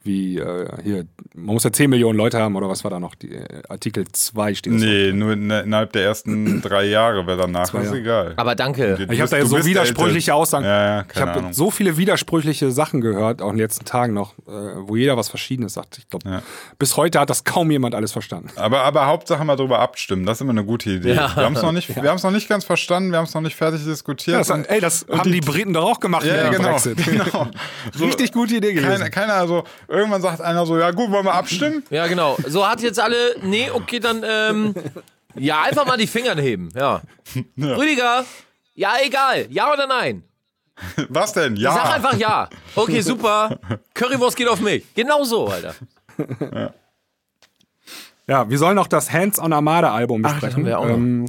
[0.02, 3.14] wie äh, hier, man muss ja 10 Millionen Leute haben oder was war da noch?
[3.14, 4.72] Die, äh, Artikel 2 steht.
[4.72, 8.32] Nee, nur in, innerhalb der ersten drei Jahre, wer danach Zwei ist, egal.
[8.36, 8.94] Aber danke.
[8.96, 10.36] Du Ich habe da jetzt du so widersprüchliche älter.
[10.36, 10.64] Aussagen.
[10.64, 14.14] Ja, ja, ich keine habe so viele widersprüchliche Sachen gehört, auch in den letzten Tagen
[14.14, 14.52] noch, äh,
[14.86, 15.98] wo jeder was Verschiedenes sagt.
[15.98, 16.42] Ich glaube, Ja.
[16.78, 18.48] bis heute hat das kaum jemand alles verstanden.
[18.56, 21.14] Aber, aber Hauptsache mal drüber abstimmen, das ist immer eine gute Idee.
[21.14, 21.34] Ja.
[21.36, 23.56] Wir haben es noch, nicht- wir noch nicht ganz verstanden, wir haben es noch nicht
[23.56, 24.32] fertig diskutiert.
[24.34, 26.56] Ja, das, und- ey, das haben die, Briten doch auch gemacht ja, ja, mit dem
[26.58, 26.96] genau, Brexit.
[27.04, 27.48] genau.
[27.94, 28.88] So, Richtig gute Idee gewesen.
[28.90, 31.82] keiner, keiner, also irgendwann sagt einer so, ja gut, wollen wir abstimmen?
[31.90, 32.36] Ja, genau.
[32.46, 33.16] So hat jetzt alle.
[33.42, 34.24] Nee, okay, dann.
[34.26, 34.74] Ähm,
[35.34, 36.70] ja, einfach mal die Finger heben.
[36.74, 37.02] Ja.
[37.58, 38.24] Rüdiger.
[38.74, 39.46] Ja, egal.
[39.50, 40.22] Ja oder nein?
[41.08, 41.56] Was denn?
[41.56, 41.74] Ja.
[41.74, 42.48] Sag einfach ja.
[42.74, 43.58] Okay, super.
[43.94, 44.84] Currywurst geht auf mich.
[44.94, 45.74] Genau so, Alter.
[48.26, 50.58] Ja, wir sollen noch das Hands on Armada Album das besprechen.
[50.58, 50.94] haben wir auch noch.
[50.94, 51.26] Ähm,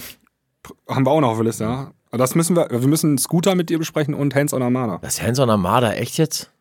[0.88, 1.92] haben wir auch noch auf der Liste, ja.
[2.12, 5.00] Das müssen wir, wir müssen Scooter mit dir besprechen und Hands on Armada.
[5.02, 6.52] Das Hands on Armada, echt jetzt?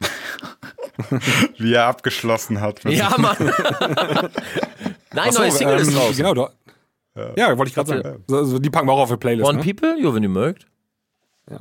[1.58, 2.82] Wie er abgeschlossen hat.
[2.84, 3.36] Ja, Mann.
[5.14, 6.16] Nein, Ach so, neue Single ist ähm, raus.
[6.16, 6.48] Genau, du,
[7.36, 8.24] ja, wollte ich gerade sagen.
[8.26, 9.48] So, so, die packen wir auch auf die Playlist.
[9.48, 9.64] One Ne?
[9.74, 10.00] People?
[10.00, 10.66] Jo, wenn ihr mögt.
[11.50, 11.60] Ja,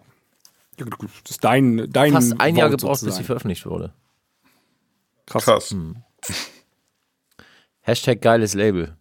[0.78, 3.26] Das ist dein, dein Fast ein Jahr gebraucht, bis sie sozusagen.
[3.26, 3.94] veröffentlicht wurde.
[5.26, 5.46] Krass.
[5.46, 5.76] Krass.
[7.82, 8.96] Hashtag geiles Label.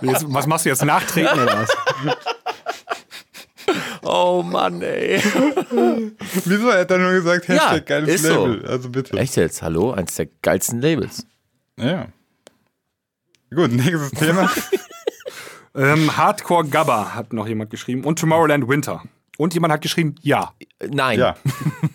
[0.00, 0.84] Jetzt, was machst du jetzt?
[0.84, 1.76] Nachtreten oder was?
[4.04, 5.20] Oh Mann, ey.
[6.44, 6.68] Wieso?
[6.68, 8.46] Er hat dann nur gesagt, Ja, Hashtag geiles ist so.
[8.46, 8.66] Label.
[8.66, 9.16] Also bitte.
[9.16, 9.62] Echt jetzt?
[9.62, 9.92] Hallo?
[9.92, 11.26] Eins der geilsten Labels.
[11.78, 12.08] Ja.
[13.54, 14.50] Gut, nächstes Thema.
[15.74, 19.02] ähm, Hardcore Gabba hat noch jemand geschrieben und Tomorrowland Winter.
[19.36, 20.52] Und jemand hat geschrieben, ja.
[20.88, 21.18] Nein.
[21.18, 21.36] Ja,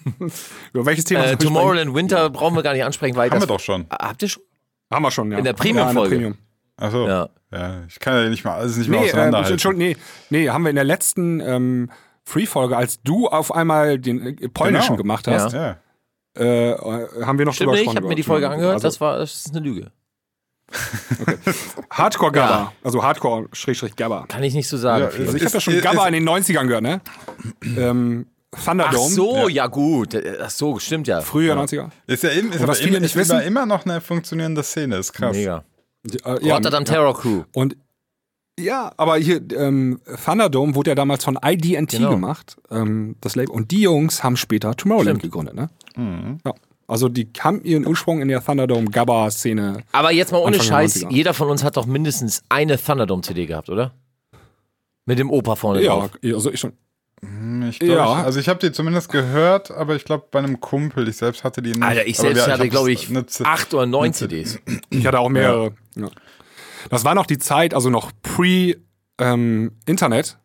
[0.74, 1.26] Über welches Thema?
[1.26, 1.38] Äh?
[1.38, 3.86] Tomorrowland Winter brauchen wir gar nicht ansprechen, weil haben das wir doch schon.
[3.90, 4.44] Habt ihr schon?
[4.92, 5.38] Haben wir schon, ja.
[5.38, 6.16] In der Ja, Premium-Folge.
[6.16, 6.38] Premium.
[6.78, 7.08] Achso.
[7.08, 7.30] Ja.
[7.52, 7.84] Ja.
[7.88, 9.60] Ich kann ja nicht mal alles nicht mehr Nee, äh, auseinanderhalten.
[9.60, 9.98] schon, nee,
[10.30, 11.90] nee, haben wir in der letzten ähm,
[12.26, 14.98] Free-Folge, als du auf einmal den äh, polnischen Genau.
[14.98, 15.78] gemacht hast, ja.
[16.38, 16.78] äh, äh,
[17.26, 17.96] haben wir noch Stimmt drüber nicht, ich gesprochen.
[17.98, 19.92] habe mir die Folge angehört, Also, das war das ist eine Lüge.
[21.92, 22.52] Hardcore Gabba.
[22.60, 22.74] Ja.
[22.84, 24.26] Also Hardcore-Gabba.
[24.28, 25.04] Kann ich nicht so sagen.
[25.06, 25.26] Ja.
[25.26, 27.02] Also ich habe ja schon Gabba in den 90ern gehört, ne?
[27.78, 29.10] ähm, Ach Thunderdome.
[29.10, 29.68] so, ja.
[29.68, 30.16] gut.
[30.42, 31.22] Ach so, stimmt ja.
[31.22, 31.62] Früher ja.
[31.62, 31.90] 90er.
[32.08, 35.36] Ist ja eben, ist aber immer, nicht wissen- immer noch eine funktionierende Szene, ist krass.
[35.36, 35.64] Mega.
[36.26, 36.94] Äh, ja, Rotterdam ja.
[36.94, 37.44] Terror Crew.
[37.54, 37.76] Und
[38.60, 42.10] ja, aber hier, ähm, Thunderdome wurde ja damals von IDT Genau.
[42.12, 43.52] gemacht, ähm, das Label.
[43.54, 45.34] Und die Jungs haben später Tomorrowland Stimmt.
[45.34, 45.70] gegründet, ne?
[45.96, 46.40] Mhm.
[46.46, 46.54] Ja.
[46.88, 49.84] Also die haben ihren Ursprung in der Thunderdome Gabba-Szene.
[49.92, 51.12] Aber jetzt mal ohne Anfang Scheiß, 90er.
[51.12, 53.94] jeder von uns hat doch mindestens eine Thunderdome-CD gehabt, oder?
[55.06, 56.12] Mit dem Opa vorne Ja, drauf.
[56.24, 56.74] also ich schon.
[57.62, 58.20] Hm, Ich glaub, Ja.
[58.20, 61.44] ich, also ich habe die zumindest gehört, aber ich glaube bei einem Kumpel, ich selbst
[61.44, 61.84] hatte die nicht.
[61.84, 63.10] Alter, ich Aber selbst ja, hatte, glaube ich,
[63.44, 64.60] acht oder neun CDs.
[64.90, 65.74] Ich hatte auch mehrere.
[65.96, 66.08] Ja.
[66.90, 68.12] Das war noch die Zeit, also noch
[69.18, 70.38] pre-Internet.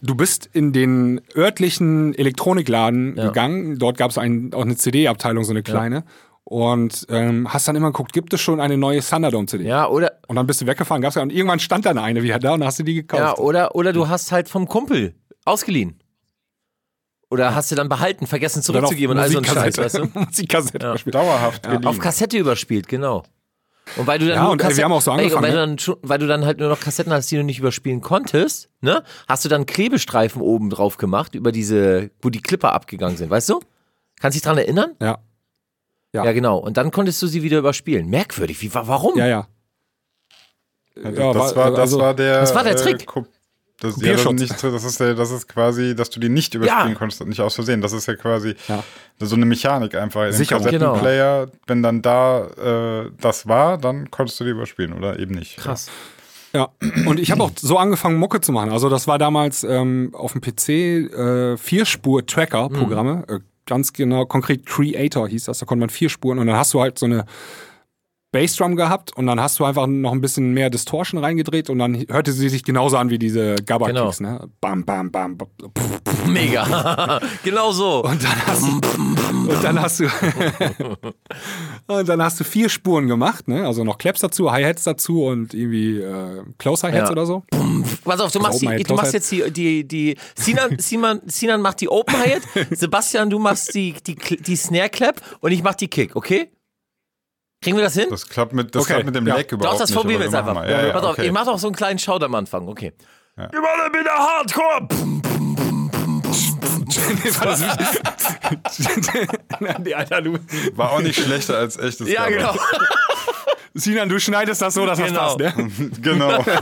[0.00, 3.26] du bist in den örtlichen Elektronikladen Ja.
[3.26, 3.78] gegangen.
[3.78, 6.04] Dort gab es ein, auch eine CD-Abteilung, so eine kleine.
[6.44, 9.64] Und ähm, hast dann immer geguckt, gibt es schon eine neue Thunderdome-CD?
[9.64, 12.38] Ja, oder, Und dann bist du weggefahren, gab's ja, und irgendwann stand dann eine wieder
[12.38, 13.20] da und hast du die gekauft.
[13.22, 15.14] ja, oder, oder du hast halt vom Kumpel
[15.48, 15.98] ausgeliehen.
[17.30, 20.04] Oder hast du dann behalten, vergessen zurückzugeben und all so ein Scheiß, weißt du?
[20.14, 21.10] Musikkassette Ja.
[21.10, 21.84] Dauerhaft geliehen.
[21.86, 23.22] Auf Kassette überspielt, genau.
[23.96, 25.50] Und weil du dann Ja, nur und, ey, wir haben auch so ey, angefangen, weil,
[25.50, 28.00] du dann schon, weil du dann halt nur noch Kassetten hast, die du nicht überspielen
[28.00, 29.02] konntest, ne?
[29.26, 33.48] Hast du dann Klebestreifen oben drauf gemacht, über diese, wo die Clipper abgegangen sind, weißt
[33.50, 33.60] du?
[34.20, 34.94] Kannst dich dran erinnern?
[35.00, 35.18] Ja.
[36.14, 36.24] Ja.
[36.24, 36.58] Ja, genau.
[36.58, 38.08] Und dann konntest du sie wieder überspielen.
[38.08, 38.60] Merkwürdig.
[38.62, 39.16] Wie, wa- warum?
[39.18, 39.48] Ja, ja.
[41.02, 42.40] Also Ja, das, war- das also- war der.
[42.40, 43.06] Das war der Trick.
[43.06, 43.26] Ko-
[43.80, 46.88] Das, ja, das, nicht, das, ist der, das ist quasi, dass du die nicht überspielen
[46.92, 46.94] Ja.
[46.98, 47.80] konntest, nicht aus Versehen.
[47.80, 48.82] Das ist ja quasi Ja.
[49.20, 50.26] so eine Mechanik einfach.
[50.26, 50.64] Im Sicherung.
[50.64, 52.46] Kassettenplayer, wenn dann da
[53.04, 55.58] äh, das war, dann konntest du die überspielen oder eben nicht.
[55.58, 55.90] Krass.
[56.52, 56.70] Ja,
[57.06, 58.70] und ich habe auch so angefangen, Mucke zu machen.
[58.70, 63.24] Also das war damals ähm, auf dem PC äh, Vierspur-Tracker-Programme.
[63.28, 65.58] Äh, ganz genau, konkret Creator hieß das.
[65.58, 67.26] Da konnte man vier Spuren und dann hast du halt so eine
[68.30, 72.04] Bassdrum gehabt und dann hast du einfach noch ein bisschen mehr Distortion reingedreht und dann
[72.10, 74.20] hörte sie sich genauso an wie diese Gabba-Kicks.
[74.20, 74.48] Ne?
[74.60, 75.48] Bam, bam, bam, bam.
[75.76, 76.26] pff, pff.
[76.26, 77.20] Mega.
[77.42, 78.04] genau so.
[78.04, 78.68] Und dann hast du,
[79.50, 80.04] und dann hast du,
[81.86, 83.66] und dann hast du vier Spuren gemacht, ne?
[83.66, 87.12] Also noch Claps dazu, Hi-Hats dazu und irgendwie äh, Close Hi-Hats Ja.
[87.12, 87.44] oder so.
[88.04, 91.80] Pass auf, du machst, die, du machst jetzt die, die, die Sinan, Sinan, Sinan macht
[91.80, 95.88] die Open Hi-Hat, Sebastian, du machst die, die, die Snare Clap und ich mach die
[95.88, 96.50] Kick, okay?
[97.60, 98.06] Kriegen wir das hin?
[98.08, 99.34] Das klappt mit, das Okay, klappt mit dem ja.
[99.36, 99.98] Leg überhaupt Doch, das nicht.
[99.98, 100.54] probieren wir aber jetzt einfach.
[100.54, 100.70] mal.
[100.70, 101.26] Ja, ja, Pass auf, okay.
[101.26, 102.92] ich mach doch so einen kleinen Shout am Anfang, okay.
[103.36, 103.48] Ja.
[103.50, 104.86] Wir wollen wieder Hardcore.
[104.88, 106.84] Pum, pum, pum, pum, pum.
[109.82, 110.38] nee, Alter, du.
[110.74, 112.54] War auch nicht schlechter als echtes Ja, genau.
[113.74, 115.36] Sinan, du schneidest das so, dass Genau.
[115.36, 115.90] das passt, ne?
[116.00, 116.44] genau.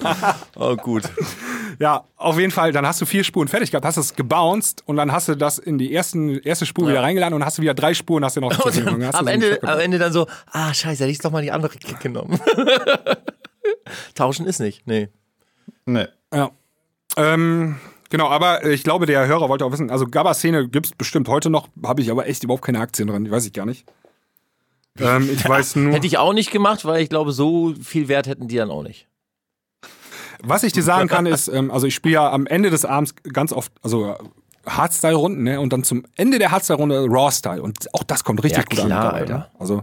[0.56, 1.02] Oh, gut.
[1.78, 4.96] Ja, auf jeden Fall, dann hast du vier Spuren fertig gehabt, hast es gebounced und
[4.96, 7.74] dann hast du das in die ersten, erste Spur wieder reingeladen und hast du wieder
[7.74, 9.04] drei Spuren, hast du noch zur Verfügung.
[9.04, 11.76] Hast am, Ende, am Ende dann so, ah, scheiße, hätte ich doch mal die andere
[11.76, 12.40] Kick genommen.
[14.14, 15.08] Tauschen ist nicht, nee.
[15.84, 16.06] Nee.
[16.32, 16.50] Ja.
[17.16, 17.76] Ähm,
[18.10, 21.50] genau, aber ich glaube, der Hörer wollte auch wissen, also Gabba-Szene gibt es bestimmt heute
[21.50, 23.86] noch, habe ich aber echt überhaupt keine Aktien drin, die weiß ich gar nicht.
[25.00, 28.26] Ähm, ich weiß nur, Hätte ich auch nicht gemacht, weil ich glaube, so viel Wert
[28.26, 29.06] hätten die dann auch nicht.
[30.42, 33.14] was ich dir sagen kann, ist, ähm, also ich spiele ja am Ende des Abends
[33.32, 34.14] ganz oft, also äh,
[34.68, 35.60] Hardstyle-Runden, ne?
[35.60, 37.62] Und dann zum Ende der Hardstyle-Runde Raw-Style.
[37.62, 38.86] Und auch das kommt richtig Ja, gut an.
[38.86, 39.38] klar, mittlerweile, Alter.
[39.38, 39.50] ne?
[39.60, 39.82] Also,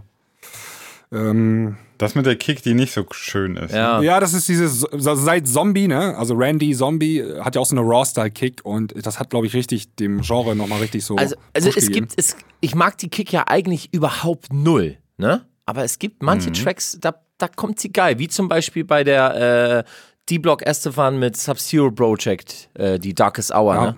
[1.12, 3.74] ähm, Das mit der Kick, die nicht so schön ist.
[3.74, 4.02] Ja.
[4.02, 6.18] Ja, das ist dieses so- seit Zombie, ne?
[6.18, 9.54] Also Randy Zombie äh, hat ja auch so eine Raw-Style-Kick und das hat, glaube ich,
[9.54, 11.16] richtig dem Genre nochmal richtig so.
[11.16, 12.08] Also, also es gegeben.
[12.08, 15.46] gibt, es, ich mag die Kick ja eigentlich überhaupt null, ne?
[15.66, 16.54] Aber es gibt manche Mhm.
[16.56, 18.20] Tracks, da, da kommt sie geil.
[18.20, 19.90] Wie zum Beispiel bei der äh,
[20.30, 23.86] D-Block Estefan mit Sub-Zero Project, äh, die Darkest Hour, Ja.
[23.92, 23.98] ne?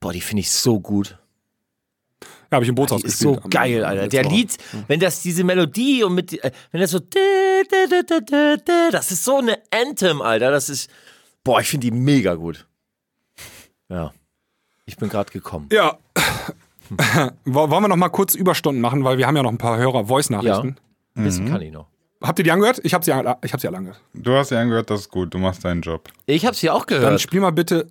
[0.00, 1.16] Boah, die finde ich so gut.
[2.50, 3.36] Ja, habe ich im Bootshaus Die ist gespielt.
[3.36, 4.08] so am- geil, Alter.
[4.08, 4.24] Der.
[4.24, 4.56] Lied,
[4.88, 6.98] wenn das diese Melodie und mit, äh, wenn das so,
[8.90, 10.50] das ist so eine Anthem, Alter.
[10.50, 10.90] Das ist,
[11.44, 12.66] boah, ich finde die mega gut.
[13.88, 14.12] Ja.
[14.84, 15.68] Ich bin gerade gekommen.
[15.72, 15.96] Ja.
[17.44, 19.76] Wo- Wollen wir noch mal kurz Überstunden machen, weil wir haben ja noch ein paar
[19.78, 20.76] Hörer Voice-Nachrichten.
[21.14, 21.86] Ein bisschen kann ich noch.
[22.22, 22.80] Habt ihr die angehört?
[22.84, 24.00] Ich habe sie, an- ich hab sie alle angehört.
[24.14, 26.08] Du hast ja angehört, das ist gut, du machst deinen Job.
[26.26, 27.20] Ich hab's hier auch Dann gehört.
[27.20, 27.88] spiel mal bitte,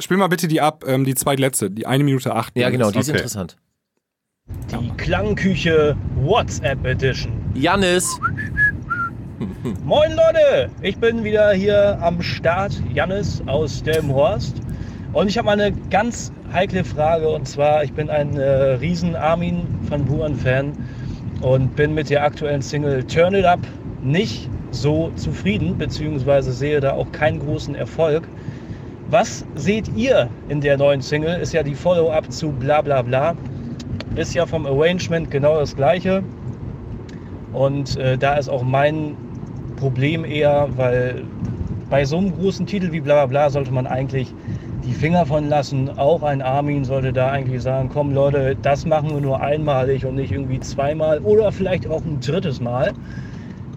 [0.00, 2.56] spiel mal bitte die ab, ähm, die zweitletzte, die eine Minute acht.
[2.56, 3.18] Ja, genau, die ist Okay.
[3.18, 3.56] interessant.
[4.70, 7.32] Die Klangküche WhatsApp Edition.
[7.54, 8.20] Jannis,
[9.84, 14.56] Moin Leute, ich bin wieder hier am Start, Jannis aus Delmenhorst.
[15.14, 18.42] Und ich habe mal eine ganz heikle Frage und zwar, ich bin ein äh,
[18.80, 20.72] riesen Armin van Buuren Fan
[21.40, 23.60] und bin mit der aktuellen Single Turn It Up
[24.02, 28.26] nicht so zufrieden, beziehungsweise sehe da auch keinen großen Erfolg.
[29.08, 31.38] Was seht ihr in der neuen Single?
[31.40, 33.36] Ist ja die Follow-up zu Bla Bla Bla.
[34.16, 36.24] Ist ja vom Arrangement genau das gleiche.
[37.52, 39.16] Und äh, da ist auch mein
[39.76, 41.22] Problem eher, weil
[41.88, 44.34] bei so einem großen Titel wie Bla Bla Bla sollte man eigentlich
[44.84, 45.90] die Finger von lassen.
[45.98, 50.16] Auch ein Armin sollte da eigentlich sagen, komm Leute, das machen wir nur einmalig und
[50.16, 52.92] nicht irgendwie zweimal oder vielleicht auch ein drittes Mal.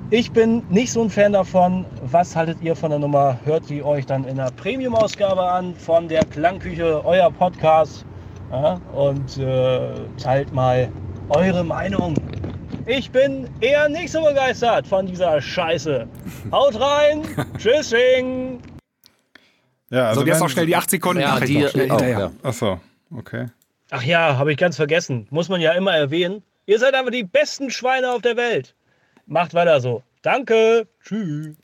[0.10, 1.86] Ich bin nicht so ein Fan davon.
[2.02, 3.38] Was haltet ihr von der Nummer?
[3.44, 8.06] Hört sie euch dann in der Premium-Ausgabe an von der Klangküche, euer Podcast.
[8.50, 10.90] Ja, und äh, teilt mal
[11.30, 12.14] eure Meinung.
[12.86, 16.08] Ich bin eher nicht so begeistert von dieser Scheiße.
[16.54, 17.24] Haut rein.
[17.58, 18.60] Tschüssing.
[19.90, 22.20] Ja, Also, jetzt wenn- noch schnell die 8 Sekunden Ja, die, noch schnell auch, hinterher.
[22.20, 22.32] ja.
[22.44, 22.80] Ach so,
[23.16, 23.48] okay.
[23.90, 25.28] Ach ja, habe ich ganz vergessen.
[25.30, 26.44] Muss man ja immer erwähnen.
[26.66, 28.76] Ihr seid einfach die besten Schweine auf der Welt.
[29.26, 30.04] Macht weiter so.
[30.22, 30.88] Danke.
[31.04, 31.56] Tschüss.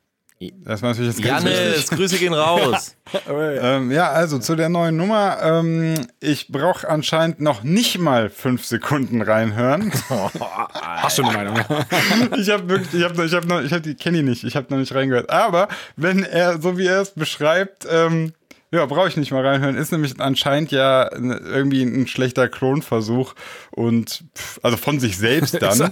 [0.65, 1.97] Das war natürlich jetzt ganz Janis, wichtig.
[1.97, 2.95] Grüße gehen raus.
[3.29, 5.37] Ähm, ja, also zu der neuen Nummer.
[5.43, 9.91] Ähm, ich brauche anscheinend noch nicht mal fünf Sekunden reinhören.
[10.73, 11.57] Hast du eine Meinung?
[12.37, 14.55] ich habe wirklich, ich habe ich hab noch, ich hab die kenne ich nicht, ich
[14.55, 15.29] habe noch nicht reingehört.
[15.29, 18.33] Aber wenn er, so wie er es beschreibt, ähm,
[18.71, 19.75] ja, brauche ich nicht mal reinhören.
[19.75, 23.35] Ist nämlich anscheinend ja ne- irgendwie ein schlechter Klonversuch
[23.69, 25.91] und pff, also von sich selbst Ist dann.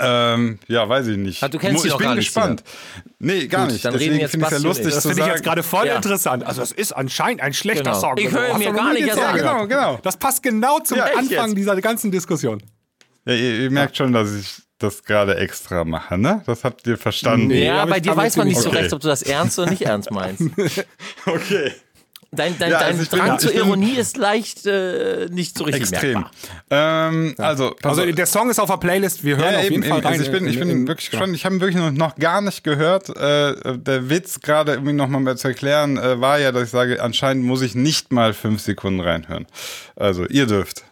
[0.00, 1.42] Ähm, ja, weiß ich nicht.
[1.42, 2.62] Ah, du kennst ich noch bin gar nicht, gespannt.
[3.18, 3.84] Nee, gar Gut, nicht.
[3.84, 4.94] dann Deswegen jetzt finde ich es ja lustig.
[4.94, 5.96] Das finde ich jetzt gerade voll Ja.
[5.96, 6.44] interessant.
[6.44, 8.00] Also es ist anscheinend ein schlechter Genau.
[8.00, 8.14] Song.
[8.18, 9.98] Ich höre Hast mir gar nicht erst Ja, genau, genau.
[10.02, 11.56] Das passt genau zum Ja, Anfang jetzt?
[11.58, 12.62] dieser ganzen Diskussion.
[13.26, 16.42] Ja, ihr, ihr merkt schon, dass ich das gerade extra mache, ne?
[16.46, 17.46] Das habt ihr verstanden.
[17.46, 17.64] Nee.
[17.66, 19.70] ja, aber bei dir weiß man nicht so ziemlich- recht, ob du das ernst oder
[19.70, 20.42] nicht ernst meinst.
[21.26, 21.72] Okay.
[22.36, 25.56] Dein, dein, Ja, dein also bin- Drang ich zur bin- Ironie ist leicht äh, nicht
[25.56, 26.12] so richtig Extrem.
[26.20, 26.30] merkbar.
[26.70, 29.22] Ähm, Also, Also der Song ist auf der Playlist.
[29.24, 30.06] Wir hören Ja, auf eben, jeden Fall eben.
[30.06, 30.12] rein.
[30.20, 31.34] Also ich bin, ich bin In- wirklich gespannt.
[31.34, 33.08] Ich habe ihn wirklich noch, noch gar nicht gehört.
[33.10, 37.02] Äh, der Witz, gerade irgendwie noch mal zu erklären, äh, war ja, dass ich sage,
[37.02, 39.46] anscheinend muss ich nicht mal fünf Sekunden reinhören.
[39.96, 40.84] Also, ihr dürft.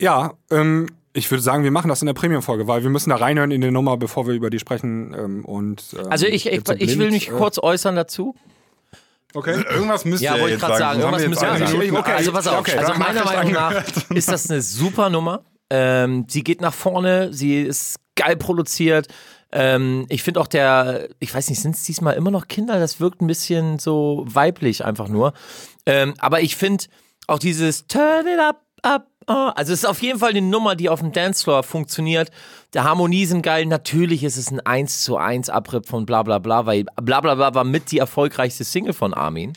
[0.00, 3.16] Ja, ähm, ich würde sagen, wir machen das in der Premium-Folge, weil wir müssen da
[3.16, 5.14] reinhören in die Nummer, bevor wir über die sprechen.
[5.18, 8.36] Ähm, und, ähm, Also ich, ich, ich will mich äh, kurz äußern dazu.
[9.34, 9.62] Okay.
[9.70, 11.00] Irgendwas müsst Ja, ihr wollte ich jetzt gerade sagen.
[11.02, 11.14] sagen.
[11.14, 11.78] Irgendwas wir jetzt sagen.
[11.78, 12.60] Minute- Also pass auf.
[12.60, 15.42] okay, also meiner Meinung nach ist das eine super Nummer.
[15.70, 19.08] Ähm, sie geht nach vorne, sie ist geil produziert.
[19.52, 22.78] Ähm, ich finde auch der, ich weiß nicht, sind es diesmal immer noch Kinder?
[22.80, 25.34] Das wirkt ein bisschen so weiblich einfach nur.
[25.84, 26.84] Ähm, aber ich finde
[27.26, 30.88] auch dieses Turn it up, up, also es ist auf jeden Fall eine Nummer, die
[30.88, 32.30] auf dem Dancefloor funktioniert.
[32.74, 33.66] Der Harmonie sind geil.
[33.66, 37.34] Natürlich ist es ein 1 zu 1 Abripp von bla bla bla, weil bla bla
[37.34, 39.52] bla war mit die erfolgreichste Single von Armin.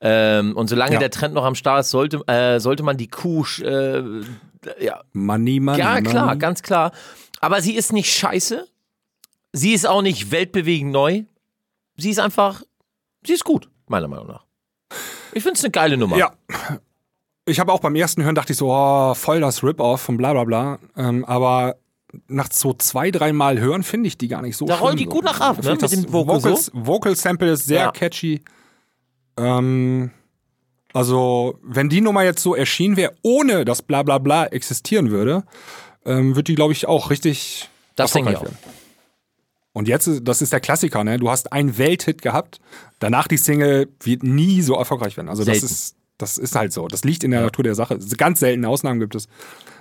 [0.00, 0.98] Ähm, und solange Ja.
[0.98, 4.02] der Trend noch am Start ist, sollte, äh, sollte man die Kuh, äh,
[4.80, 6.38] ja, Money, Money, ja, klar, Money.
[6.38, 6.92] ganz klar.
[7.40, 8.66] Aber sie ist nicht scheiße.
[9.52, 11.22] Sie ist auch nicht weltbewegend neu.
[11.96, 12.62] Sie ist einfach,
[13.26, 14.44] sie ist gut, meiner Meinung nach.
[15.32, 16.16] Ich finde es eine geile Nummer.
[16.18, 16.32] Ja.
[17.48, 20.32] Ich habe auch beim ersten Hören dachte ich so, oh, voll das Rip-Off von bla
[20.32, 20.78] bla bla.
[20.96, 21.76] Ähm, aber
[22.28, 25.10] nach so zwei, dreimal hören finde ich die gar nicht so Da schlimm die so.
[25.10, 27.90] gut nach ab, ne, mit dem Vocal Vocals, Vocal Sample ist sehr Ja.
[27.92, 28.42] catchy.
[29.36, 30.10] Ähm,
[30.92, 35.44] also, wenn die Nummer jetzt so erschienen wäre, ohne dass bla bla bla existieren würde,
[36.04, 38.56] ähm, wird die, glaube ich, auch richtig Das denke ich werden.
[39.72, 41.18] Und jetzt, das ist der Klassiker, ne?
[41.18, 42.60] Du hast einen Welthit gehabt,
[42.98, 45.28] danach die Single wird nie so erfolgreich werden.
[45.28, 45.66] Also das Selten.
[45.66, 46.88] ist, das ist halt so.
[46.88, 47.98] Das liegt in der Natur der Sache.
[48.16, 49.28] Ganz seltene Ausnahmen gibt es.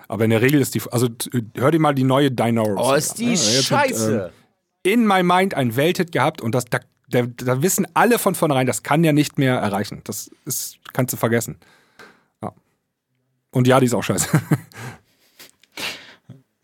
[0.08, 1.10] Aber in der Regel ist die, also
[1.56, 2.88] hör dir mal die neue Dinosaurus.
[2.88, 4.32] Oh, ist die scheiße.
[4.84, 6.80] in my mind ein Welthit gehabt und das, da,
[7.10, 10.02] da, da wissen alle von vornherein, das kann der nicht mehr erreichen.
[10.04, 11.58] Das ist, kannst du vergessen.
[12.44, 12.54] Ja.
[13.52, 14.30] Und ja, die ist auch scheiße.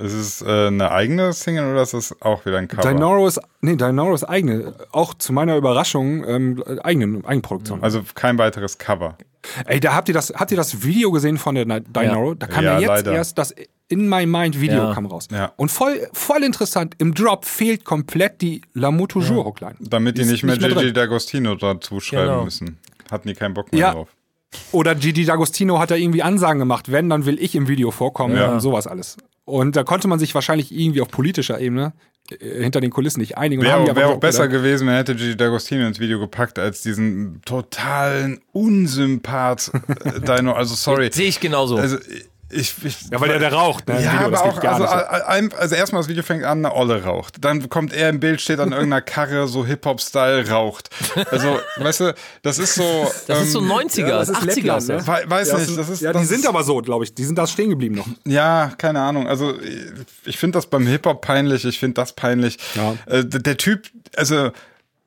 [0.01, 2.87] Ist es äh, eine eigene Single oder ist es auch wieder ein Cover?
[2.93, 7.83] Dinoro ist, nee, Dinoro ist eigene, auch zu meiner Überraschung, ähm, eigene Eigenproduktion.
[7.83, 9.17] Also kein weiteres Cover.
[9.65, 12.33] Ey, da habt ihr das, habt ihr das Video gesehen von der Dinoro?
[12.35, 13.11] Da kam ja, Ja, jetzt leider.
[13.13, 13.53] erst das
[13.89, 14.93] In My Mind Video Ja.
[14.93, 15.27] kam raus.
[15.31, 15.51] Ja.
[15.57, 19.75] Und voll, voll interessant, im Drop fehlt komplett die L'amour toujours Hookline.
[19.81, 20.91] Damit die Ist nicht mehr Gigi.
[20.91, 22.43] D'Agostino dazu schreiben Genau.
[22.45, 22.77] müssen.
[23.11, 23.91] Hatten die keinen Bock mehr Ja.
[23.93, 24.07] drauf.
[24.71, 28.35] Oder Gigi D'Agostino hat da irgendwie Ansagen gemacht, wenn, dann will ich im Video vorkommen
[28.35, 28.51] Ja.
[28.51, 29.17] und sowas alles.
[29.45, 31.93] Und da konnte man sich wahrscheinlich irgendwie auf politischer Ebene
[32.29, 33.61] äh, hinter den Kulissen nicht einigen.
[33.61, 34.49] Wäre aber wär auch besser oder?
[34.49, 39.71] gewesen, man hätte Gigi D'Agostino ins Video gepackt, als diesen totalen Unsympath
[40.05, 40.53] äh, Dino.
[40.53, 41.09] Also sorry.
[41.11, 41.77] Sehe ich genauso.
[41.77, 41.97] Also
[42.53, 43.97] Ich, ich, Ja, weil der, der raucht, ne?
[43.97, 46.75] im Ja, Video, aber auch, gar also, a- also erstmal das Video fängt an, eine
[46.75, 47.35] Olle raucht.
[47.43, 50.89] Dann kommt er im Bild, steht an irgendeiner Karre, so Hip-Hop-Style, raucht.
[51.31, 53.11] Also, weißt du, das ist so.
[53.27, 54.45] Das ist so ähm, 90er, Ja, das ist 80er.
[54.45, 55.07] Lettland, ne?
[55.07, 56.01] wei- Weiß Ja, nicht, das ist.
[56.01, 57.13] ja, das die sind aber so, glaube ich.
[57.15, 58.07] Die sind da stehen geblieben noch.
[58.25, 59.27] Ja, keine Ahnung.
[59.27, 59.53] Also,
[60.25, 62.57] ich finde das beim Hip-Hop peinlich, ich finde das peinlich.
[62.75, 62.95] Ja.
[63.05, 64.51] Äh, der, der Typ, also,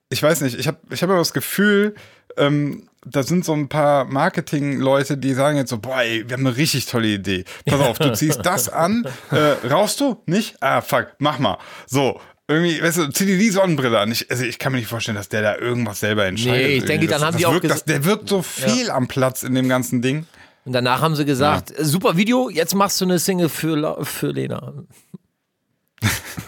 [0.08, 1.94] ich weiß nicht, ich habe ich hab aber das Gefühl,
[2.36, 6.46] ähm, da sind so ein paar Marketing-Leute, die sagen jetzt so, boah, ey, wir haben
[6.46, 7.44] eine richtig tolle Idee.
[7.66, 10.22] Pass auf, du ziehst das an, äh, rauchst du?
[10.26, 10.56] Nicht?
[10.60, 11.58] Ah, fuck, mach mal.
[11.86, 14.12] So, irgendwie, weißt du, zieh dir die Sonnenbrille an.
[14.12, 16.66] Ich, also ich kann mir nicht vorstellen, dass der da irgendwas selber entscheidet.
[16.68, 18.42] Nee, ich denke, das, dann haben das die auch wirkt, ges- das, Der wirkt so
[18.42, 20.26] fehl am Platz in dem ganzen Ding.
[20.66, 24.72] Und danach haben sie gesagt, super Video, jetzt machst du eine Single für, für Lena.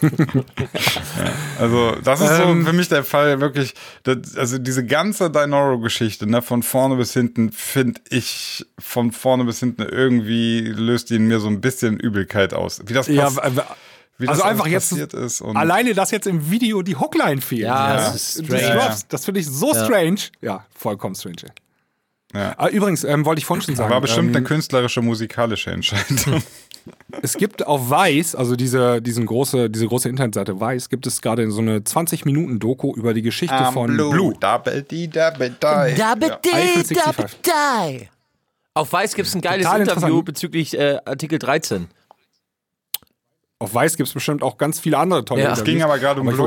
[1.58, 2.60] Also, das ist Ähm.
[2.64, 3.74] so für mich der Fall, wirklich.
[4.02, 9.60] Das, also, diese ganze Dinoro-Geschichte, ne, von vorne bis hinten, finde ich von vorne bis
[9.60, 12.80] hinten irgendwie löst die in mir so ein bisschen Übelkeit aus.
[12.86, 13.62] Wie das, Ja, pass, w- w-
[14.18, 15.40] wie das also einfach jetzt passiert ist.
[15.40, 17.62] Und alleine, dass jetzt im Video die Hookline fehlt.
[17.62, 17.96] Ja, Ja.
[17.96, 18.74] das ist Das, strange.
[18.80, 20.20] Drops, das finde ich so strange.
[20.40, 21.36] Ja, vollkommen strange.
[22.34, 22.54] Ja.
[22.58, 23.90] Ah, übrigens, ähm, wollte ich vorhin schon sagen.
[23.90, 26.42] war bestimmt ähm, eine künstlerische, musikalische Entscheidung.
[27.20, 31.50] Es gibt auf Weiß, also diese, diesen große, diese große Internetseite Weiß, gibt es gerade
[31.50, 34.34] so eine 20-Minuten-Doku über die Geschichte von Blue.
[34.38, 35.94] Double D, double die.
[36.00, 36.96] Double D, 65.
[36.96, 38.08] Double Die.
[38.74, 41.88] Auf Weiß gibt es ein geiles Total Interview bezüglich äh, Artikel 13.
[43.58, 45.52] Auf Weiß gibt es bestimmt auch ganz viele andere tolle Ja.
[45.54, 46.46] Es ging aber gerade um Aber Blue.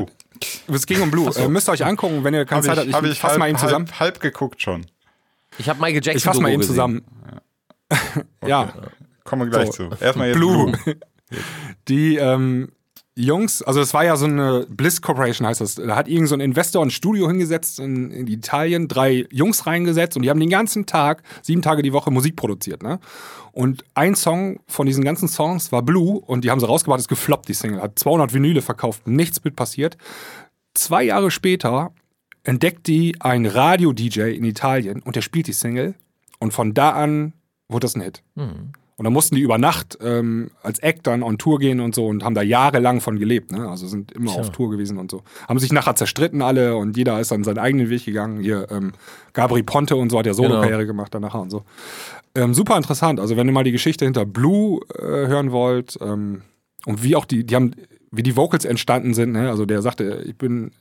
[0.67, 1.29] wollt- Es ging um Blue.
[1.35, 2.85] Äh, müsst ihr euch angucken, wenn ihr keine Hab Zeit habt.
[2.85, 3.87] ich, Ich, hab ich fass halb, mal eben zusammen.
[3.87, 4.85] halb, halb geguckt schon.
[5.59, 6.73] Ich habe Michael Jackson Ich fass mal eben gesehen.
[6.73, 7.01] zusammen.
[8.47, 8.73] Ja,
[9.23, 9.89] Kommen wir gleich So.
[9.89, 10.03] zu.
[10.03, 10.71] Erstmal jetzt Blue.
[10.71, 10.95] Blue.
[11.87, 12.69] Die ähm,
[13.15, 15.75] Jungs, also es war ja so eine Bliss Corporation heißt das.
[15.75, 20.15] Da hat irgend so ein Investor ein Studio hingesetzt in, in Italien, drei Jungs reingesetzt
[20.15, 22.81] und die haben den ganzen Tag, sieben Tage die Woche Musik produziert.
[22.81, 22.99] Ne?
[23.51, 27.09] Und ein Song von diesen ganzen Songs war Blue und die haben sie rausgebracht, ist
[27.09, 27.81] gefloppt, die Single.
[27.81, 29.97] Hat 200 Vinyle verkauft, nichts mit passiert.
[30.73, 31.91] Zwei Jahre später
[32.49, 35.93] entdeckt die ein Radio-DJ in Italien und der spielt die Single
[36.39, 37.33] und von da an
[37.67, 38.23] wurde das ein Hit.
[38.97, 42.07] Und dann mussten die über Nacht ähm, als Act dann on Tour gehen und so
[42.07, 43.51] und haben da jahrelang von gelebt.
[43.51, 43.69] Ne?
[43.69, 45.21] Also sind immer auf Tour gewesen und so.
[45.47, 48.41] Haben sich nachher zerstritten alle und jeder ist dann seinen eigenen Weg gegangen.
[48.41, 48.93] Hier ähm,
[49.33, 51.63] Gabri Ponte und so hat ja Solo-Karriere gemacht dann nachher und so.
[52.33, 53.19] Ähm, super interessant.
[53.19, 56.41] Also wenn ihr mal die Geschichte hinter Blue äh, hören wollt ähm,
[56.85, 57.75] und wie auch die, die haben,
[58.11, 59.33] wie die Vocals entstanden sind.
[59.33, 59.49] Ne?
[59.49, 60.71] Also der sagte, ich bin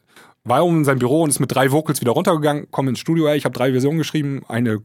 [0.48, 3.26] war um in sein Büro und ist mit drei Vocals wieder runtergegangen, komm ins Studio,
[3.28, 4.80] ey, ich habe drei Versionen geschrieben, eine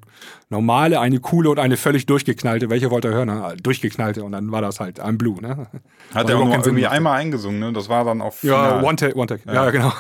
[0.50, 2.70] normale, eine coole und eine völlig durchgeknallte.
[2.70, 3.28] Welche wollt ihr hören?
[3.28, 5.68] Na, durchgeknallte und dann war das halt I'm Blue, ne?
[6.14, 7.74] Hat er auch nur irgendwie einmal eingesungen, ne?
[7.74, 8.84] Das war dann auf Ja, Final.
[8.84, 9.42] One Take, One Take.
[9.52, 9.94] Ja, genau.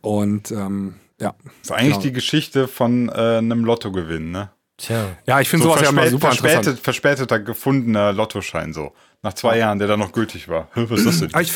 [0.00, 1.34] Und ähm, ja.
[1.42, 2.02] Das ist eigentlich Genau.
[2.02, 4.50] die Geschichte von äh, einem Lottogewinn, ne?
[4.76, 5.04] Tja.
[5.26, 6.80] Ja, ich finde So sowas ja immer super verspätet, interessant.
[6.80, 8.92] verspäteter gefundener Lottoschein so.
[9.22, 10.68] Nach zwei Jahren, der dann noch gültig war.
[10.74, 11.32] Was ist das denn?
[11.32, 11.52] Aber ich,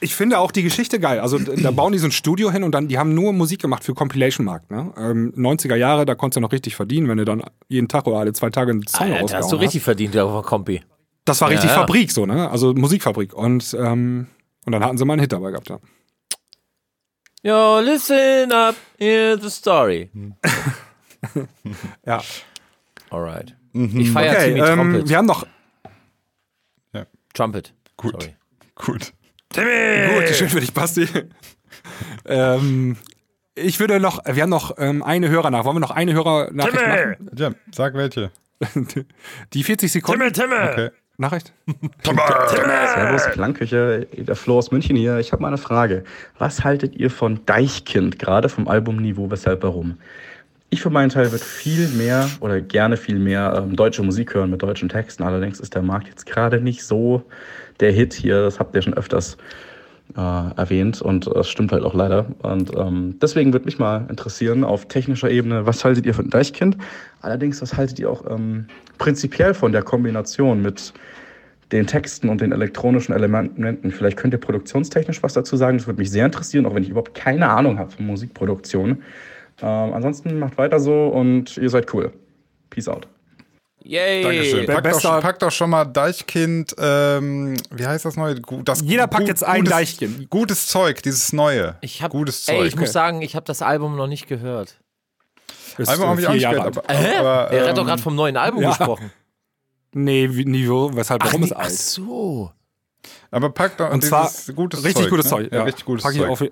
[0.00, 1.20] ich finde auch die Geschichte geil.
[1.20, 3.84] Also da bauen die so ein Studio hin und dann, die haben nur Musik gemacht
[3.84, 4.70] für Compilation-Markt.
[4.70, 4.92] Ne?
[4.96, 8.18] Ähm, 90er Jahre, da konntest du noch richtig verdienen, wenn du dann jeden Tag oder
[8.18, 10.82] alle zwei Tage einen Song Alter, rausgehauen hast du richtig verdient auf der Kompi.
[11.24, 11.76] Das war richtig Ja.
[11.76, 12.50] Fabrik, so, ne?
[12.50, 13.32] Also Musikfabrik.
[13.32, 14.26] Und, ähm,
[14.66, 15.78] und dann hatten sie mal einen Hit dabei gehabt, ja.
[17.42, 20.10] Yo, listen up, here's the story.
[22.06, 22.22] Ja.
[23.10, 23.56] Alright.
[23.72, 25.08] Ich feiere Okay, Timmy ähm, Trumpet.
[25.08, 25.46] wir haben noch.
[27.32, 27.74] Trumpet.
[27.96, 28.12] Gut.
[28.12, 28.34] Sorry.
[28.76, 29.12] Gut.
[29.54, 31.06] Gut, schön für dich, Basti.
[32.26, 32.96] ähm,
[33.54, 35.64] ich würde noch, wir haben noch ähm, eine Hörer nach.
[35.64, 37.30] Wollen wir noch eine Hörernachricht machen?
[37.36, 38.30] Ja, sag welche.
[39.52, 40.22] Die 40 Sekunden
[40.72, 40.90] Okay.
[41.16, 41.52] Nachricht?
[42.02, 45.18] Servus, Klangküche, der Flo aus München hier.
[45.18, 46.02] Ich habe mal eine Frage.
[46.38, 49.98] Was haltet ihr von Deichkind, gerade vom Albumniveau, weshalb, warum?
[50.70, 54.50] Ich für meinen Teil würde viel mehr oder gerne viel mehr ähm, deutsche Musik hören
[54.50, 55.22] mit deutschen Texten.
[55.22, 57.22] Allerdings ist der Markt jetzt gerade nicht so
[57.80, 58.42] der Hit hier.
[58.42, 59.36] Das habt ihr schon öfters
[60.16, 60.20] äh,
[60.56, 62.26] erwähnt und das stimmt halt auch leider.
[62.42, 66.76] Und ähm, deswegen würde mich mal interessieren auf technischer Ebene, was haltet ihr von Deichkind?
[67.20, 68.66] Allerdings, was haltet ihr auch ähm,
[68.98, 70.92] prinzipiell von der Kombination mit
[71.72, 73.90] den Texten und den elektronischen Elementen?
[73.90, 75.78] Vielleicht könnt ihr produktionstechnisch was dazu sagen.
[75.78, 79.02] Das würde mich sehr interessieren, auch wenn ich überhaupt keine Ahnung habe von Musikproduktion.
[79.62, 82.12] Ähm, ansonsten macht weiter so und ihr seid cool.
[82.70, 83.08] Peace out.
[83.84, 84.22] Yay.
[84.22, 84.66] Dankeschön.
[84.66, 88.40] Pack doch, schon- pack doch schon mal Deichkind, ähm, wie heißt das neue?
[88.64, 90.30] Das Jeder packt jetzt ein gutes, Deichkind.
[90.30, 91.76] Gutes Zeug, dieses neue.
[91.82, 92.66] Ich hab, gutes ey, Zeug.
[92.68, 94.76] ich muss sagen, ich habe das Album noch nicht gehört.
[95.76, 97.16] Ist, Album habe ich auch nicht Jahre gehört, aber, Hä?
[97.16, 98.68] aber er hat doch ähm, gerade vom neuen Album ja.
[98.70, 99.10] gesprochen.
[99.96, 101.72] Nee, Niveau, weshalb, warum nee, ist ach alt?
[101.72, 102.50] so.
[103.30, 105.30] aber pack doch Und dieses zwar gutes richtig Zeug, gutes ne?
[105.30, 105.52] Zeug.
[105.52, 106.30] Ja, Ja, richtig gutes Pack ich Zeug.
[106.30, 106.42] auf,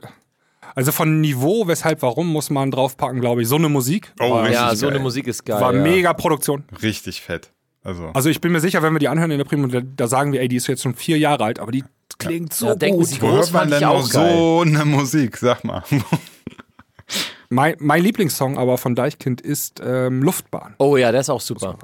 [0.74, 4.12] also von Niveau, weshalb, warum muss man draufpacken, glaube ich, so eine Musik.
[4.20, 4.94] Oh, war, richtig Ja, so geil.
[4.94, 5.61] eine Musik ist geil.
[5.61, 5.82] war ja.
[5.82, 6.65] mega Produktion.
[6.82, 7.51] Richtig fett.
[7.85, 10.07] Also, Also ich bin mir sicher, wenn wir die anhören in der Premium, da, da
[10.07, 11.82] sagen wir, ey, die ist jetzt schon vier Jahre alt, aber die
[12.19, 13.20] klingt so Ja, denken gut.
[13.23, 14.32] Wo hört man denn noch auch geil.
[14.36, 15.36] so eine Musik?
[15.39, 15.82] Sag mal.
[17.51, 20.74] Mein, mein Lieblingssong aber von Deichkind ist ähm, Luftbahn.
[20.78, 21.77] Oh ja, der ist auch super.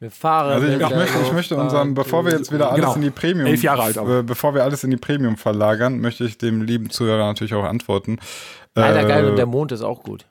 [0.00, 0.52] Wir fahren.
[0.52, 2.94] Also ich, ich, möchte, ich möchte unseren, bevor wir jetzt wieder alles Genau.
[2.96, 4.18] in die Premium, Elf Jahre alt aber.
[4.18, 7.64] äh, bevor wir alles in die Premium verlagern, möchte ich dem lieben Zuhörer natürlich auch
[7.64, 8.18] antworten.
[8.74, 10.26] Leider Äh, geil und der Mond ist auch gut.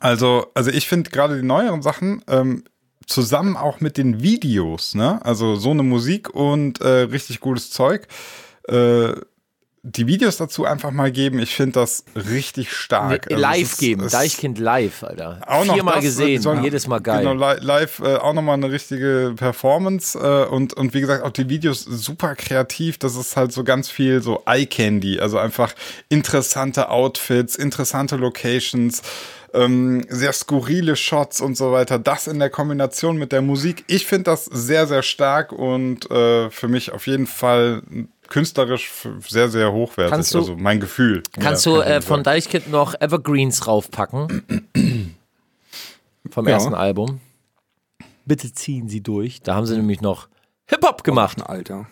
[0.00, 2.64] Also, also ich finde gerade die neueren Sachen ähm,
[3.06, 5.20] zusammen auch mit den Videos, ne?
[5.24, 8.08] Also so eine Musik und äh, richtig gutes Zeug.
[8.68, 9.12] Äh,
[9.88, 13.26] die Videos dazu einfach mal geben, ich finde das richtig stark.
[13.30, 14.08] Es live ist- geben.
[14.10, 15.40] Deichkind live, Alter.
[15.46, 17.24] auch noch Viermal äh, gesehen, sollen- jedes Mal geil.
[17.24, 21.30] Genau, li live äh, auch nochmal eine richtige Performance äh, und, und wie gesagt, auch
[21.30, 22.98] die Videos super kreativ.
[22.98, 25.72] Das ist halt so ganz viel so Eye Candy, also einfach
[26.08, 29.02] interessante Outfits, interessante Locations.
[29.54, 31.98] Ähm, sehr skurrile Shots und so weiter.
[31.98, 33.84] Das in der Kombination mit der Musik.
[33.86, 37.82] Ich finde das sehr, sehr stark und äh, für mich auf jeden Fall
[38.28, 38.90] künstlerisch
[39.28, 40.12] sehr, sehr hochwertig.
[40.12, 41.22] Kannst du- also mein Gefühl.
[41.38, 42.22] Kannst Ja, du äh, von.
[42.22, 44.42] Deichkind noch Evergreens raufpacken?
[46.30, 46.54] Vom Ja.
[46.54, 47.20] ersten Album.
[48.24, 49.40] Bitte ziehen Sie durch.
[49.42, 50.28] Da haben sie nämlich noch
[50.68, 51.40] Hip-Hop gemacht.
[51.48, 51.86] Alter.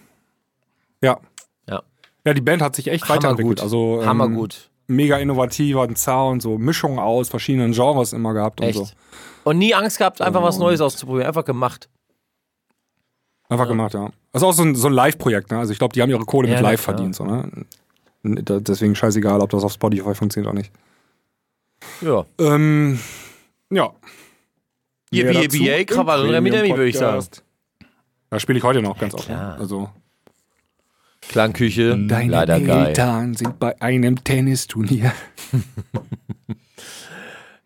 [1.00, 1.20] Ja.
[1.68, 1.82] Ja.
[2.24, 3.22] Ja, die Band hat sich echt Hammergut.
[3.22, 3.60] weiterentwickelt.
[3.60, 4.70] Also, ähm, Hammergut.
[4.86, 8.78] Mega innovativer Sound, so Mischungen aus verschiedenen Genres immer gehabt und Echt.
[8.78, 8.88] so.
[9.44, 11.26] Und nie Angst gehabt, einfach was Und- Neues auszuprobieren.
[11.28, 11.88] Einfach gemacht.
[13.48, 14.10] Einfach gemacht, ja.
[14.34, 15.58] Das ist auch so ein, so ein Live-Projekt, ne?
[15.58, 16.96] Also ich glaube, die haben ihre Kohle Ja, mit Live klar.
[16.96, 17.48] verdient, so, ne?
[18.24, 20.72] Deswegen scheißegal, ob das auf Spotify funktioniert oder nicht.
[22.00, 22.26] Ja.
[22.38, 22.98] Ähm,
[23.70, 23.92] ja.
[25.12, 27.24] Yippie, yippie, yay, Krawall Remi Demi, würde ich sagen.
[28.28, 29.26] Da spiele ich heute noch ganz oft.
[29.26, 29.56] klar.
[29.56, 29.88] Also,
[31.28, 32.88] Klangküche, deine leider geil.
[32.88, 35.12] Eltern sind bei einem Tennisturnier.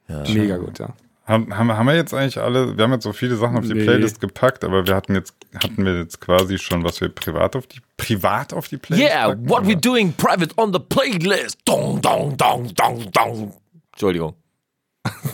[0.35, 0.91] Mega gut, ja.
[1.29, 3.75] Haben, haben, haben wir jetzt eigentlich alle, wir haben jetzt so viele Sachen auf die
[3.75, 3.85] Nee.
[3.85, 7.67] Playlist gepackt, aber wir hatten jetzt, hatten wir jetzt quasi schon, was wir privat auf
[7.67, 9.69] die, privat auf die Playlist Yeah, packen, what oder?
[9.69, 11.59] we doing private on the playlist.
[11.67, 13.55] Dong, dong, dong, dong, dong.
[13.93, 14.35] Entschuldigung.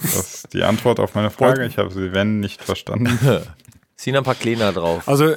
[0.02, 1.64] Das ist die Antwort auf meine Frage.
[1.64, 3.18] Ich habe sie, wenn, nicht verstanden.
[3.96, 5.06] Ziehen ein paar Kleiner drauf.
[5.08, 5.34] Also,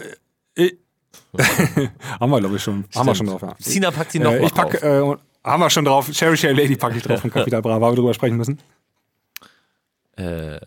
[0.56, 0.76] ich,
[2.20, 2.86] haben wir, glaube ich, schon.
[2.96, 3.56] Haben wir schon drauf, ja.
[3.60, 4.84] Sina packt sie noch Äh, mal ich pack, drauf.
[4.84, 6.10] äh, haben wir schon drauf.
[6.12, 8.60] Sherry Sherry Lady packe ich drauf von Capital Bra, weil wir drüber sprechen müssen.
[10.18, 10.60] Äh,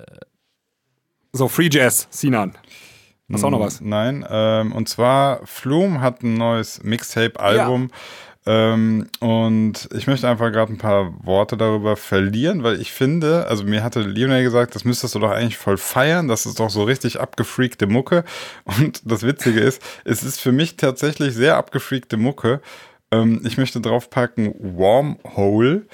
[1.32, 2.56] So, Free Jazz, Sinan.
[3.32, 3.81] Hast auch noch was?
[3.81, 7.90] Nein, ähm, und zwar Flume hat ein neues Mixtape-Album.
[8.47, 13.64] Ähm, und ich möchte einfach gerade ein paar Worte darüber verlieren, weil ich finde, also
[13.64, 16.85] mir hatte Lionel gesagt, das müsstest du doch eigentlich voll feiern, das ist doch so
[16.85, 18.24] richtig abgefreakte Mucke.
[18.64, 22.62] Und das Witzige ist, es ist für mich tatsächlich sehr abgefreakte Mucke.
[23.12, 25.86] Ähm, ich möchte draufpacken Wormhole,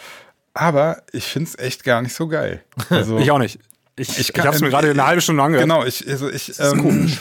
[0.57, 2.63] aber ich finde es echt gar nicht so geil.
[2.91, 3.59] Also, Ich auch nicht.
[3.97, 5.65] Ich, Ich ich, habe es mir gerade eine halbe Stunde angehört.
[5.65, 7.17] Genau, ich, also ich, ähm,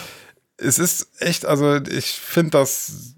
[0.57, 3.15] es ist echt, also ich finde das,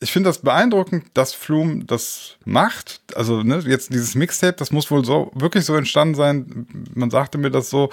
[0.00, 3.00] ich finde das beeindruckend, dass Flume das macht.
[3.14, 6.66] Also, ne, jetzt dieses Mixtape, das muss wohl so, wirklich so entstanden sein.
[6.94, 7.90] Man sagte mir das so,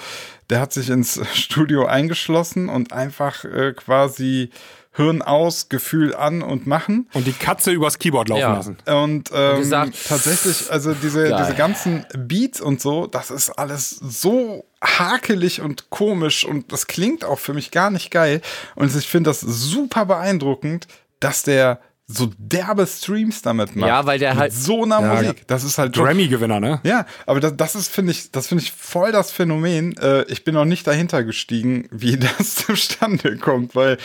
[0.50, 4.50] der hat sich ins Studio eingeschlossen und einfach äh, quasi
[4.92, 7.08] Hirn aus, Gefühl an und machen.
[7.12, 8.52] Und die Katze übers Keyboard laufen Ja.
[8.54, 8.78] lassen.
[8.86, 11.36] Und ähm, gesagt, tatsächlich, also diese, geil.
[11.40, 17.24] diese ganzen Beats und so, das ist alles so hakelig und komisch und das klingt
[17.24, 18.40] auch für mich gar nicht geil.
[18.74, 20.88] Und ich finde das super beeindruckend,
[21.20, 23.86] dass der so derbe Streams damit macht.
[23.88, 25.46] Ja, weil der Mit halt- so einer Ja, Musik.
[25.46, 26.80] Das ist halt Grammy-Gewinner, ne?
[26.82, 29.94] ja, aber das, das ist, finde ich, das finde ich voll das Phänomen.
[29.98, 33.98] Äh, ich bin noch nicht dahinter gestiegen, wie das zustande kommt, weil,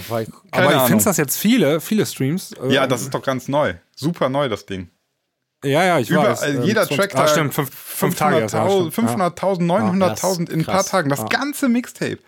[0.00, 0.28] ich- Aber
[0.70, 0.86] ich Ahnung.
[0.88, 2.52] finde das jetzt viele, viele Streams.
[2.52, 3.74] äh, ja, das ist doch ganz neu.
[3.94, 4.88] Super neu, das Ding.
[5.64, 6.42] Ja, ja, ich Überall, weiß.
[6.44, 8.54] ähm, jeder Track ah, da stimmt, fünf, fünf Tage erst.
[8.54, 9.10] ja, 500.000, stimmt.
[9.10, 10.84] 500.000, 900.000 in ein paar.
[10.84, 11.08] Tagen.
[11.08, 12.18] Das ganze Mixtape.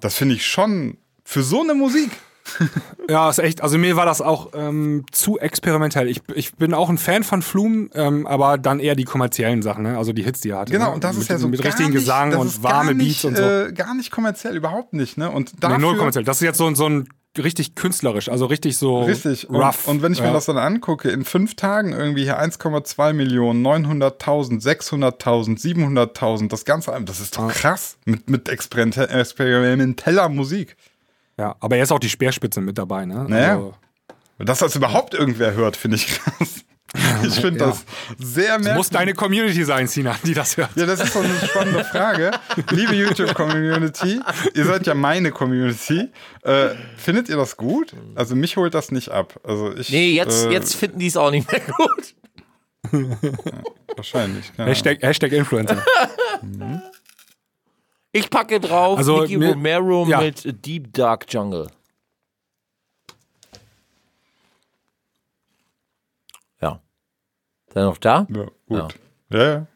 [0.00, 2.10] Das finde ich schon für so eine Musik.
[3.08, 3.62] Ja, ist echt.
[3.62, 6.08] Also mir war das auch ähm, zu experimentell.
[6.08, 9.82] Ich, ich bin auch ein Fan von Flume, ähm, aber dann eher die kommerziellen Sachen,
[9.82, 9.98] ne?
[9.98, 10.72] also die Hits, die er hatte.
[10.72, 10.94] Genau, ne?
[10.94, 13.36] und das mit, ist ja so mit richtigen nicht, Gesang und warme nicht, Beats und
[13.36, 13.42] so.
[13.42, 15.18] Äh, gar nicht kommerziell, überhaupt nicht.
[15.18, 15.30] Ne?
[15.30, 16.24] Und nee, dafür, null kommerziell.
[16.24, 17.08] Das ist jetzt so, ein- so ein
[17.38, 19.48] richtig künstlerisch, also richtig so Richtig.
[19.50, 19.88] rough.
[19.88, 20.32] Und, und wenn ich mir ja.
[20.32, 26.92] das dann angucke, in fünf Tagen irgendwie hier 1,2 Millionen, 900.000, 600.000, 700.000, das ganze
[27.04, 27.96] das ist doch krass.
[28.04, 30.76] Mit, mit experiment- experimenteller Musik.
[31.38, 33.24] Ja, aber er ist auch die Speerspitze mit dabei, ne?
[33.28, 33.52] Naja.
[33.56, 33.74] Also,
[34.38, 36.64] Dass das überhaupt irgendwer hört, finde ich krass.
[37.24, 37.66] Ich finde Ja.
[37.68, 37.84] das
[38.18, 38.90] sehr das muss merkwürdig.
[38.90, 40.76] deine Community sein, Sina, die das hört.
[40.76, 42.32] Ja, das ist doch eine spannende Frage.
[42.70, 44.20] Liebe YouTube-Community,
[44.52, 46.10] ihr seid ja meine Community.
[46.42, 46.68] Äh,
[46.98, 47.94] findet ihr das gut?
[48.14, 49.40] Also mich holt das nicht ab.
[49.42, 52.14] Also ich, Nee, jetzt, äh, jetzt finden die es auch nicht mehr gut.
[53.96, 54.52] Wahrscheinlich.
[54.58, 55.82] Hashtag, Hashtag Influencer.
[58.12, 60.20] Ich packe drauf Also, Nicky mir- Romero ja.
[60.20, 61.68] mit Deep Dark Jungle.
[66.60, 66.80] Ja.
[67.68, 68.26] Ist er noch da?
[68.30, 68.94] Ja, gut.
[69.30, 69.38] Ja.
[69.54, 69.66] ja.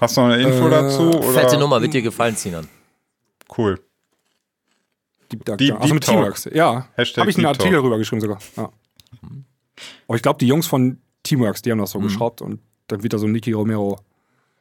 [0.00, 1.10] Hast du noch eine Info Äh, dazu?
[1.10, 1.32] Oder?
[1.32, 2.68] Fette Nummer, wird dir gefallen, Sinan.
[3.56, 3.80] Cool.
[5.32, 5.82] Deep Dark Deep- Jungle.
[5.82, 6.14] also mit Talk.
[6.14, 6.48] Teamworks.
[6.52, 6.88] Ja.
[6.94, 7.84] Hashtag Habe ich einen Artikel Talk.
[7.84, 8.38] rübergeschrieben sogar.
[8.56, 8.70] Ja.
[10.06, 12.04] Aber ich glaube, die Jungs von Teamworks, die haben das so Mhm.
[12.04, 13.98] geschraubt und dann wieder so Nicky Romero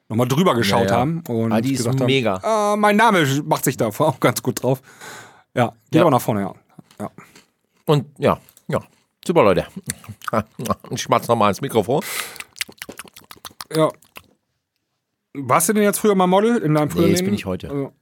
[0.10, 0.96] nochmal drüber geschaut Ja, ja.
[0.96, 2.42] haben und Ah, die ist gesagt mega.
[2.42, 4.82] haben, äh, mein Name macht sich da auch ganz gut drauf.
[5.56, 6.06] Ja, geht Ja.
[6.06, 6.54] auch nach vorne, ja.
[7.00, 7.12] ja.
[7.86, 8.80] Und ja, ja.
[9.26, 9.66] Super, Leute.
[10.92, 12.04] Ich schmatz nochmal ins Mikrofon.
[13.74, 13.90] Ja.
[15.34, 17.70] Warst du denn jetzt früher mal Model in deinem früheren Nee, das bin ich heute.
[17.70, 17.94] Also,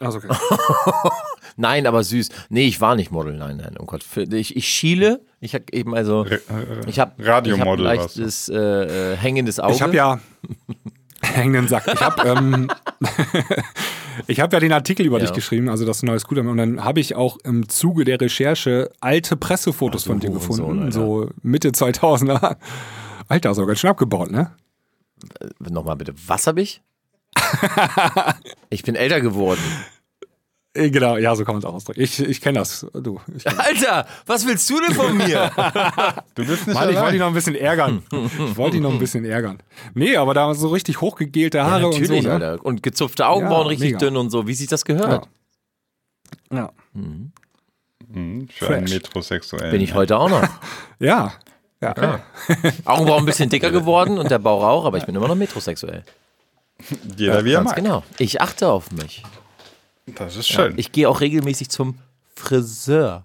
[0.00, 0.28] also okay.
[1.56, 2.28] Nein, aber süß.
[2.48, 3.34] Nee, ich war nicht Model.
[3.36, 4.04] Nein, nein, oh Gott.
[4.16, 5.24] Ich, ich schiele.
[5.40, 6.26] Ich habe eben also.
[6.86, 8.56] Ich habe Radiomodel Ich hab ein leichtes äh,
[9.12, 9.74] äh, hängendes Auge.
[9.74, 10.18] Ich habe ja
[11.34, 11.86] hängenden Sack.
[11.92, 12.68] Ich habe ähm,
[14.26, 15.24] ich habe ja den Artikel über Ja.
[15.26, 16.42] dich geschrieben, also das neue Scooter.
[16.42, 20.30] Und dann habe ich auch im Zuge der Recherche alte Pressefotos Ach, du von dir
[20.30, 20.92] gefunden, Alter.
[20.92, 22.56] so Mitte 2000er.
[23.28, 24.50] Alter, so ganz schön abgebaut, ne?
[25.60, 26.14] Nochmal bitte.
[26.26, 26.82] Was habe ich?
[28.70, 29.60] ich bin älter geworden.
[30.74, 32.00] Äh, Genau, ja, so kann man es auch ausdrücken.
[32.00, 33.20] Ich, ich kenne das, du.
[33.36, 35.50] Ich, Alter, was willst du denn von mir?
[36.34, 37.14] Du bist nicht Mann, ich wollte allein.
[37.14, 38.02] ihn noch ein bisschen ärgern.
[38.10, 39.58] Ich wollte ihn noch ein bisschen ärgern.
[39.94, 42.00] Nee, aber da so richtig hochgegelte Haare und so.
[42.00, 42.32] Natürlich, Ne?
[42.32, 42.64] Alter.
[42.64, 43.98] Und gezupfte Augenbrauen Ja, richtig mega.
[43.98, 45.28] dünn und so, wie sich das gehört.
[46.50, 46.70] Ja.
[46.94, 47.32] Mhm,
[48.50, 48.90] Für einen Fresh.
[48.94, 49.70] Metrosexuellen.
[49.70, 50.42] Bin ich heute auch noch.
[50.98, 51.32] Ja.
[51.82, 52.20] Ja.
[52.84, 56.04] Augenbrauen ein bisschen dicker geworden und der Bauch auch, aber ich bin immer noch metrosexuell.
[57.16, 57.76] Jeder wie er Ganz mag.
[57.76, 58.04] genau.
[58.18, 59.22] Ich achte auf mich.
[60.06, 60.74] Das ist schön.
[60.76, 61.98] Ich gehe auch regelmäßig zum
[62.34, 63.24] Friseur.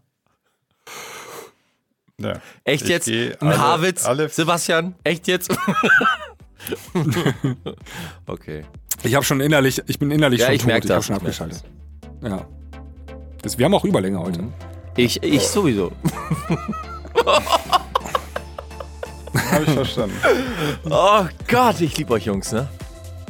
[2.20, 2.34] ja.
[2.64, 3.08] Echt jetzt?
[3.10, 4.06] Ein alle- Haarwitz?
[4.06, 4.96] alle- Sebastian?
[5.04, 5.50] Echt jetzt?
[8.28, 8.64] okay.
[9.04, 10.68] Ich habe schon innerlich, ich bin innerlich Ja, schon ich tot.
[10.68, 11.64] merk ich habe das, schon abgeschaltet.
[12.22, 12.46] Ja.
[13.42, 14.44] Das, wir haben auch Überlänge heute.
[14.96, 15.92] Ich, ich sowieso.
[19.52, 20.16] Habe ich verstanden.
[20.90, 22.68] Oh Gott, ich liebe euch Jungs, ne?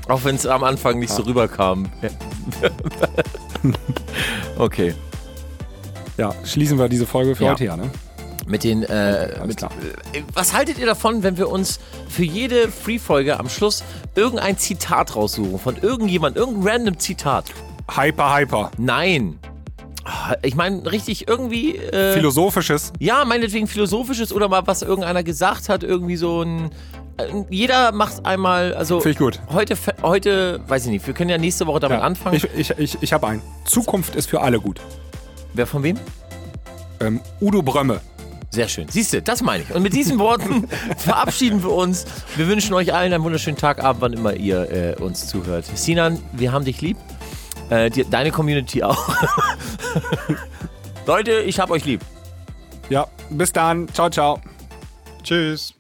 [0.08, 1.88] Auch wenn es am Anfang nicht so rüberkam.
[4.58, 4.94] okay.
[6.18, 7.52] Ja, schließen wir diese Folge für Ja.
[7.52, 7.90] heute her, ne?
[8.48, 8.88] Mit den, äh,
[9.36, 9.72] Alles mit, klar.
[10.14, 13.84] äh, was haltet ihr davon, wenn wir uns für jede Free-Folge am Schluss
[14.16, 15.60] irgendein Zitat raussuchen?
[15.60, 17.46] Von irgendjemand, irgendein random Zitat?
[17.94, 18.72] Hyper, hyper.
[18.78, 19.38] Nein.
[20.06, 21.76] Ah, Ich meine, richtig irgendwie.
[21.76, 22.94] Äh, Philosophisches.
[23.00, 26.72] ja, meinetwegen philosophisches oder mal was irgendeiner gesagt hat, irgendwie so ein.
[27.18, 29.40] Äh, Jeder macht einmal, also Finde ich gut.
[29.52, 32.04] heute, heute, weiß ich nicht, wir können ja nächste Woche damit Ja.
[32.06, 32.36] anfangen.
[32.36, 33.42] Ich, ich, ich, ich habe einen.
[33.66, 34.80] Zukunft ist für alle gut.
[35.54, 35.98] Wer von wem?
[37.00, 38.02] Ähm, Udo Brömme.
[38.50, 38.88] Sehr schön.
[38.90, 39.76] Siehst du, das meine ich.
[39.76, 40.68] Und mit diesen Worten
[40.98, 42.06] verabschieden wir uns.
[42.38, 45.66] Wir wünschen euch allen einen wunderschönen Tag, Abend, wann immer ihr äh, uns zuhört.
[45.76, 46.98] Sinan, wir haben dich lieb.
[47.70, 49.10] Äh, die, deine Community auch.
[51.06, 52.02] Leute, ich hab euch lieb.
[52.90, 53.88] Ja, bis dann.
[53.94, 54.40] Ciao, ciao.
[55.24, 55.77] Tschüss.